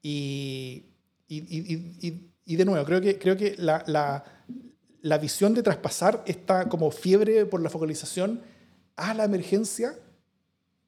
Y, 0.00 0.86
y, 1.28 1.36
y, 1.38 2.32
y, 2.46 2.56
de 2.56 2.64
nuevo, 2.64 2.82
creo 2.86 3.02
que, 3.02 3.18
creo 3.18 3.36
que 3.36 3.56
la, 3.58 3.84
la 3.86 4.24
la 5.02 5.18
visión 5.18 5.54
de 5.54 5.62
traspasar 5.62 6.24
esta 6.26 6.68
como 6.68 6.90
fiebre 6.90 7.46
por 7.46 7.60
la 7.60 7.70
focalización 7.70 8.40
a 8.96 9.14
la 9.14 9.24
emergencia, 9.24 9.94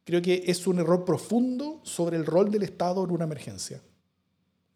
creo 0.09 0.23
que 0.23 0.43
es 0.47 0.67
un 0.67 0.79
error 0.79 1.05
profundo 1.05 1.81
sobre 1.83 2.17
el 2.17 2.25
rol 2.27 2.51
del 2.51 2.63
Estado 2.63 3.05
en 3.05 3.11
una 3.11 3.25
emergencia. 3.25 3.81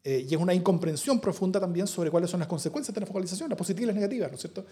Eh, 0.05 0.27
y 0.29 0.35
es 0.35 0.41
una 0.41 0.53
incomprensión 0.53 1.21
profunda 1.21 1.61
también 1.61 1.87
sobre 1.87 2.11
cuáles 2.11 2.29
son 2.29 2.41
las 2.41 2.49
consecuencias 2.49 2.93
de 2.93 3.01
la 3.01 3.07
focalización, 3.07 3.49
las 3.49 3.57
positivas 3.57 3.85
y 3.85 3.87
las 3.87 3.97
negativas, 3.97 4.31
¿no 4.31 4.35
es 4.35 4.41
cierto? 4.41 4.67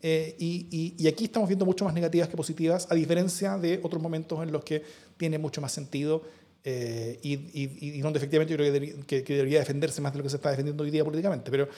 Eh, 0.00 0.36
y, 0.38 0.94
y, 0.96 1.08
aquí 1.08 1.24
estamos 1.24 1.48
viendo 1.48 1.64
mucho 1.64 1.84
más 1.84 1.92
negativas 1.92 2.28
que 2.28 2.36
positivas, 2.36 2.86
a 2.88 2.94
diferencia 2.94 3.58
de 3.58 3.80
otros 3.82 4.00
momentos 4.00 4.40
en 4.42 4.52
los 4.52 4.62
que 4.62 4.82
tiene 5.16 5.38
mucho 5.38 5.60
más 5.60 5.72
sentido 5.72 6.22
eh, 6.68 7.20
y, 7.22 7.34
y, 7.54 8.00
donde 8.00 8.18
efectivamente 8.18 8.50
yo 8.50 8.56
creo 8.56 9.06
que, 9.06 9.22
que, 9.22 9.36
debería 9.36 9.60
defenderse 9.60 10.00
más 10.00 10.12
de 10.12 10.18
lo 10.18 10.24
que 10.24 10.30
se 10.30 10.36
está 10.36 10.50
defendiendo 10.50 10.82
hoy 10.82 10.90
día 10.90 11.04
políticamente. 11.04 11.48
Pero, 11.48 11.68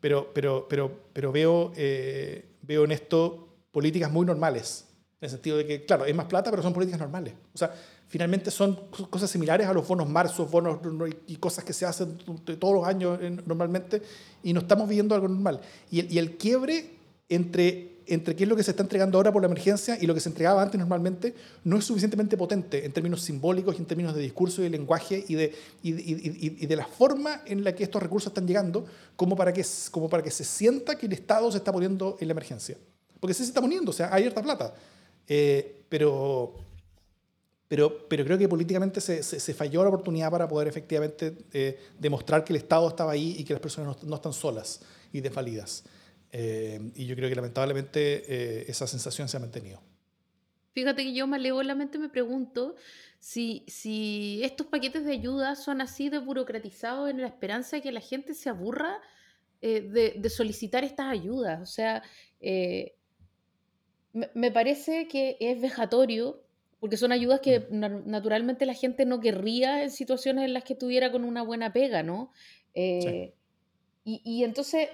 pero, 0.00 0.30
pero, 0.34 0.66
pero, 0.68 1.00
pero 1.14 1.32
veo, 1.32 1.72
eh, 1.76 2.44
veo 2.60 2.84
en 2.84 2.92
esto 2.92 3.48
políticas 3.72 4.12
muy 4.12 4.26
normales, 4.26 4.84
en 5.20 5.24
el 5.24 5.30
sentido 5.30 5.56
de 5.56 5.66
que, 5.66 5.84
claro, 5.84 6.04
es 6.04 6.14
más 6.14 6.26
plata, 6.26 6.50
pero 6.50 6.62
son 6.62 6.72
políticas 6.72 7.00
normales. 7.00 7.34
O 7.52 7.58
sea, 7.58 7.74
finalmente 8.06 8.50
son 8.50 8.88
cosas 9.10 9.30
similares 9.30 9.66
a 9.66 9.72
los 9.72 9.86
bonos 9.86 10.08
marzo, 10.08 10.46
bonos 10.46 10.78
y 11.26 11.36
cosas 11.36 11.64
que 11.64 11.72
se 11.72 11.86
hacen 11.86 12.18
todos 12.18 12.74
los 12.74 12.86
años 12.86 13.18
normalmente, 13.46 14.00
y 14.42 14.52
no 14.52 14.60
estamos 14.60 14.88
viviendo 14.88 15.14
algo 15.14 15.28
normal. 15.28 15.60
Y 15.90 16.00
el, 16.00 16.12
y 16.12 16.18
el 16.18 16.36
quiebre 16.36 16.98
entre 17.28 17.98
entre 18.08 18.34
qué 18.34 18.44
es 18.44 18.48
lo 18.48 18.56
que 18.56 18.62
se 18.62 18.70
está 18.70 18.82
entregando 18.82 19.18
ahora 19.18 19.32
por 19.32 19.42
la 19.42 19.46
emergencia 19.46 19.98
y 20.00 20.06
lo 20.06 20.14
que 20.14 20.20
se 20.20 20.30
entregaba 20.30 20.62
antes 20.62 20.78
normalmente 20.78 21.34
no 21.64 21.76
es 21.76 21.84
suficientemente 21.84 22.36
potente 22.36 22.84
en 22.84 22.92
términos 22.92 23.20
simbólicos 23.22 23.76
y 23.76 23.78
en 23.78 23.84
términos 23.86 24.14
de 24.14 24.22
discurso 24.22 24.62
y 24.62 24.64
de 24.64 24.70
lenguaje 24.70 25.24
y 25.28 25.34
de, 25.34 25.54
y, 25.82 25.90
y, 25.92 26.56
y 26.58 26.66
de 26.66 26.76
la 26.76 26.86
forma 26.86 27.42
en 27.44 27.64
la 27.64 27.74
que 27.74 27.84
estos 27.84 28.02
recursos 28.02 28.30
están 28.30 28.46
llegando 28.46 28.86
como 29.14 29.36
para, 29.36 29.52
que, 29.52 29.64
como 29.90 30.08
para 30.08 30.22
que 30.22 30.30
se 30.30 30.44
sienta 30.44 30.96
que 30.96 31.06
el 31.06 31.12
Estado 31.12 31.50
se 31.52 31.58
está 31.58 31.70
poniendo 31.70 32.16
en 32.20 32.28
la 32.28 32.32
emergencia. 32.32 32.78
Porque 33.20 33.34
sí 33.34 33.42
se 33.42 33.50
está 33.50 33.60
poniendo, 33.60 33.90
o 33.90 33.94
sea, 33.94 34.12
hay 34.12 34.24
harta 34.24 34.42
plata. 34.42 34.74
Eh, 35.28 35.84
pero, 35.88 36.54
pero, 37.68 38.08
pero 38.08 38.24
creo 38.24 38.38
que 38.38 38.48
políticamente 38.48 39.00
se, 39.00 39.22
se, 39.22 39.54
falló 39.54 39.82
la 39.82 39.90
oportunidad 39.90 40.30
para 40.30 40.48
poder 40.48 40.68
efectivamente 40.68 41.36
eh, 41.52 41.78
demostrar 41.98 42.42
que 42.44 42.52
el 42.52 42.56
Estado 42.56 42.88
estaba 42.88 43.12
ahí 43.12 43.36
y 43.38 43.44
que 43.44 43.52
las 43.52 43.60
personas 43.60 44.02
no, 44.02 44.08
no 44.08 44.16
están 44.16 44.32
solas 44.32 44.80
y 45.12 45.20
desvalidas. 45.20 45.84
Eh, 46.30 46.92
y 46.94 47.06
yo 47.06 47.16
creo 47.16 47.28
que 47.28 47.34
lamentablemente 47.34 48.24
eh, 48.26 48.64
esa 48.68 48.86
sensación 48.86 49.28
se 49.28 49.36
ha 49.36 49.40
mantenido. 49.40 49.80
Fíjate 50.72 51.02
que 51.02 51.14
yo 51.14 51.26
malévolamente 51.26 51.98
me 51.98 52.08
pregunto 52.08 52.76
si, 53.18 53.64
si 53.66 54.40
estos 54.44 54.66
paquetes 54.66 55.04
de 55.04 55.12
ayuda 55.12 55.56
son 55.56 55.80
así 55.80 56.08
de 56.08 56.18
burocratizados 56.18 57.10
en 57.10 57.20
la 57.20 57.26
esperanza 57.26 57.76
de 57.76 57.82
que 57.82 57.92
la 57.92 58.00
gente 58.00 58.34
se 58.34 58.48
aburra 58.48 59.00
eh, 59.60 59.80
de, 59.80 60.14
de, 60.18 60.30
solicitar 60.30 60.84
estas 60.84 61.06
ayudas. 61.06 61.60
O 61.60 61.66
sea, 61.66 62.02
me, 64.18 64.30
me, 64.34 64.50
parece 64.50 65.08
que 65.08 65.36
es 65.40 65.60
vejatorio, 65.60 66.42
porque 66.80 66.96
son 66.96 67.12
ayudas 67.12 67.40
que 67.40 67.60
mm. 67.60 67.78
na 67.78 67.88
naturalmente 67.88 68.66
la 68.66 68.74
gente 68.74 69.06
no 69.06 69.20
querría 69.20 69.82
en 69.82 69.90
situaciones 69.90 70.44
en 70.44 70.54
las 70.54 70.64
que 70.64 70.74
estuviera 70.74 71.10
con 71.10 71.24
una 71.24 71.42
buena 71.42 71.72
pega, 71.72 72.02
¿no? 72.02 72.32
Sí. 72.74 73.32
Y, 74.04 74.22
y 74.24 74.44
entonces 74.44 74.88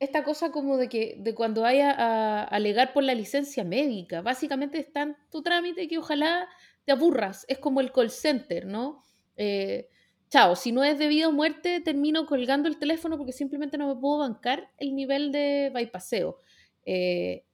esta 0.00 0.24
cosa 0.24 0.50
como 0.50 0.78
de 0.78 0.88
que 0.88 1.14
de 1.18 1.34
cuando 1.34 1.60
vaya 1.60 1.92
a 1.92 2.44
alegar 2.44 2.92
por 2.94 3.04
la 3.04 3.14
licencia 3.14 3.64
médica, 3.64 4.22
básicamente 4.22 4.78
está 4.78 5.02
en 5.02 5.16
tu 5.30 5.42
trámite 5.42 5.86
que 5.88 5.98
ojalá 5.98 6.48
te 6.86 6.92
aburras, 6.92 7.44
es 7.48 7.58
como 7.58 7.80
el 7.80 7.92
call 7.92 8.10
center, 8.10 8.64
¿no? 8.64 9.02
Eh, 9.36 9.88
chao, 10.30 10.56
si 10.56 10.72
no 10.72 10.82
es 10.84 10.98
debido 10.98 11.28
a 11.28 11.32
muerte, 11.32 11.80
termino 11.80 12.24
colgando 12.26 12.68
el 12.68 12.78
teléfono 12.78 13.18
porque 13.18 13.32
simplemente 13.32 13.76
no 13.76 13.94
me 13.94 14.00
puedo 14.00 14.18
bancar 14.18 14.70
el 14.78 14.94
nivel 14.94 15.32
de 15.32 15.70
bypaseo. 15.74 16.38
Eh, 16.86 17.44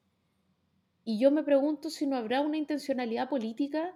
y 1.07 1.20
yo 1.20 1.30
me 1.30 1.44
pregunto 1.44 1.88
si 1.88 2.04
no 2.04 2.16
habrá 2.16 2.40
una 2.40 2.57
intencionalidad 2.57 3.28
política 3.28 3.94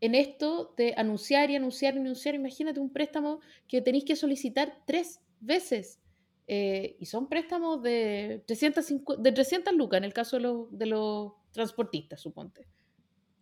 en 0.00 0.16
esto 0.16 0.74
de 0.76 0.92
anunciar 0.96 1.52
y 1.52 1.56
anunciar 1.56 1.94
y 1.94 1.98
anunciar. 1.98 2.34
Imagínate 2.34 2.80
un 2.80 2.90
préstamo 2.90 3.40
que 3.68 3.80
tenéis 3.80 4.04
que 4.04 4.16
solicitar 4.16 4.76
tres 4.84 5.20
veces. 5.38 6.00
Eh, 6.48 6.96
y 6.98 7.06
son 7.06 7.28
préstamos 7.28 7.80
de 7.80 8.42
350, 8.44 9.22
de 9.22 9.32
300 9.32 9.72
lucas 9.74 9.98
en 9.98 10.04
el 10.04 10.12
caso 10.12 10.36
de 10.36 10.42
los, 10.42 10.76
de 10.76 10.86
los 10.86 11.32
transportistas, 11.52 12.20
suponte. 12.20 12.66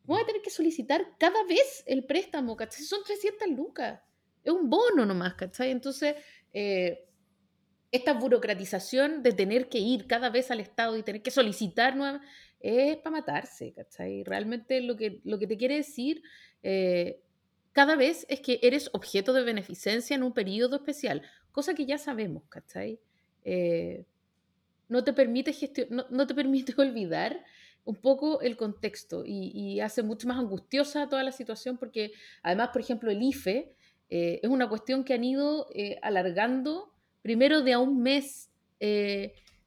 Voy 0.05 0.21
a 0.21 0.27
tener 0.27 0.43
que 0.43 0.51
solicitar 0.51 1.17
cada 1.19 1.43
vez 1.45 1.85
el 1.87 2.05
préstamo, 2.05 2.55
¿cachai? 2.55 2.85
Son 2.85 3.03
300 3.03 3.49
lucas. 3.49 3.99
Es 4.45 4.53
un 4.53 4.69
bono 4.69 5.07
nomás, 5.07 5.35
¿cachai? 5.35 5.71
Entonces, 5.71 6.17
eh, 6.53 7.07
esta 7.91 8.13
burocratización 8.13 9.23
de 9.23 9.33
tener 9.33 9.71
que 9.71 9.79
ir 9.79 10.07
cada 10.07 10.29
vez 10.29 10.51
al 10.51 10.61
Estado 10.61 10.97
y 10.97 11.03
tener 11.03 11.23
que 11.23 11.31
solicitar 11.31 11.97
nuevas, 11.97 12.21
es 12.67 12.97
para 12.99 13.19
matarse, 13.19 13.73
¿cachai? 13.73 14.25
Realmente 14.25 14.81
lo 14.81 14.97
que, 14.97 15.21
lo 15.25 15.39
que 15.39 15.47
te 15.47 15.57
quiere 15.57 15.77
decir, 15.77 16.23
eh, 16.63 17.21
cada 17.73 17.95
vez 17.95 18.25
es 18.31 18.41
que 18.41 18.59
eres 18.63 18.89
objeto 18.95 19.33
de 19.35 19.43
beneficencia 19.43 20.17
en 20.17 20.23
un 20.23 20.33
periodo 20.33 20.77
especial, 20.77 21.23
cosa 21.53 21.75
que 21.75 21.85
ya 21.85 21.99
sabemos, 21.99 22.43
¿cachai? 22.49 22.99
Eh, 23.45 24.05
no, 24.89 25.05
te 25.05 25.13
permite 25.13 25.55
no, 25.91 26.27
te 26.27 26.35
permite 26.41 26.75
olvidar 26.77 27.45
un 27.85 27.97
poco 27.97 28.41
el 28.41 28.57
contexto 28.57 29.25
y, 29.27 29.79
hace 29.81 30.03
mucho 30.03 30.27
más 30.27 30.39
angustiosa 30.39 31.09
toda 31.09 31.23
la 31.23 31.33
situación 31.33 31.77
porque 31.77 32.13
además, 32.43 32.71
por 32.71 32.81
ejemplo, 32.81 33.11
el 33.11 33.23
IFE 33.23 33.73
eh, 34.11 34.41
es 34.43 34.51
una 34.51 34.69
cuestión 34.69 35.05
que 35.05 35.15
han 35.15 35.23
ido 35.23 35.69
eh, 35.75 35.99
alargando 36.03 36.93
primero 37.23 37.63
de 37.63 37.75
a 37.75 37.79
un 37.79 38.03
mes, 38.03 38.51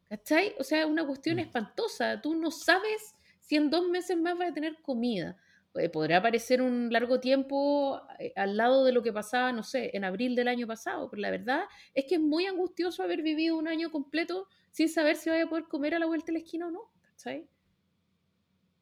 ¿cachai? 0.10 0.56
O 0.60 0.64
sea, 0.64 0.82
es 0.82 0.86
una 0.86 1.06
cuestión 1.06 1.38
mm. 1.38 1.40
espantosa. 1.40 2.22
Tú 2.22 2.36
no 2.36 2.52
sabes 2.52 3.16
si 3.40 3.56
en 3.56 3.70
dos 3.70 3.88
meses 3.88 4.18
más 4.18 4.38
vas 4.38 4.52
a 4.52 4.54
tener 4.54 4.82
comida. 4.82 5.38
Eh, 5.76 5.88
podrá 5.88 6.22
parecer 6.22 6.62
un 6.62 6.92
largo 6.92 7.20
tiempo 7.20 8.02
eh, 8.18 8.34
al 8.36 8.58
lado 8.58 8.84
de 8.84 8.92
lo 8.92 9.04
que 9.04 9.14
pasaba, 9.14 9.52
no 9.52 9.64
sé, 9.64 9.92
en 9.94 10.04
abril 10.04 10.36
del 10.36 10.48
año 10.48 10.66
pasado, 10.66 11.10
pero 11.10 11.22
la 11.22 11.30
verdad 11.30 11.62
es 11.94 12.06
que 12.06 12.16
es 12.16 12.22
muy 12.22 12.48
angustioso 12.48 13.04
haber 13.04 13.22
vivido 13.22 13.56
un 13.56 13.68
año 13.68 13.92
completo 13.92 14.48
sin 14.72 14.90
saber 14.90 15.16
si 15.16 15.30
vaya 15.30 15.44
a 15.44 15.50
poder 15.50 15.66
comer 15.66 15.94
a 15.94 16.00
la 16.00 16.08
vuelta 16.08 16.28
de 16.28 16.34
la 16.34 16.40
esquina 16.40 16.68
o 16.68 16.72
no. 16.72 16.92
¿Cachai? 17.04 17.48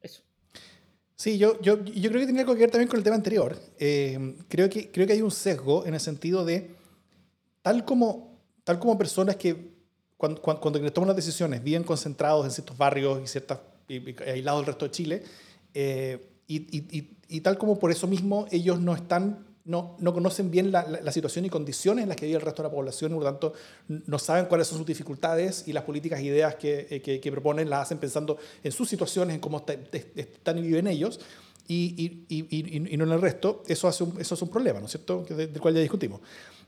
Eso. 0.02 0.24
Sí, 1.16 1.38
yo, 1.38 1.60
yo, 1.62 1.84
yo, 1.84 2.10
creo 2.10 2.22
que 2.22 2.28
tiene 2.28 2.42
algo 2.42 2.54
que 2.54 2.62
ver 2.62 2.72
también 2.72 2.88
con 2.88 2.98
el 2.98 3.04
tema 3.04 3.16
anterior. 3.16 3.60
Eh, 3.80 4.36
creo, 4.48 4.70
que, 4.70 4.90
creo 4.90 5.06
que 5.06 5.14
hay 5.14 5.22
un 5.22 5.32
sesgo 5.32 5.86
en 5.86 5.94
el 5.94 6.00
sentido 6.00 6.46
de, 6.46 6.76
tal 7.62 7.84
como, 7.84 8.40
tal 8.64 8.80
como 8.80 8.98
personas 8.98 9.36
que 9.36 9.77
cuando, 10.18 10.42
cuando, 10.42 10.62
cuando 10.62 10.94
toman 10.94 11.08
las 11.08 11.16
decisiones 11.16 11.64
viven 11.64 11.84
concentrados 11.84 12.46
en 12.46 12.52
ciertos 12.52 12.78
barrios 12.78 13.22
y 13.24 13.28
ciertas 13.28 13.60
y, 13.88 14.16
aislado 14.24 14.58
del 14.58 14.68
resto 14.68 14.86
de 14.86 14.92
Chile. 14.92 15.24
Eh, 15.74 16.30
y, 16.48 17.42
tal 17.42 17.58
como 17.58 17.78
por 17.78 17.92
eso 17.92 18.08
mismo 18.08 18.48
ellos 18.52 18.80
no 18.80 18.96
están 18.96 19.46
no, 19.66 19.98
no 20.00 20.14
conocen 20.14 20.50
bien 20.50 20.72
la, 20.72 20.88
la, 20.88 21.12
situación 21.12 21.44
y 21.44 21.50
condiciones 21.50 22.04
en 22.04 22.08
las 22.08 22.16
que 22.16 22.26
vive 22.26 22.38
el 22.38 22.42
resto 22.42 22.64
de 22.64 22.70
la 22.70 22.74
población 22.74 23.12
y 23.12 23.16
por 23.16 23.24
lo 23.26 23.30
tanto 23.30 23.54
no 23.90 24.18
saben 24.18 24.46
cuáles 24.46 24.68
son 24.68 24.78
sus 24.78 24.88
dificultades 24.88 25.68
y 25.68 25.74
las 25.74 25.84
políticas 25.84 26.22
e 26.22 26.24
ideas 26.24 26.56
que, 26.56 26.88
eh, 26.90 27.20
que, 27.20 27.32
proponen 27.34 27.70
las 27.70 27.82
hacen 27.82 27.98
pensando 27.98 28.38
en 28.64 28.72
sus 28.72 28.88
situaciones, 28.88 29.36
en 29.36 29.42
cómo 29.42 29.66
están 29.68 30.58
y 30.58 30.62
viven 30.62 30.88
ellos 30.88 31.20
y, 31.68 32.26
y, 32.30 32.98
no 32.98 33.04
en 33.04 33.12
el 33.12 33.22
resto, 33.22 33.64
eso, 33.68 33.90
hace 33.90 34.06
un, 34.06 34.22
eso 34.22 34.36
es 34.36 34.42
un 34.42 34.48
problema, 34.50 34.80
¿no 34.80 34.86
es 34.86 34.92
cierto?, 34.92 35.26
del 35.28 35.60
cual 35.60 35.74
ya 35.74 35.82
discutimos. 35.82 36.22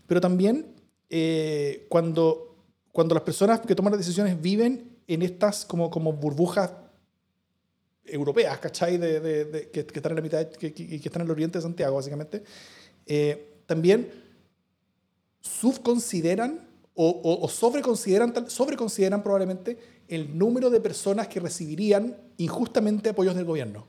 Pero 0.05 0.19
también 0.19 0.75
eh, 1.09 1.85
cuando, 1.87 2.48
cuando 2.99 3.15
las 3.15 3.23
personas 3.23 3.61
que 3.61 3.73
toman 3.75 3.93
las 3.93 4.01
decisiones 4.01 4.41
viven 4.41 4.97
en 5.07 5.21
estas 5.21 5.63
como, 5.63 5.89
como 5.89 6.11
burbujas 6.11 6.69
europeas, 8.03 8.59
¿cachai? 8.59 8.97
De, 8.97 9.21
de, 9.21 9.69
que, 9.69 9.79
están 9.79 10.11
en 10.11 10.15
la 10.17 10.21
mitad, 10.21 10.45
que, 10.49 10.73
que, 10.73 10.97
están 10.97 11.21
en 11.21 11.27
el 11.27 11.31
oriente 11.31 11.59
de 11.59 11.61
Santiago, 11.61 11.95
básicamente, 11.95 12.43
eh, 13.05 13.61
también 13.65 14.11
subconsideran 15.39 16.67
o, 16.93 17.39
o, 17.41 17.47
sobreconsideran, 17.47 18.49
sobreconsideran 18.49 19.23
probablemente 19.23 19.77
el 20.09 20.37
número 20.37 20.69
de 20.69 20.81
personas 20.81 21.29
que 21.29 21.39
recibirían 21.39 22.17
injustamente 22.35 23.11
apoyos 23.11 23.33
del 23.33 23.45
gobierno. 23.45 23.87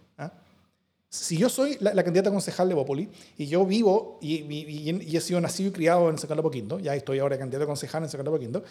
Si 1.11 1.37
yo 1.37 1.49
soy 1.49 1.77
la, 1.81 2.03
candidata 2.05 2.31
concejal 2.31 2.69
de 2.69 2.75
Bópoli 2.75 3.09
y 3.37 3.47
yo 3.47 3.67
vivo 3.67 4.19
y, 4.23 4.45
y, 4.45 5.17
he 5.17 5.21
sido 5.21 5.41
nacido 5.41 5.71
y 5.71 5.73
criado 5.73 6.09
en 6.09 6.17
San 6.17 6.29
Carlos 6.29 6.45
Poquindo, 6.45 6.79
ya 6.79 6.95
estoy 6.95 7.19
ahora 7.19 7.37
candidata 7.37 7.67
concejal 7.67 8.05
en 8.05 8.09
San 8.09 8.19
Carlos 8.19 8.39
Poquindo, 8.39 8.63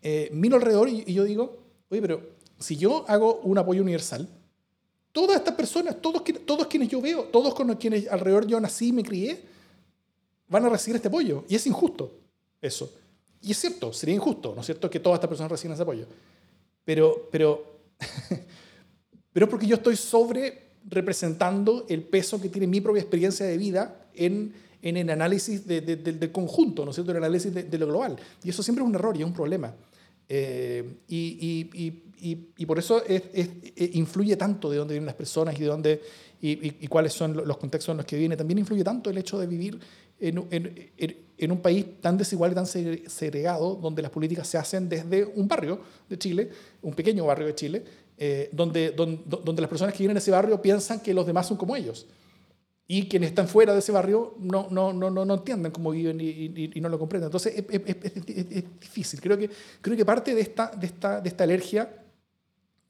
eh, 0.00 0.30
miro 0.32 0.56
alrededor 0.56 0.88
y, 0.88 1.02
y 1.06 1.12
yo 1.12 1.24
digo, 1.24 1.58
oye, 1.90 2.00
pero 2.00 2.22
si 2.58 2.76
yo 2.76 3.04
hago 3.08 3.40
un 3.42 3.58
apoyo 3.58 3.82
universal, 3.82 4.28
Todas 5.12 5.38
estas 5.38 5.54
personas, 5.54 6.00
todos, 6.00 6.22
todos 6.44 6.66
quienes 6.66 6.88
yo 6.88 7.00
veo, 7.00 7.24
todos 7.24 7.54
con 7.54 7.74
quienes 7.74 8.06
alrededor 8.08 8.46
yo 8.46 8.60
nací 8.60 8.88
y 8.88 8.92
me 8.92 9.02
crié, 9.02 9.42
van 10.48 10.64
a 10.64 10.68
recibir 10.68 10.94
este 10.94 11.08
apoyo. 11.08 11.44
Y 11.48 11.56
es 11.56 11.66
injusto 11.66 12.12
eso. 12.60 12.92
Y 13.40 13.52
es 13.52 13.58
cierto, 13.58 13.92
sería 13.92 14.14
injusto, 14.14 14.54
¿no 14.54 14.60
es 14.60 14.66
cierto?, 14.66 14.90
que 14.90 15.00
todas 15.00 15.16
estas 15.16 15.28
personas 15.28 15.50
reciban 15.50 15.74
ese 15.74 15.82
apoyo. 15.82 16.06
Pero, 16.84 17.28
pero, 17.32 17.80
pero 19.32 19.48
porque 19.48 19.66
yo 19.66 19.76
estoy 19.76 19.96
sobre 19.96 20.67
representando 20.90 21.86
el 21.88 22.02
peso 22.02 22.40
que 22.40 22.48
tiene 22.48 22.66
mi 22.66 22.80
propia 22.80 23.00
experiencia 23.00 23.46
de 23.46 23.56
vida 23.56 24.06
en, 24.14 24.52
en 24.82 24.96
el 24.96 25.10
análisis 25.10 25.66
de, 25.66 25.80
del 25.80 26.32
conjunto, 26.32 26.84
¿no 26.84 26.90
es 26.90 26.98
el 26.98 27.16
análisis 27.16 27.52
de, 27.52 27.78
lo 27.78 27.86
global. 27.86 28.16
Y 28.42 28.50
eso 28.50 28.62
siempre 28.62 28.82
es 28.82 28.88
un 28.88 28.94
error 28.94 29.16
y 29.16 29.20
es 29.20 29.26
un 29.26 29.32
problema. 29.32 29.74
Eh, 30.28 30.84
y, 31.08 31.70
y, 31.72 32.02
y, 32.56 32.66
por 32.66 32.78
eso 32.78 33.02
es, 33.04 33.22
eh, 33.32 33.90
influye 33.94 34.36
tanto 34.36 34.70
de 34.70 34.76
dónde 34.76 34.94
vienen 34.94 35.06
las 35.06 35.14
personas 35.14 35.56
y 35.56 35.60
de 35.60 35.66
dónde 35.66 36.02
y, 36.40 36.86
cuáles 36.88 37.12
son 37.12 37.36
los 37.36 37.56
contextos 37.56 37.92
en 37.92 37.98
los 37.98 38.06
que 38.06 38.16
viene. 38.16 38.36
También 38.36 38.58
influye 38.58 38.84
tanto 38.84 39.10
el 39.10 39.18
hecho 39.18 39.38
de 39.38 39.46
vivir 39.46 39.78
en, 40.20 40.44
en, 40.50 40.90
en, 41.38 41.52
un 41.52 41.60
país 41.60 41.86
tan 42.00 42.16
desigual 42.16 42.52
y 42.52 42.54
tan 42.54 42.66
segregado, 42.66 43.76
donde 43.76 44.02
las 44.02 44.10
políticas 44.10 44.46
se 44.48 44.58
hacen 44.58 44.88
desde 44.88 45.24
un 45.24 45.46
barrio 45.48 45.80
de 46.08 46.18
Chile, 46.18 46.50
un 46.82 46.94
pequeño 46.94 47.24
barrio 47.26 47.46
de 47.46 47.54
Chile, 47.54 47.84
eh, 48.18 48.48
donde, 48.52 48.90
donde, 48.90 49.22
donde, 49.26 49.62
las 49.62 49.68
personas 49.68 49.94
que 49.94 49.98
viven 49.98 50.12
en 50.12 50.18
ese 50.18 50.30
barrio 50.30 50.60
piensan 50.60 51.00
que 51.00 51.14
los 51.14 51.26
demás 51.26 51.46
son 51.46 51.56
como 51.56 51.76
ellos. 51.76 52.06
Y 52.86 53.06
quienes 53.08 53.30
están 53.30 53.48
fuera 53.48 53.74
de 53.74 53.80
ese 53.80 53.92
barrio 53.92 54.34
no, 54.38 54.68
no, 54.70 54.92
no, 54.92 55.10
no, 55.10 55.24
no 55.24 55.34
entienden 55.34 55.70
cómo 55.70 55.90
viven 55.90 56.20
y, 56.20 56.70
y, 56.74 56.80
no 56.80 56.88
lo 56.88 56.98
comprenden. 56.98 57.26
Entonces 57.26 57.54
es, 57.56 57.64
es, 57.68 58.64
difícil. 58.80 59.20
Creo 59.20 59.36
que, 59.36 59.50
creo 59.80 59.96
que 59.96 60.04
parte 60.04 60.34
de 60.34 60.40
esta, 60.40 60.68
de 60.68 60.86
esta, 60.86 61.20
de 61.20 61.28
esta 61.28 61.44
alergia 61.44 61.88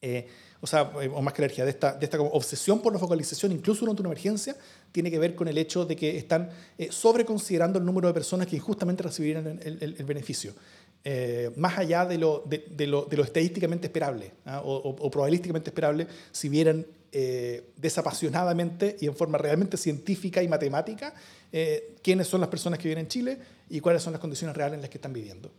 eh, 0.00 0.28
o 0.60 0.66
sea, 0.66 0.92
eh, 1.00 1.10
o 1.12 1.22
más 1.22 1.34
que 1.34 1.42
alergia, 1.42 1.64
de 1.64 1.70
esta, 1.70 1.92
de 1.92 2.04
esta 2.04 2.20
obsesión 2.20 2.80
por 2.80 2.92
la 2.92 2.98
focalización, 2.98 3.52
incluso 3.52 3.80
durante 3.80 4.02
una 4.02 4.10
emergencia, 4.10 4.56
tiene 4.90 5.10
que 5.10 5.18
ver 5.18 5.34
con 5.34 5.46
el 5.46 5.56
hecho 5.56 5.84
de 5.84 5.94
que 5.94 6.16
están 6.16 6.50
eh, 6.76 6.88
sobreconsiderando 6.90 7.78
el 7.78 7.84
número 7.84 8.08
de 8.08 8.14
personas 8.14 8.46
que 8.46 8.56
injustamente 8.56 9.02
recibirían 9.02 9.60
el, 9.62 9.78
el, 9.80 10.04
beneficio. 10.04 10.54
Más 11.56 11.78
allá 11.78 12.04
de 12.04 12.18
lo, 12.18 12.44
de, 12.46 12.86
lo, 12.86 13.06
de 13.06 13.16
lo, 13.16 13.24
estadísticamente 13.24 13.86
esperable 13.86 14.32
¿ah? 14.44 14.60
o, 14.64 15.10
probabilísticamente 15.10 15.70
esperable, 15.70 16.06
si 16.32 16.48
vieran 16.48 16.86
desapasionadamente 17.76 18.96
y 19.00 19.06
en 19.06 19.16
forma 19.16 19.38
realmente 19.38 19.78
científica 19.78 20.42
y 20.42 20.48
matemática 20.48 21.14
quiénes 22.02 22.26
son 22.26 22.40
las 22.42 22.50
personas 22.50 22.78
que 22.78 22.88
viven 22.88 23.04
en 23.04 23.08
Chile 23.08 23.38
y 23.70 23.80
cuáles 23.80 24.02
son 24.02 24.12
las 24.12 24.20
condiciones 24.20 24.54
reales 24.54 24.74
en 24.76 24.82
las 24.82 24.90
que 24.90 24.98
están 24.98 25.12
viviendo. 25.12 25.50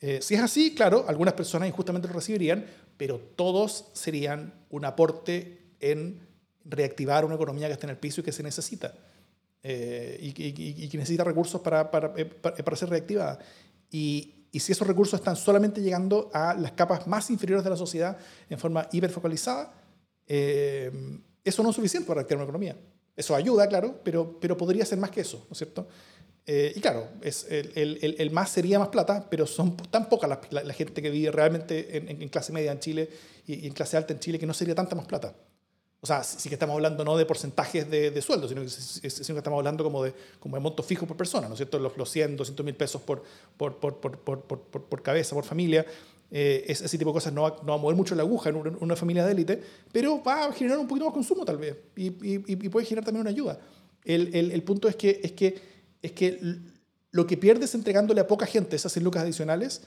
Eh, 0.00 0.20
si 0.22 0.34
es 0.34 0.40
así, 0.40 0.74
claro, 0.74 1.04
algunas 1.06 1.34
personas 1.34 1.68
injustamente 1.68 2.08
lo 2.08 2.14
recibirían, 2.14 2.64
pero 2.96 3.18
todos 3.18 3.86
serían 3.92 4.54
un 4.70 4.84
aporte 4.84 5.58
en 5.78 6.20
reactivar 6.64 7.24
una 7.24 7.34
economía 7.34 7.66
que 7.66 7.74
está 7.74 7.86
en 7.86 7.90
el 7.90 7.98
piso 7.98 8.20
y 8.20 8.24
que 8.24 8.32
se 8.32 8.42
necesita. 8.42 8.94
Eh, 9.62 10.18
y, 10.22 10.88
que 10.88 10.96
necesita 10.96 11.22
recursos 11.22 11.60
para, 11.60 11.90
para, 11.90 12.14
eh, 12.16 12.24
para, 12.24 12.76
ser 12.76 12.88
reactivada. 12.88 13.38
Y, 13.90 14.39
y, 14.52 14.60
si 14.60 14.72
esos 14.72 14.86
recursos 14.86 15.18
están 15.18 15.36
solamente 15.36 15.80
llegando 15.80 16.30
a 16.32 16.54
las 16.54 16.72
capas 16.72 17.06
más 17.06 17.30
inferiores 17.30 17.64
de 17.64 17.70
la 17.70 17.76
sociedad 17.76 18.16
en 18.48 18.58
forma 18.58 18.88
hiperfocalizada, 18.92 19.72
eso 20.26 21.62
no 21.62 21.70
es 21.70 21.76
suficiente 21.76 22.06
para 22.06 22.20
reactivar 22.20 22.38
una 22.38 22.44
economía. 22.44 22.76
Eso 23.16 23.34
ayuda, 23.34 23.66
claro, 23.68 24.00
pero, 24.02 24.38
pero 24.40 24.56
podría 24.56 24.84
ser 24.84 24.98
más 24.98 25.10
que 25.10 25.20
eso, 25.22 25.38
¿no 25.48 25.52
es 25.52 25.58
cierto? 25.58 25.88
Eh, 26.46 26.72
y 26.74 26.80
claro, 26.80 27.08
el, 27.22 27.72
el, 27.74 28.16
el, 28.18 28.30
más 28.30 28.50
sería 28.50 28.78
más 28.78 28.88
plata, 28.88 29.28
pero 29.28 29.46
son 29.46 29.76
tan 29.76 30.08
poca 30.08 30.26
la, 30.26 30.40
la, 30.50 30.72
gente 30.72 31.02
que 31.02 31.10
vive 31.10 31.30
realmente 31.30 31.96
en, 31.96 32.08
en, 32.08 32.28
clase 32.28 32.52
media 32.52 32.72
en 32.72 32.80
Chile 32.80 33.10
y, 33.46 33.66
en 33.66 33.72
clase 33.72 33.96
alta 33.96 34.14
en 34.14 34.20
Chile 34.20 34.38
que 34.38 34.46
no 34.46 34.54
sería 34.54 34.74
tanta 34.74 34.96
más 34.96 35.06
plata. 35.06 35.34
O 36.02 36.06
sea, 36.06 36.22
sí 36.24 36.48
que 36.48 36.54
estamos 36.54 36.74
hablando 36.74 37.04
no 37.04 37.16
de 37.16 37.26
porcentajes 37.26 37.90
de, 37.90 38.10
de 38.10 38.22
sueldo, 38.22 38.48
sino 38.48 38.62
que, 38.62 38.68
sino 38.68 39.38
estamos 39.38 39.58
hablando 39.58 39.84
como 39.84 40.02
de, 40.02 40.14
como 40.38 40.56
de 40.56 40.60
montos 40.60 40.86
fijos 40.86 41.06
por 41.06 41.16
persona, 41.16 41.46
¿no 41.46 41.54
es 41.54 41.58
cierto? 41.58 41.78
Los, 41.78 41.96
los 41.96 42.10
100, 42.10 42.36
200 42.36 42.64
mil 42.64 42.74
pesos 42.74 43.02
por, 43.02 43.22
por, 43.56 43.76
por, 43.78 44.00
por, 44.00 45.02
cabeza, 45.02 45.34
por 45.34 45.44
familia. 45.44 45.84
Eh, 46.30 46.64
ese 46.68 46.96
tipo 46.96 47.10
de 47.10 47.14
cosas 47.14 47.32
no 47.32 47.42
va, 47.42 47.56
no 47.64 47.74
a 47.74 47.76
mover 47.76 47.96
mucho 47.96 48.14
la 48.14 48.22
aguja 48.22 48.50
en 48.50 48.56
una, 48.56 48.96
familia 48.96 49.26
de 49.26 49.32
élite, 49.32 49.62
pero 49.92 50.22
va 50.22 50.46
a 50.46 50.52
generar 50.52 50.78
un 50.78 50.86
poquito 50.86 51.04
más 51.04 51.12
consumo 51.12 51.44
tal 51.44 51.58
vez 51.58 51.76
y, 51.96 52.06
y, 52.06 52.44
y 52.46 52.68
puede 52.68 52.86
generar 52.86 53.04
también 53.04 53.22
una 53.22 53.30
ayuda. 53.30 53.58
El, 54.04 54.34
el, 54.34 54.52
el 54.52 54.62
punto 54.62 54.88
es 54.88 54.96
que, 54.96 55.20
es 55.22 55.32
que 55.32 55.80
es 56.02 56.12
que 56.12 56.38
lo 57.10 57.26
que 57.26 57.36
pierdes 57.36 57.74
entregándole 57.74 58.20
a 58.20 58.26
poca 58.26 58.46
gente 58.46 58.76
esas 58.76 58.92
100 58.92 59.04
lucas 59.04 59.22
adicionales 59.22 59.82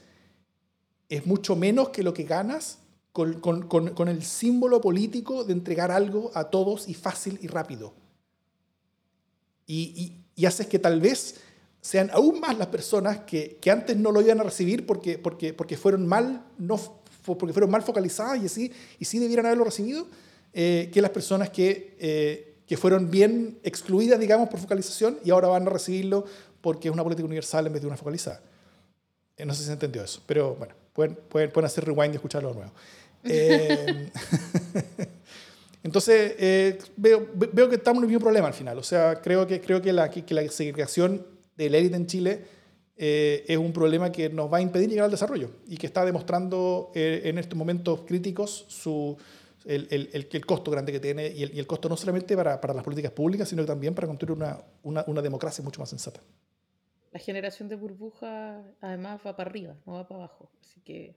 es 1.10 1.26
mucho 1.26 1.56
menos 1.56 1.90
que 1.90 2.04
lo 2.04 2.14
que 2.14 2.24
ganas 2.24 2.80
con, 3.14 3.40
con, 3.40 3.68
con, 3.68 4.08
el 4.10 4.24
símbolo 4.24 4.82
político 4.82 5.44
de 5.44 5.54
entregar 5.54 5.92
algo 5.92 6.32
a 6.34 6.46
todos 6.46 6.90
y 6.90 6.96
fácil 6.96 7.38
y 7.42 7.48
rápido. 7.48 7.94
Y, 9.68 10.18
y, 10.36 10.46
haces 10.46 10.66
que 10.66 10.80
tal 10.80 11.00
vez 11.00 11.36
sean 11.80 12.10
aún 12.12 12.40
más 12.40 12.58
las 12.58 12.68
personas 12.68 13.20
que, 13.20 13.60
que, 13.62 13.70
antes 13.70 13.96
no 13.96 14.12
lo 14.12 14.22
iban 14.22 14.40
a 14.40 14.44
recibir 14.44 14.86
porque, 14.88 15.20
porque, 15.20 15.54
porque, 15.54 15.78
fueron, 15.78 16.08
mal, 16.08 16.44
no, 16.58 16.80
porque 17.24 17.54
fueron 17.54 17.70
mal 17.70 17.84
focalizadas 17.84 18.42
y, 18.42 18.48
así, 18.48 18.72
y 18.98 19.06
sí 19.06 19.20
debieran 19.20 19.46
haberlo 19.46 19.64
recibido, 19.64 20.08
eh, 20.52 20.90
que 20.92 21.02
las 21.02 21.12
personas 21.12 21.50
que... 21.50 21.96
Eh, 22.00 22.50
que 22.66 22.78
fueron 22.78 23.12
bien 23.12 23.60
excluidas, 23.64 24.20
digamos, 24.20 24.50
por 24.50 24.60
focalización 24.60 25.20
y 25.24 25.32
ahora 25.32 25.50
van 25.50 25.68
a 25.68 25.70
recibirlo 25.70 26.26
porque 26.62 26.88
es 26.88 26.94
una 26.94 27.04
política 27.04 27.26
universal 27.26 27.68
en 27.68 27.74
vez 27.74 27.82
de 27.82 27.88
una 27.88 27.98
focalizada. 27.98 28.42
Eh, 29.36 29.46
no 29.46 29.54
sé 29.54 29.60
si 29.60 29.66
se 29.68 29.74
entendió 29.74 30.04
eso, 30.04 30.22
pero 30.26 30.56
bueno, 30.56 30.74
pueden, 30.94 31.16
pueden, 31.16 31.52
pueden 31.52 31.66
hacer 31.66 31.84
rewind 31.84 32.14
y 32.14 32.16
escucharlo 32.16 32.50
de 32.50 32.56
nuevo. 32.56 32.72
Eh, 33.24 34.10
Entonces, 35.84 36.36
eh, 36.40 36.80
veo, 36.96 37.28
veo, 37.34 37.68
que 37.68 37.76
estamos 37.76 38.00
en 38.00 38.04
el 38.06 38.10
mismo 38.10 38.22
problema 38.22 38.48
al 38.48 38.54
final. 38.54 38.78
O 38.78 38.84
sea, 38.84 39.22
creo 39.22 39.46
que, 39.46 39.60
creo 39.60 39.82
que, 39.82 39.92
la, 39.92 40.10
que 40.10 40.34
la 40.34 40.48
segregación 40.50 41.28
de 41.58 41.70
la 41.70 41.78
élite 41.78 41.98
en 41.98 42.08
Chile 42.08 42.42
eh, 42.96 43.44
es 43.48 43.58
un 43.58 43.74
problema 43.74 44.12
que 44.12 44.30
nos 44.30 44.52
va 44.52 44.58
a 44.58 44.62
impedir 44.62 44.88
llegar 44.88 45.06
al 45.06 45.12
desarrollo 45.12 45.50
y 45.68 45.78
que 45.78 45.88
está 45.88 46.06
demostrando 46.06 46.92
eh, 46.96 47.22
en 47.26 47.38
estos 47.38 47.58
momentos 47.58 48.02
críticos 48.02 48.66
su, 48.70 49.18
el, 49.66 49.88
el, 49.90 50.28
el, 50.32 50.46
costo 50.46 50.72
grande 50.72 50.92
que 50.92 51.00
tiene 51.00 51.28
y 51.28 51.44
el, 51.44 51.54
y 51.56 51.60
el 51.60 51.68
costo 51.68 51.90
no 51.90 51.98
solamente 51.98 52.36
para, 52.36 52.62
para, 52.62 52.74
las 52.74 52.84
políticas 52.84 53.12
públicas, 53.12 53.50
sino 53.50 53.66
también 53.66 53.94
para 53.96 54.08
construir 54.08 54.38
una, 54.38 54.60
una, 54.84 55.04
una, 55.08 55.22
democracia 55.22 55.64
mucho 55.64 55.82
más 55.82 55.90
sensata. 55.90 56.22
La 57.12 57.20
generación 57.20 57.68
de 57.68 57.76
burbuja 57.76 58.64
además 58.80 59.22
va 59.26 59.36
para 59.36 59.50
arriba, 59.50 59.76
no 59.86 59.94
va 59.94 60.08
para 60.08 60.26
abajo. 60.26 60.50
Así 60.62 60.80
que 60.82 61.16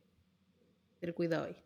tener 0.99 1.15
cuidado 1.15 1.45
ahí. 1.45 1.57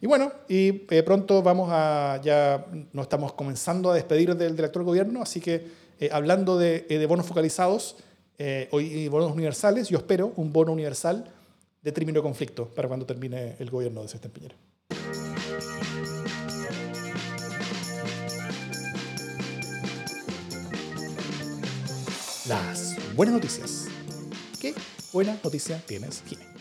Y 0.00 0.06
bueno, 0.06 0.32
y 0.48 0.82
eh, 0.90 1.02
pronto 1.02 1.42
vamos 1.42 1.70
a, 1.72 2.20
ya 2.22 2.66
nos 2.92 3.04
estamos 3.04 3.32
comenzando 3.32 3.90
a 3.90 3.94
despedir 3.94 4.34
del, 4.36 4.54
del 4.54 4.64
actual 4.64 4.84
gobierno, 4.84 5.22
así 5.22 5.40
que 5.40 5.84
eh, 6.00 6.08
hablando 6.12 6.58
de, 6.58 6.86
eh, 6.88 6.98
de, 6.98 7.06
bonos 7.06 7.26
focalizados 7.26 7.96
eh, 8.38 8.68
y 8.72 9.08
bonos 9.08 9.32
universales, 9.32 9.88
yo 9.88 9.98
espero 9.98 10.32
un 10.36 10.52
bono 10.52 10.72
universal 10.72 11.24
de 11.82 11.92
término 11.92 12.18
de 12.18 12.22
conflicto 12.22 12.68
para 12.68 12.88
cuando 12.88 13.06
termine 13.06 13.56
el 13.58 13.70
gobierno 13.70 14.02
de 14.02 14.08
Sebastián 14.08 14.32
Piñera. 14.32 14.56
Las 22.48 22.96
buenas 23.14 23.34
noticias. 23.34 23.86
¿Qué 24.60 24.74
buena 25.12 25.38
noticia 25.42 25.80
tienes, 25.86 26.22
Jimé? 26.26 26.53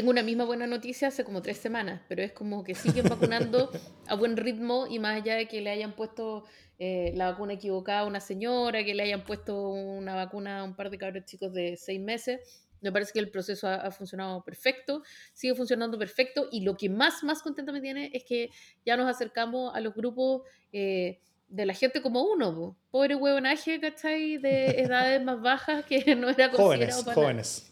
Tengo 0.00 0.12
una 0.12 0.22
misma 0.22 0.46
buena 0.46 0.66
noticia 0.66 1.08
hace 1.08 1.24
como 1.24 1.42
tres 1.42 1.58
semanas, 1.58 2.00
pero 2.08 2.22
es 2.22 2.32
como 2.32 2.64
que 2.64 2.74
siguen 2.74 3.06
vacunando 3.06 3.70
a 4.06 4.14
buen 4.14 4.38
ritmo 4.38 4.86
y 4.86 4.98
más 4.98 5.20
allá 5.20 5.34
de 5.34 5.46
que 5.46 5.60
le 5.60 5.68
hayan 5.68 5.92
puesto 5.92 6.44
eh, 6.78 7.12
la 7.16 7.30
vacuna 7.30 7.52
equivocada 7.52 8.00
a 8.00 8.06
una 8.06 8.20
señora, 8.20 8.82
que 8.82 8.94
le 8.94 9.02
hayan 9.02 9.24
puesto 9.24 9.68
una 9.68 10.14
vacuna 10.14 10.60
a 10.60 10.64
un 10.64 10.74
par 10.74 10.88
de 10.88 10.96
cabros 10.96 11.26
chicos 11.26 11.52
de 11.52 11.76
seis 11.76 12.00
meses, 12.00 12.40
me 12.80 12.90
parece 12.90 13.12
que 13.12 13.18
el 13.18 13.30
proceso 13.30 13.68
ha, 13.68 13.90
funcionado 13.90 14.42
perfecto, 14.42 15.02
sigue 15.34 15.54
funcionando 15.54 15.98
perfecto 15.98 16.48
y 16.50 16.62
lo 16.62 16.78
que 16.78 16.88
más, 16.88 17.22
más 17.22 17.42
contenta 17.42 17.70
me 17.70 17.82
tiene 17.82 18.10
es 18.14 18.24
que 18.24 18.48
ya 18.86 18.96
nos 18.96 19.06
acercamos 19.06 19.74
a 19.74 19.80
los 19.80 19.94
grupos 19.94 20.44
eh, 20.72 21.20
de 21.50 21.66
la 21.66 21.74
gente 21.74 22.00
como 22.00 22.22
uno, 22.22 22.74
pobre 22.90 23.16
huevonaje, 23.16 23.78
¿cachai? 23.78 24.38
De 24.38 24.64
edades 24.80 25.22
más 25.22 25.42
bajas 25.42 25.84
que 25.84 26.16
no 26.16 26.30
era 26.30 26.50
considerado 26.50 26.56
jóvenes, 26.56 27.02
para 27.04 27.14
jóvenes. 27.14 27.70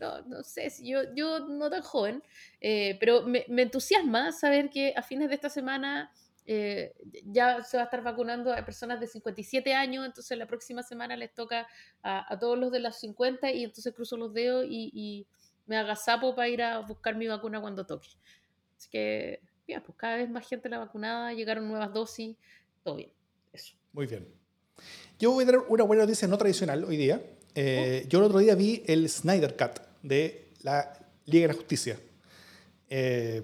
No, 0.00 0.20
no 0.22 0.42
sé, 0.42 0.72
yo, 0.82 1.14
yo 1.14 1.40
no 1.40 1.70
tan 1.70 1.82
joven, 1.82 2.22
eh, 2.60 2.96
pero 2.98 3.22
me, 3.22 3.44
me, 3.48 3.62
entusiasma 3.62 4.32
saber 4.32 4.68
que 4.68 4.92
a 4.96 5.02
fines 5.02 5.28
de 5.28 5.36
esta 5.36 5.48
semana 5.48 6.10
eh, 6.44 6.92
ya 7.24 7.62
se 7.62 7.76
va 7.76 7.84
a 7.84 7.86
estar 7.86 8.02
vacunando 8.02 8.52
a 8.52 8.64
personas 8.64 8.98
de 8.98 9.06
57 9.06 9.74
años, 9.74 10.04
entonces 10.04 10.36
la 10.36 10.46
próxima 10.46 10.82
semana 10.82 11.16
les 11.16 11.32
toca 11.32 11.68
a, 12.02 12.32
a 12.32 12.38
todos 12.38 12.58
los 12.58 12.72
de 12.72 12.80
las 12.80 12.98
50 12.98 13.52
y 13.52 13.64
entonces 13.64 13.94
cruzo 13.94 14.16
los 14.16 14.34
dedos 14.34 14.66
y, 14.68 14.90
y 14.92 15.26
me 15.66 15.76
agazapo 15.76 16.34
para 16.34 16.48
ir 16.48 16.62
a 16.62 16.80
buscar 16.80 17.14
mi 17.14 17.26
vacuna 17.28 17.60
cuando 17.60 17.86
toque. 17.86 18.08
Así 18.76 18.90
que, 18.90 19.40
bien, 19.66 19.82
pues 19.84 19.96
cada 19.96 20.16
vez 20.16 20.28
más 20.28 20.48
gente 20.48 20.68
la 20.68 20.78
vacunada, 20.78 21.32
llegaron 21.32 21.68
nuevas 21.68 21.92
dosis, 21.92 22.36
todo 22.82 22.96
bien. 22.96 23.12
Eso. 23.52 23.74
Muy 23.92 24.06
bien. 24.06 24.26
Yo 25.18 25.30
voy 25.30 25.44
a 25.44 25.46
dar 25.46 25.58
una 25.68 25.84
buena 25.84 26.02
noticia 26.02 26.26
no 26.26 26.36
tradicional 26.38 26.84
hoy 26.84 26.96
día. 26.96 27.22
Eh, 27.54 28.06
yo 28.08 28.18
el 28.18 28.24
otro 28.24 28.38
día 28.38 28.54
vi 28.54 28.82
el 28.86 29.08
Snyder 29.08 29.56
Cut 29.56 29.80
de 30.02 30.48
la 30.62 30.98
Liga 31.26 31.48
de 31.48 31.52
la 31.52 31.58
Justicia. 31.58 31.98
Eh, 32.88 33.42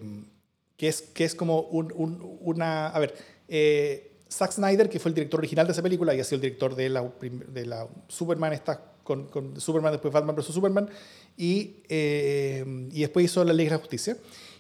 que, 0.76 0.88
es, 0.88 1.02
que 1.02 1.24
es 1.24 1.34
como 1.34 1.61
un, 1.62 1.92
un, 1.94 2.38
una... 2.40 2.88
A 2.88 2.98
ver, 2.98 3.14
eh, 3.48 4.12
Zack 4.30 4.52
Snyder, 4.52 4.88
que 4.88 4.98
fue 4.98 5.11
el 5.11 5.14
director 5.14 5.40
original 5.40 5.66
de 5.66 5.72
esa 5.72 5.82
película 5.82 6.14
y 6.14 6.20
ha 6.20 6.24
sido 6.24 6.36
el 6.36 6.42
director 6.42 6.74
de 6.74 6.88
la, 6.88 7.11
de 7.20 7.66
la 7.66 7.88
Superman, 8.09 8.52
está 8.52 8.92
con, 9.02 9.26
con 9.28 9.59
Superman, 9.61 9.92
después 9.92 10.12
Batman 10.12 10.36
vs. 10.36 10.46
Superman, 10.46 10.88
y, 11.36 11.82
y 11.88 13.00
después 13.00 13.24
hizo 13.24 13.42
la 13.42 13.54
Liga 13.54 13.70
de 13.70 13.76
la 13.76 13.80
Justicia. 13.80 14.16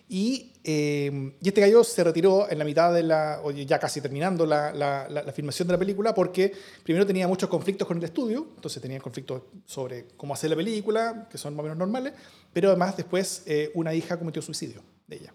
Y, 0.08 0.52
eh, 0.64 1.34
y, 1.40 1.48
este 1.48 1.60
gallo 1.60 1.84
se 1.84 2.02
retiró 2.02 2.50
en 2.50 2.58
la 2.58 2.64
mitad 2.64 2.94
de 2.94 3.02
la, 3.02 3.42
ya 3.54 3.78
casi 3.78 4.00
terminando 4.00 4.46
la, 4.46 5.32
filmación 5.34 5.68
de 5.68 5.72
la 5.72 5.78
película, 5.78 6.14
porque 6.14 6.52
primero 6.82 7.06
tenía 7.06 7.28
muchos 7.28 7.48
conflictos 7.48 7.86
con 7.86 7.98
el 7.98 8.04
estudio, 8.04 8.48
entonces 8.56 8.80
tenía 8.80 9.00
conflictos 9.00 9.42
sobre 9.66 10.06
cómo 10.16 10.32
hacer 10.32 10.50
la 10.50 10.56
película, 10.56 11.28
que 11.30 11.36
son 11.36 11.54
más 11.54 11.60
o 11.60 11.62
menos 11.64 11.78
normales, 11.78 12.14
pero 12.52 12.68
además 12.70 12.96
después 12.96 13.42
eh, 13.46 13.70
una 13.74 13.92
hija 13.94 14.18
cometió 14.18 14.40
suicidio 14.40 14.82
de 15.06 15.16
ella. 15.16 15.34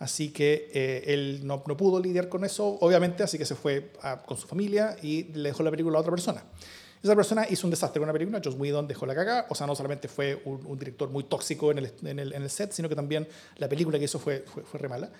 Así 0.00 0.30
que 0.30 0.70
eh, 0.72 1.04
él 1.08 1.40
no, 1.44 1.62
pudo 1.62 2.00
lidiar 2.00 2.28
con 2.28 2.44
eso, 2.44 2.78
obviamente, 2.80 3.22
así 3.22 3.38
que 3.38 3.44
se 3.44 3.54
fue 3.54 3.92
con 4.26 4.36
su 4.36 4.48
familia 4.48 4.96
y 5.02 5.24
le 5.24 5.50
dejó 5.50 5.62
la 5.62 5.70
película 5.70 5.98
a 5.98 6.00
otra 6.00 6.10
persona. 6.10 6.42
Esa 7.02 7.16
persona 7.16 7.46
hizo 7.48 7.66
un 7.66 7.70
desastre 7.70 7.98
con 7.98 8.08
una 8.08 8.12
película, 8.12 8.40
Joss 8.44 8.54
Whedon 8.58 8.86
dejó 8.86 9.06
la 9.06 9.14
cagada, 9.14 9.46
o 9.48 9.54
sea, 9.54 9.66
no 9.66 9.74
solamente 9.74 10.06
fue 10.06 10.42
un, 10.44 10.78
director 10.78 11.08
muy 11.08 11.24
tóxico 11.24 11.70
en 11.70 11.78
el, 11.78 11.92
en, 12.02 12.18
el, 12.18 12.32
en 12.34 12.42
el, 12.42 12.50
set, 12.50 12.72
sino 12.72 12.88
que 12.88 12.94
también 12.94 13.26
la 13.56 13.68
película 13.68 13.98
que 13.98 14.04
hizo 14.04 14.18
fue, 14.18 14.44
fue, 14.46 14.62
fue 14.62 14.78
re 14.78 14.88
mala. 14.88 15.10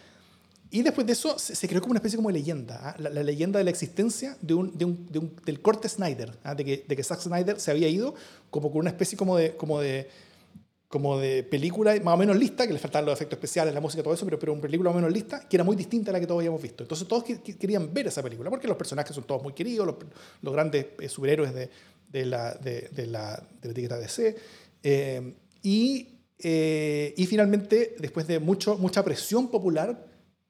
Y 0.72 0.83
después 0.83 1.07
de 1.07 1.14
eso 1.14 1.37
se, 1.39 1.68
creó 1.68 1.81
como 1.81 1.93
una 1.93 1.99
especie 1.99 2.16
como 2.16 2.28
de 2.28 2.35
leyenda, 2.35 2.78
¿ah? 2.81 2.95
la, 2.99 3.11
la, 3.11 3.22
leyenda 3.24 3.59
de 3.59 3.64
la 3.64 3.70
existencia 3.70 4.37
de 4.41 4.55
un, 4.55 4.76
de 4.78 4.85
un, 4.85 5.07
de 5.11 5.18
un 5.18 5.35
del 5.45 5.61
corte 5.61 5.89
Snyder, 5.89 6.39
¿ah? 6.45 6.55
de, 6.55 6.64
que, 6.64 6.85
de 6.87 6.97
que 6.97 7.03
Zack 7.03 7.20
Snyder 7.20 7.59
se 7.59 7.72
había 7.72 7.89
ido 7.89 8.14
como 8.51 8.70
con 8.70 8.81
una 8.81 8.91
especie 8.91 9.18
como 9.18 9.37
de, 9.37 9.57
como 9.57 9.81
de 9.81 10.09
como 10.91 11.20
de 11.20 11.45
película 11.45 11.95
más 12.03 12.14
o 12.14 12.16
menos 12.16 12.36
lista, 12.36 12.66
que 12.66 12.72
le 12.72 12.78
faltaban 12.80 13.07
los 13.07 13.14
efectos 13.14 13.36
especiales, 13.36 13.72
la 13.72 13.80
música, 13.80 14.03
todo 14.03 14.12
eso, 14.12 14.24
pero, 14.24 14.41
pero 14.41 14.53
una 14.53 14.61
película 14.61 14.91
más 14.91 14.97
o 14.97 14.99
menos 15.01 15.12
lista, 15.12 15.49
que 15.49 15.57
era 15.57 15.62
muy 15.62 15.76
distinta 15.76 16.11
a 16.11 16.12
la 16.12 16.18
que 16.18 16.26
todos 16.26 16.41
habíamos 16.41 16.61
visto. 16.61 16.82
Entonces 16.82 17.07
todos 17.07 17.22
querían 17.22 17.95
ver 17.95 18.09
esa 18.09 18.24
película, 18.24 18.51
porque 18.51 18.66
los 18.66 18.76
personajes 18.76 19.14
son 19.14 19.22
todos 19.22 19.41
muy 19.41 19.53
queridos, 19.53 19.86
los, 19.86 19.95
los 20.43 20.53
grandes 20.53 20.86
eh, 20.99 21.09
superhéroes 21.09 21.55
de, 21.55 21.70
de 22.09 22.26
la, 22.26 22.55
de, 22.55 22.88
de 22.91 23.07
la, 23.07 23.41
de 23.62 23.68
la 23.68 23.70
etiqueta 23.70 23.99
DC. 23.99 24.36
Eh, 24.82 25.34
y, 25.62 26.09
eh, 26.41 27.14
y 27.16 27.24
finalmente, 27.26 27.95
después 28.01 28.26
de 28.26 28.41
mucho, 28.41 28.76
mucha 28.76 29.05
presión 29.05 29.49
popular, 29.49 30.09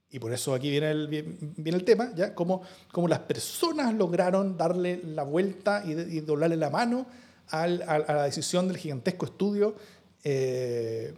y 0.09 0.19
por 0.21 0.33
eso 0.33 0.55
aquí 0.55 0.71
viene 0.71 0.91
el, 0.91 1.07
viene 1.09 1.79
el 1.79 1.85
tema, 1.85 2.15
¿ya? 2.17 2.35
Cómo, 2.35 2.63
cómo 2.91 3.09
las 3.09 3.19
personas 3.21 3.93
lograron 3.93 4.57
darle 4.57 5.03
la 5.05 5.23
vuelta 5.23 5.85
y, 5.85 5.91
y 5.91 6.21
doblarle 6.21 6.57
la 6.57 6.71
mano 6.71 7.07
al, 7.49 7.83
a, 7.83 7.97
a, 7.97 8.15
la 8.15 8.25
decisión 8.25 8.69
del 8.69 8.79
gigantesco 8.79 9.27
estudio 9.27 9.77
eh, 10.25 11.15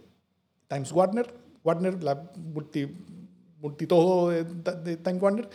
Times 0.67 0.91
Warner, 0.91 1.33
Warner, 1.63 2.03
la 2.03 2.31
multi, 2.37 2.87
multitodo 3.59 4.29
de, 4.29 4.43
de 4.43 4.97
Time 4.97 5.19
Warner, 5.19 5.49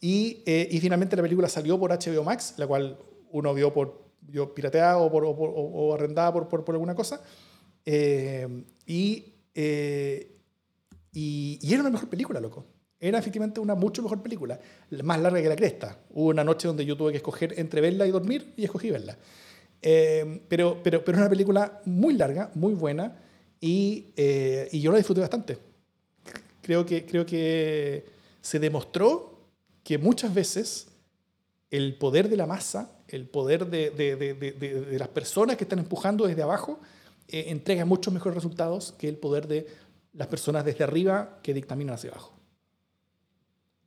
y, 0.00 0.42
eh, 0.46 0.68
y, 0.70 0.80
finalmente 0.80 1.14
la 1.14 1.22
película 1.22 1.48
salió 1.48 1.78
por 1.78 1.90
HBO 1.90 2.24
Max, 2.24 2.54
la 2.56 2.66
cual 2.66 2.98
uno 3.32 3.52
vio 3.52 3.72
por 3.72 4.00
yo 4.28 4.54
pirateada 4.54 4.98
o, 4.98 5.10
por, 5.10 5.24
o, 5.26 5.94
arrendada 5.94 6.32
por, 6.32 6.48
por, 6.48 6.64
por, 6.64 6.74
alguna 6.74 6.94
cosa. 6.94 7.20
Eh, 7.84 8.64
y, 8.86 9.34
y, 9.54 11.58
y, 11.60 11.72
era 11.72 11.82
una 11.82 11.90
mejor 11.90 12.08
película, 12.08 12.40
loco. 12.40 12.64
Era 12.98 13.18
efectivamente 13.18 13.60
una 13.60 13.74
mucho 13.74 14.02
mejor 14.02 14.22
película, 14.22 14.58
más 15.02 15.20
larga 15.20 15.42
que 15.42 15.48
la 15.48 15.56
cresta. 15.56 15.98
Hubo 16.10 16.28
una 16.28 16.44
noche 16.44 16.68
donde 16.68 16.84
yo 16.84 16.96
tuve 16.96 17.12
que 17.12 17.18
escoger 17.18 17.58
entre 17.58 17.80
verla 17.80 18.06
y 18.06 18.10
dormir 18.10 18.54
y 18.56 18.64
escogí 18.64 18.90
verla. 18.90 19.16
Eh, 19.82 20.42
pero, 20.48 20.82
pero, 20.82 21.04
pero 21.04 21.16
es 21.16 21.20
una 21.20 21.30
película 21.30 21.80
muy 21.84 22.14
larga, 22.14 22.50
muy 22.54 22.74
buena 22.74 23.16
y, 23.60 24.12
eh, 24.16 24.68
y 24.72 24.80
yo 24.80 24.90
la 24.90 24.98
disfruté 24.98 25.20
bastante. 25.20 25.58
Creo 26.62 26.84
que, 26.84 27.06
creo 27.06 27.24
que 27.24 28.04
se 28.40 28.58
demostró 28.58 29.48
que 29.82 29.98
muchas 29.98 30.32
veces 30.34 30.88
el 31.70 31.96
poder 31.96 32.28
de 32.28 32.36
la 32.36 32.46
masa, 32.46 32.92
el 33.08 33.28
poder 33.28 33.66
de, 33.66 33.90
de, 33.90 34.16
de, 34.16 34.34
de 34.34 34.98
las 34.98 35.08
personas 35.08 35.56
que 35.56 35.64
están 35.64 35.78
empujando 35.78 36.26
desde 36.26 36.42
abajo, 36.42 36.80
eh, 37.32 37.44
entrega 37.48 37.84
muchos 37.84 38.12
mejores 38.12 38.34
resultados 38.34 38.92
que 38.92 39.08
el 39.08 39.16
poder 39.16 39.46
de 39.46 39.66
las 40.14 40.26
personas 40.26 40.64
desde 40.64 40.82
arriba 40.82 41.38
que 41.42 41.54
dictaminan 41.54 41.94
hacia 41.94 42.10
abajo. 42.10 42.36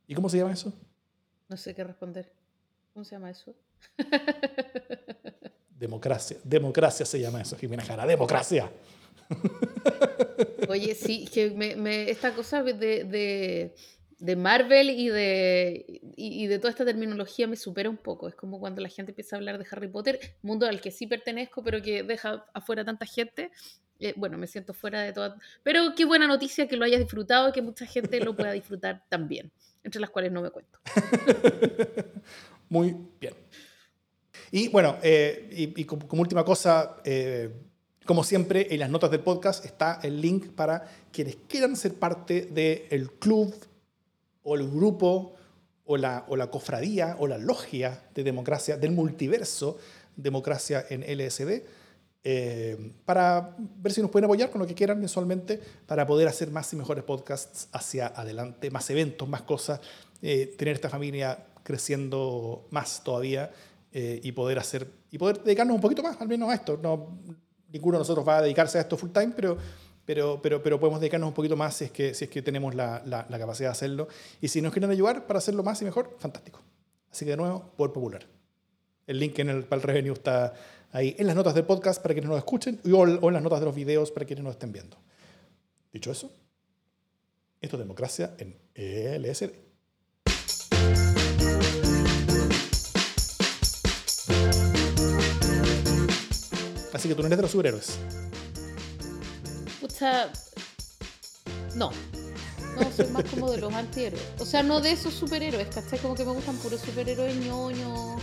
¿Y 0.06 0.14
cómo 0.14 0.30
se 0.30 0.38
llama 0.38 0.52
eso? 0.52 0.72
No 1.48 1.56
sé 1.58 1.74
qué 1.74 1.84
responder. 1.84 2.32
¿Cómo 2.94 3.04
se 3.04 3.16
llama 3.16 3.30
eso? 3.30 3.54
Democracia. 5.84 6.38
Democracia 6.44 7.04
se 7.04 7.20
llama 7.20 7.42
eso, 7.42 7.56
Jimena 7.56 7.84
Jara. 7.84 8.06
Democracia. 8.06 8.70
Oye, 10.68 10.94
sí, 10.94 11.28
que 11.32 11.50
me, 11.50 11.76
me, 11.76 12.10
esta 12.10 12.34
cosa 12.34 12.62
de, 12.62 12.72
de, 12.72 13.74
de 14.18 14.36
Marvel 14.36 14.88
y 14.88 15.08
de, 15.08 16.00
y, 16.16 16.46
de 16.46 16.58
toda 16.58 16.70
esta 16.70 16.86
terminología 16.86 17.46
me 17.46 17.56
supera 17.56 17.90
un 17.90 17.98
poco. 17.98 18.28
Es 18.28 18.34
como 18.34 18.58
cuando 18.58 18.80
la 18.80 18.88
gente 18.88 19.12
empieza 19.12 19.36
a 19.36 19.38
hablar 19.38 19.58
de 19.58 19.66
Harry 19.70 19.88
Potter, 19.88 20.18
mundo 20.42 20.66
al 20.66 20.80
que 20.80 20.90
sí 20.90 21.06
pertenezco, 21.06 21.62
pero 21.62 21.82
que 21.82 22.02
deja 22.02 22.46
afuera 22.54 22.84
tanta 22.84 23.04
gente. 23.04 23.50
Eh, 24.00 24.14
bueno, 24.16 24.38
me 24.38 24.46
siento 24.46 24.72
fuera 24.72 25.02
de 25.02 25.12
toda... 25.12 25.36
Pero 25.62 25.94
qué 25.94 26.04
buena 26.04 26.26
noticia 26.26 26.66
que 26.66 26.76
lo 26.76 26.84
hayas 26.84 27.00
disfrutado 27.00 27.50
y 27.50 27.52
que 27.52 27.62
mucha 27.62 27.86
gente 27.86 28.20
lo 28.20 28.34
pueda 28.34 28.52
disfrutar 28.52 29.04
también, 29.08 29.52
entre 29.82 30.00
las 30.00 30.10
cuales 30.10 30.32
no 30.32 30.40
me 30.40 30.50
cuento. 30.50 30.78
Muy 32.70 32.96
bien. 33.20 33.34
Y 34.54 34.68
bueno, 34.68 34.98
eh, 35.02 35.72
y, 35.76 35.84
como, 35.84 36.22
última 36.22 36.44
cosa, 36.44 36.98
eh, 37.04 37.50
Como 38.06 38.22
siempre, 38.22 38.72
en 38.72 38.78
las 38.78 38.88
notas 38.88 39.10
del 39.10 39.18
podcast 39.18 39.64
está 39.64 39.98
el 40.00 40.20
link 40.20 40.50
para 40.50 40.88
quienes 41.10 41.38
quieran 41.48 41.74
ser 41.74 41.94
parte 41.94 42.42
del 42.42 43.10
club 43.18 43.52
o 44.44 44.54
el 44.54 44.70
grupo 44.70 45.34
o 45.86 45.96
la, 45.96 46.24
o 46.28 46.36
la 46.36 46.52
cofradía 46.52 47.16
o 47.18 47.26
la 47.26 47.36
logia 47.36 48.04
de 48.14 48.22
democracia, 48.22 48.76
del 48.76 48.92
multiverso 48.92 49.76
democracia 50.14 50.86
en 50.88 51.00
LSD, 51.02 51.64
eh, 52.22 52.92
para 53.04 53.56
ver 53.58 53.92
si 53.92 54.02
nos 54.02 54.10
pueden 54.12 54.26
apoyar 54.26 54.50
con 54.50 54.60
lo 54.60 54.68
que 54.68 54.74
quieran 54.76 55.00
mensualmente 55.00 55.60
para 55.84 56.06
poder 56.06 56.28
hacer 56.28 56.52
más 56.52 56.72
y 56.72 56.76
mejores 56.76 57.02
podcasts 57.02 57.66
hacia 57.72 58.06
adelante, 58.06 58.70
más 58.70 58.88
eventos, 58.88 59.28
más 59.28 59.42
cosas, 59.42 59.80
eh, 60.22 60.54
tener 60.56 60.76
esta 60.76 60.90
familia 60.90 61.44
creciendo 61.64 62.68
más 62.70 63.02
todavía 63.02 63.50
eh, 63.96 64.20
y 64.24 64.32
poder 64.32 64.58
hacer 64.58 64.90
y 65.12 65.18
poder 65.18 65.40
dedicarnos 65.44 65.76
un 65.76 65.80
poquito 65.80 66.02
más 66.02 66.20
al 66.20 66.26
menos 66.26 66.50
a 66.50 66.54
esto. 66.54 66.76
No, 66.82 67.20
ninguno 67.70 67.96
de 67.96 68.00
nosotros 68.00 68.26
va 68.26 68.38
a 68.38 68.42
dedicarse 68.42 68.76
a 68.78 68.80
esto 68.80 68.96
full 68.96 69.10
time, 69.10 69.32
pero, 69.36 69.56
pero, 70.04 70.42
pero, 70.42 70.60
pero 70.60 70.80
podemos 70.80 71.00
dedicarnos 71.00 71.28
un 71.28 71.34
poquito 71.34 71.56
más 71.56 71.76
si 71.76 71.84
es 71.84 71.92
que, 71.92 72.12
si 72.12 72.24
es 72.24 72.30
que 72.30 72.42
tenemos 72.42 72.74
la, 72.74 73.00
la, 73.06 73.24
la 73.28 73.38
capacidad 73.38 73.68
de 73.68 73.72
hacerlo. 73.72 74.08
Y 74.40 74.48
si 74.48 74.60
nos 74.60 74.72
quieren 74.72 74.90
ayudar 74.90 75.28
para 75.28 75.38
hacerlo 75.38 75.62
más 75.62 75.80
y 75.80 75.84
mejor, 75.84 76.16
fantástico. 76.18 76.60
Así 77.12 77.24
que 77.24 77.30
de 77.30 77.36
nuevo, 77.36 77.70
por 77.76 77.92
popular. 77.92 78.26
El 79.06 79.20
link 79.20 79.38
en 79.38 79.50
el, 79.50 79.62
para 79.62 79.80
el 79.80 79.86
revenue 79.86 80.12
está 80.12 80.54
ahí 80.90 81.14
en 81.16 81.28
las 81.28 81.36
notas 81.36 81.54
del 81.54 81.64
podcast 81.64 82.02
para 82.02 82.14
quienes 82.14 82.28
nos 82.28 82.38
escuchen 82.38 82.80
o, 82.92 82.98
o 82.98 83.28
en 83.28 83.34
las 83.34 83.42
notas 83.44 83.60
de 83.60 83.66
los 83.66 83.76
videos 83.76 84.10
para 84.10 84.26
quienes 84.26 84.44
nos 84.44 84.54
estén 84.54 84.72
viendo. 84.72 84.96
Dicho 85.92 86.10
eso, 86.10 86.32
esto 87.60 87.76
es 87.76 87.78
democracia 87.80 88.34
en 88.38 88.56
LSD. 89.22 89.73
Así 96.94 97.08
que 97.08 97.16
tú 97.16 97.22
no 97.22 97.26
eres 97.26 97.38
de 97.38 97.42
los 97.42 97.50
superhéroes. 97.50 97.98
Pucha. 99.80 100.30
No. 101.74 101.90
No, 102.76 102.92
soy 102.96 103.08
más 103.08 103.24
como 103.24 103.50
de 103.50 103.58
los 103.58 103.74
antihéroes. 103.74 104.22
O 104.38 104.46
sea, 104.46 104.62
no 104.62 104.80
de 104.80 104.92
esos 104.92 105.12
superhéroes, 105.12 105.66
¿cachai? 105.74 105.98
Como 105.98 106.14
que 106.14 106.24
me 106.24 106.32
gustan 106.32 106.56
puros 106.58 106.80
superhéroes 106.80 107.34
ñoños. 107.36 108.22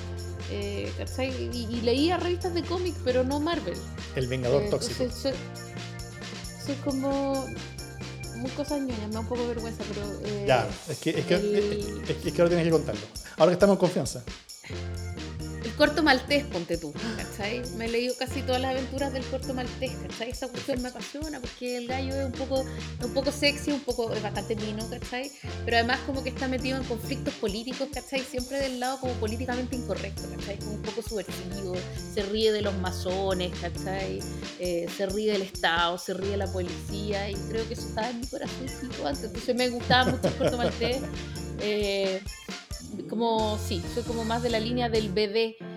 Eh, 0.50 0.90
¿cachai? 0.98 1.50
Y, 1.54 1.82
leía 1.82 2.16
revistas 2.16 2.54
de 2.54 2.64
cómics, 2.64 2.98
pero 3.04 3.26
no 3.26 3.42
Marvel. 3.42 3.78
El 4.16 4.28
Vengador 4.28 4.64
eh, 4.64 4.70
Tóxico. 4.70 5.04
Soy, 5.12 6.76
como. 6.86 7.46
Muy 8.38 8.52
cosas 8.52 8.80
ñoñas, 8.80 9.08
me 9.08 9.14
da 9.14 9.20
un 9.20 9.28
poco 9.28 9.42
de 9.42 9.48
vergüenza, 9.48 9.84
pero. 9.90 10.02
Eh, 10.24 10.46
ya, 10.48 10.68
es 10.88 10.98
que, 10.98 11.10
es, 11.10 11.26
que, 11.26 11.36
es, 12.08 12.34
que 12.34 12.42
ahora 12.42 12.48
tienes 12.48 12.66
que 12.66 12.72
contarlo. 12.72 13.02
Ahora 13.38 13.52
que 13.52 13.54
estamos 13.54 13.76
en 13.76 13.80
confianza 13.80 14.24
corto 15.82 16.04
maltés, 16.04 16.44
ponte 16.44 16.78
tú, 16.78 16.94
¿cachai? 17.18 17.64
Me 17.76 17.86
he 17.86 17.90
leído 17.90 18.14
casi 18.16 18.44
todas 18.44 18.62
las 18.62 18.70
aventuras 18.70 19.12
del 19.14 19.24
corto 19.24 19.52
maltés, 19.56 19.92
¿cachai? 20.08 20.30
Esa 20.30 20.48
cuestión 20.48 20.80
me 20.84 20.90
apasiona 20.90 21.40
porque 21.40 21.76
el 21.78 21.88
gallo 21.88 22.14
es 22.22 22.26
un 22.28 22.34
poco, 22.34 22.64
un 23.04 23.14
poco 23.16 23.32
sexy, 23.32 23.72
un 23.72 23.80
poco, 23.80 24.14
es 24.14 24.22
bastante 24.22 24.56
mino, 24.58 24.88
¿cachai? 24.88 25.32
Pero 25.66 25.78
además 25.78 26.00
como 26.06 26.22
que 26.22 26.30
está 26.30 26.48
metido 26.48 26.78
en 26.78 26.84
conflictos 26.84 27.34
políticos, 27.34 27.88
¿cachai? 27.92 28.20
Siempre 28.20 28.60
del 28.60 28.80
lado 28.80 29.00
como 29.00 29.14
políticamente 29.14 29.76
incorrecto, 29.76 30.22
¿cachai? 30.38 30.60
Como 30.60 30.74
un 30.74 30.84
poco 30.84 31.02
subversivo, 31.02 31.74
se 32.14 32.22
ríe 32.26 32.52
de 32.52 32.62
los 32.62 32.76
masones, 32.76 33.52
¿cachai? 33.60 34.20
Eh, 34.60 34.88
se 34.96 35.08
ríe 35.08 35.32
del 35.32 35.42
Estado, 35.42 35.98
se 35.98 36.14
ríe 36.14 36.30
de 36.30 36.38
la 36.38 36.54
policía 36.54 37.28
y 37.28 37.34
creo 37.50 37.68
que 37.68 37.74
eso 37.74 37.88
estaba 37.88 38.12
en 38.12 38.20
mi 38.20 38.28
corazoncito 38.28 39.08
antes, 39.08 39.24
entonces 39.24 39.56
me 39.56 39.70
gustaba 39.70 40.12
mucho 40.12 40.28
el 40.28 40.36
corto 40.36 40.58
maltés. 40.58 40.98
Eh, 41.60 42.22
como, 43.10 43.58
sí, 43.58 43.82
soy 43.94 44.04
como 44.04 44.24
más 44.26 44.44
de 44.44 44.50
la 44.52 44.60
línea 44.60 44.88
del 44.88 45.10
BD 45.10 45.71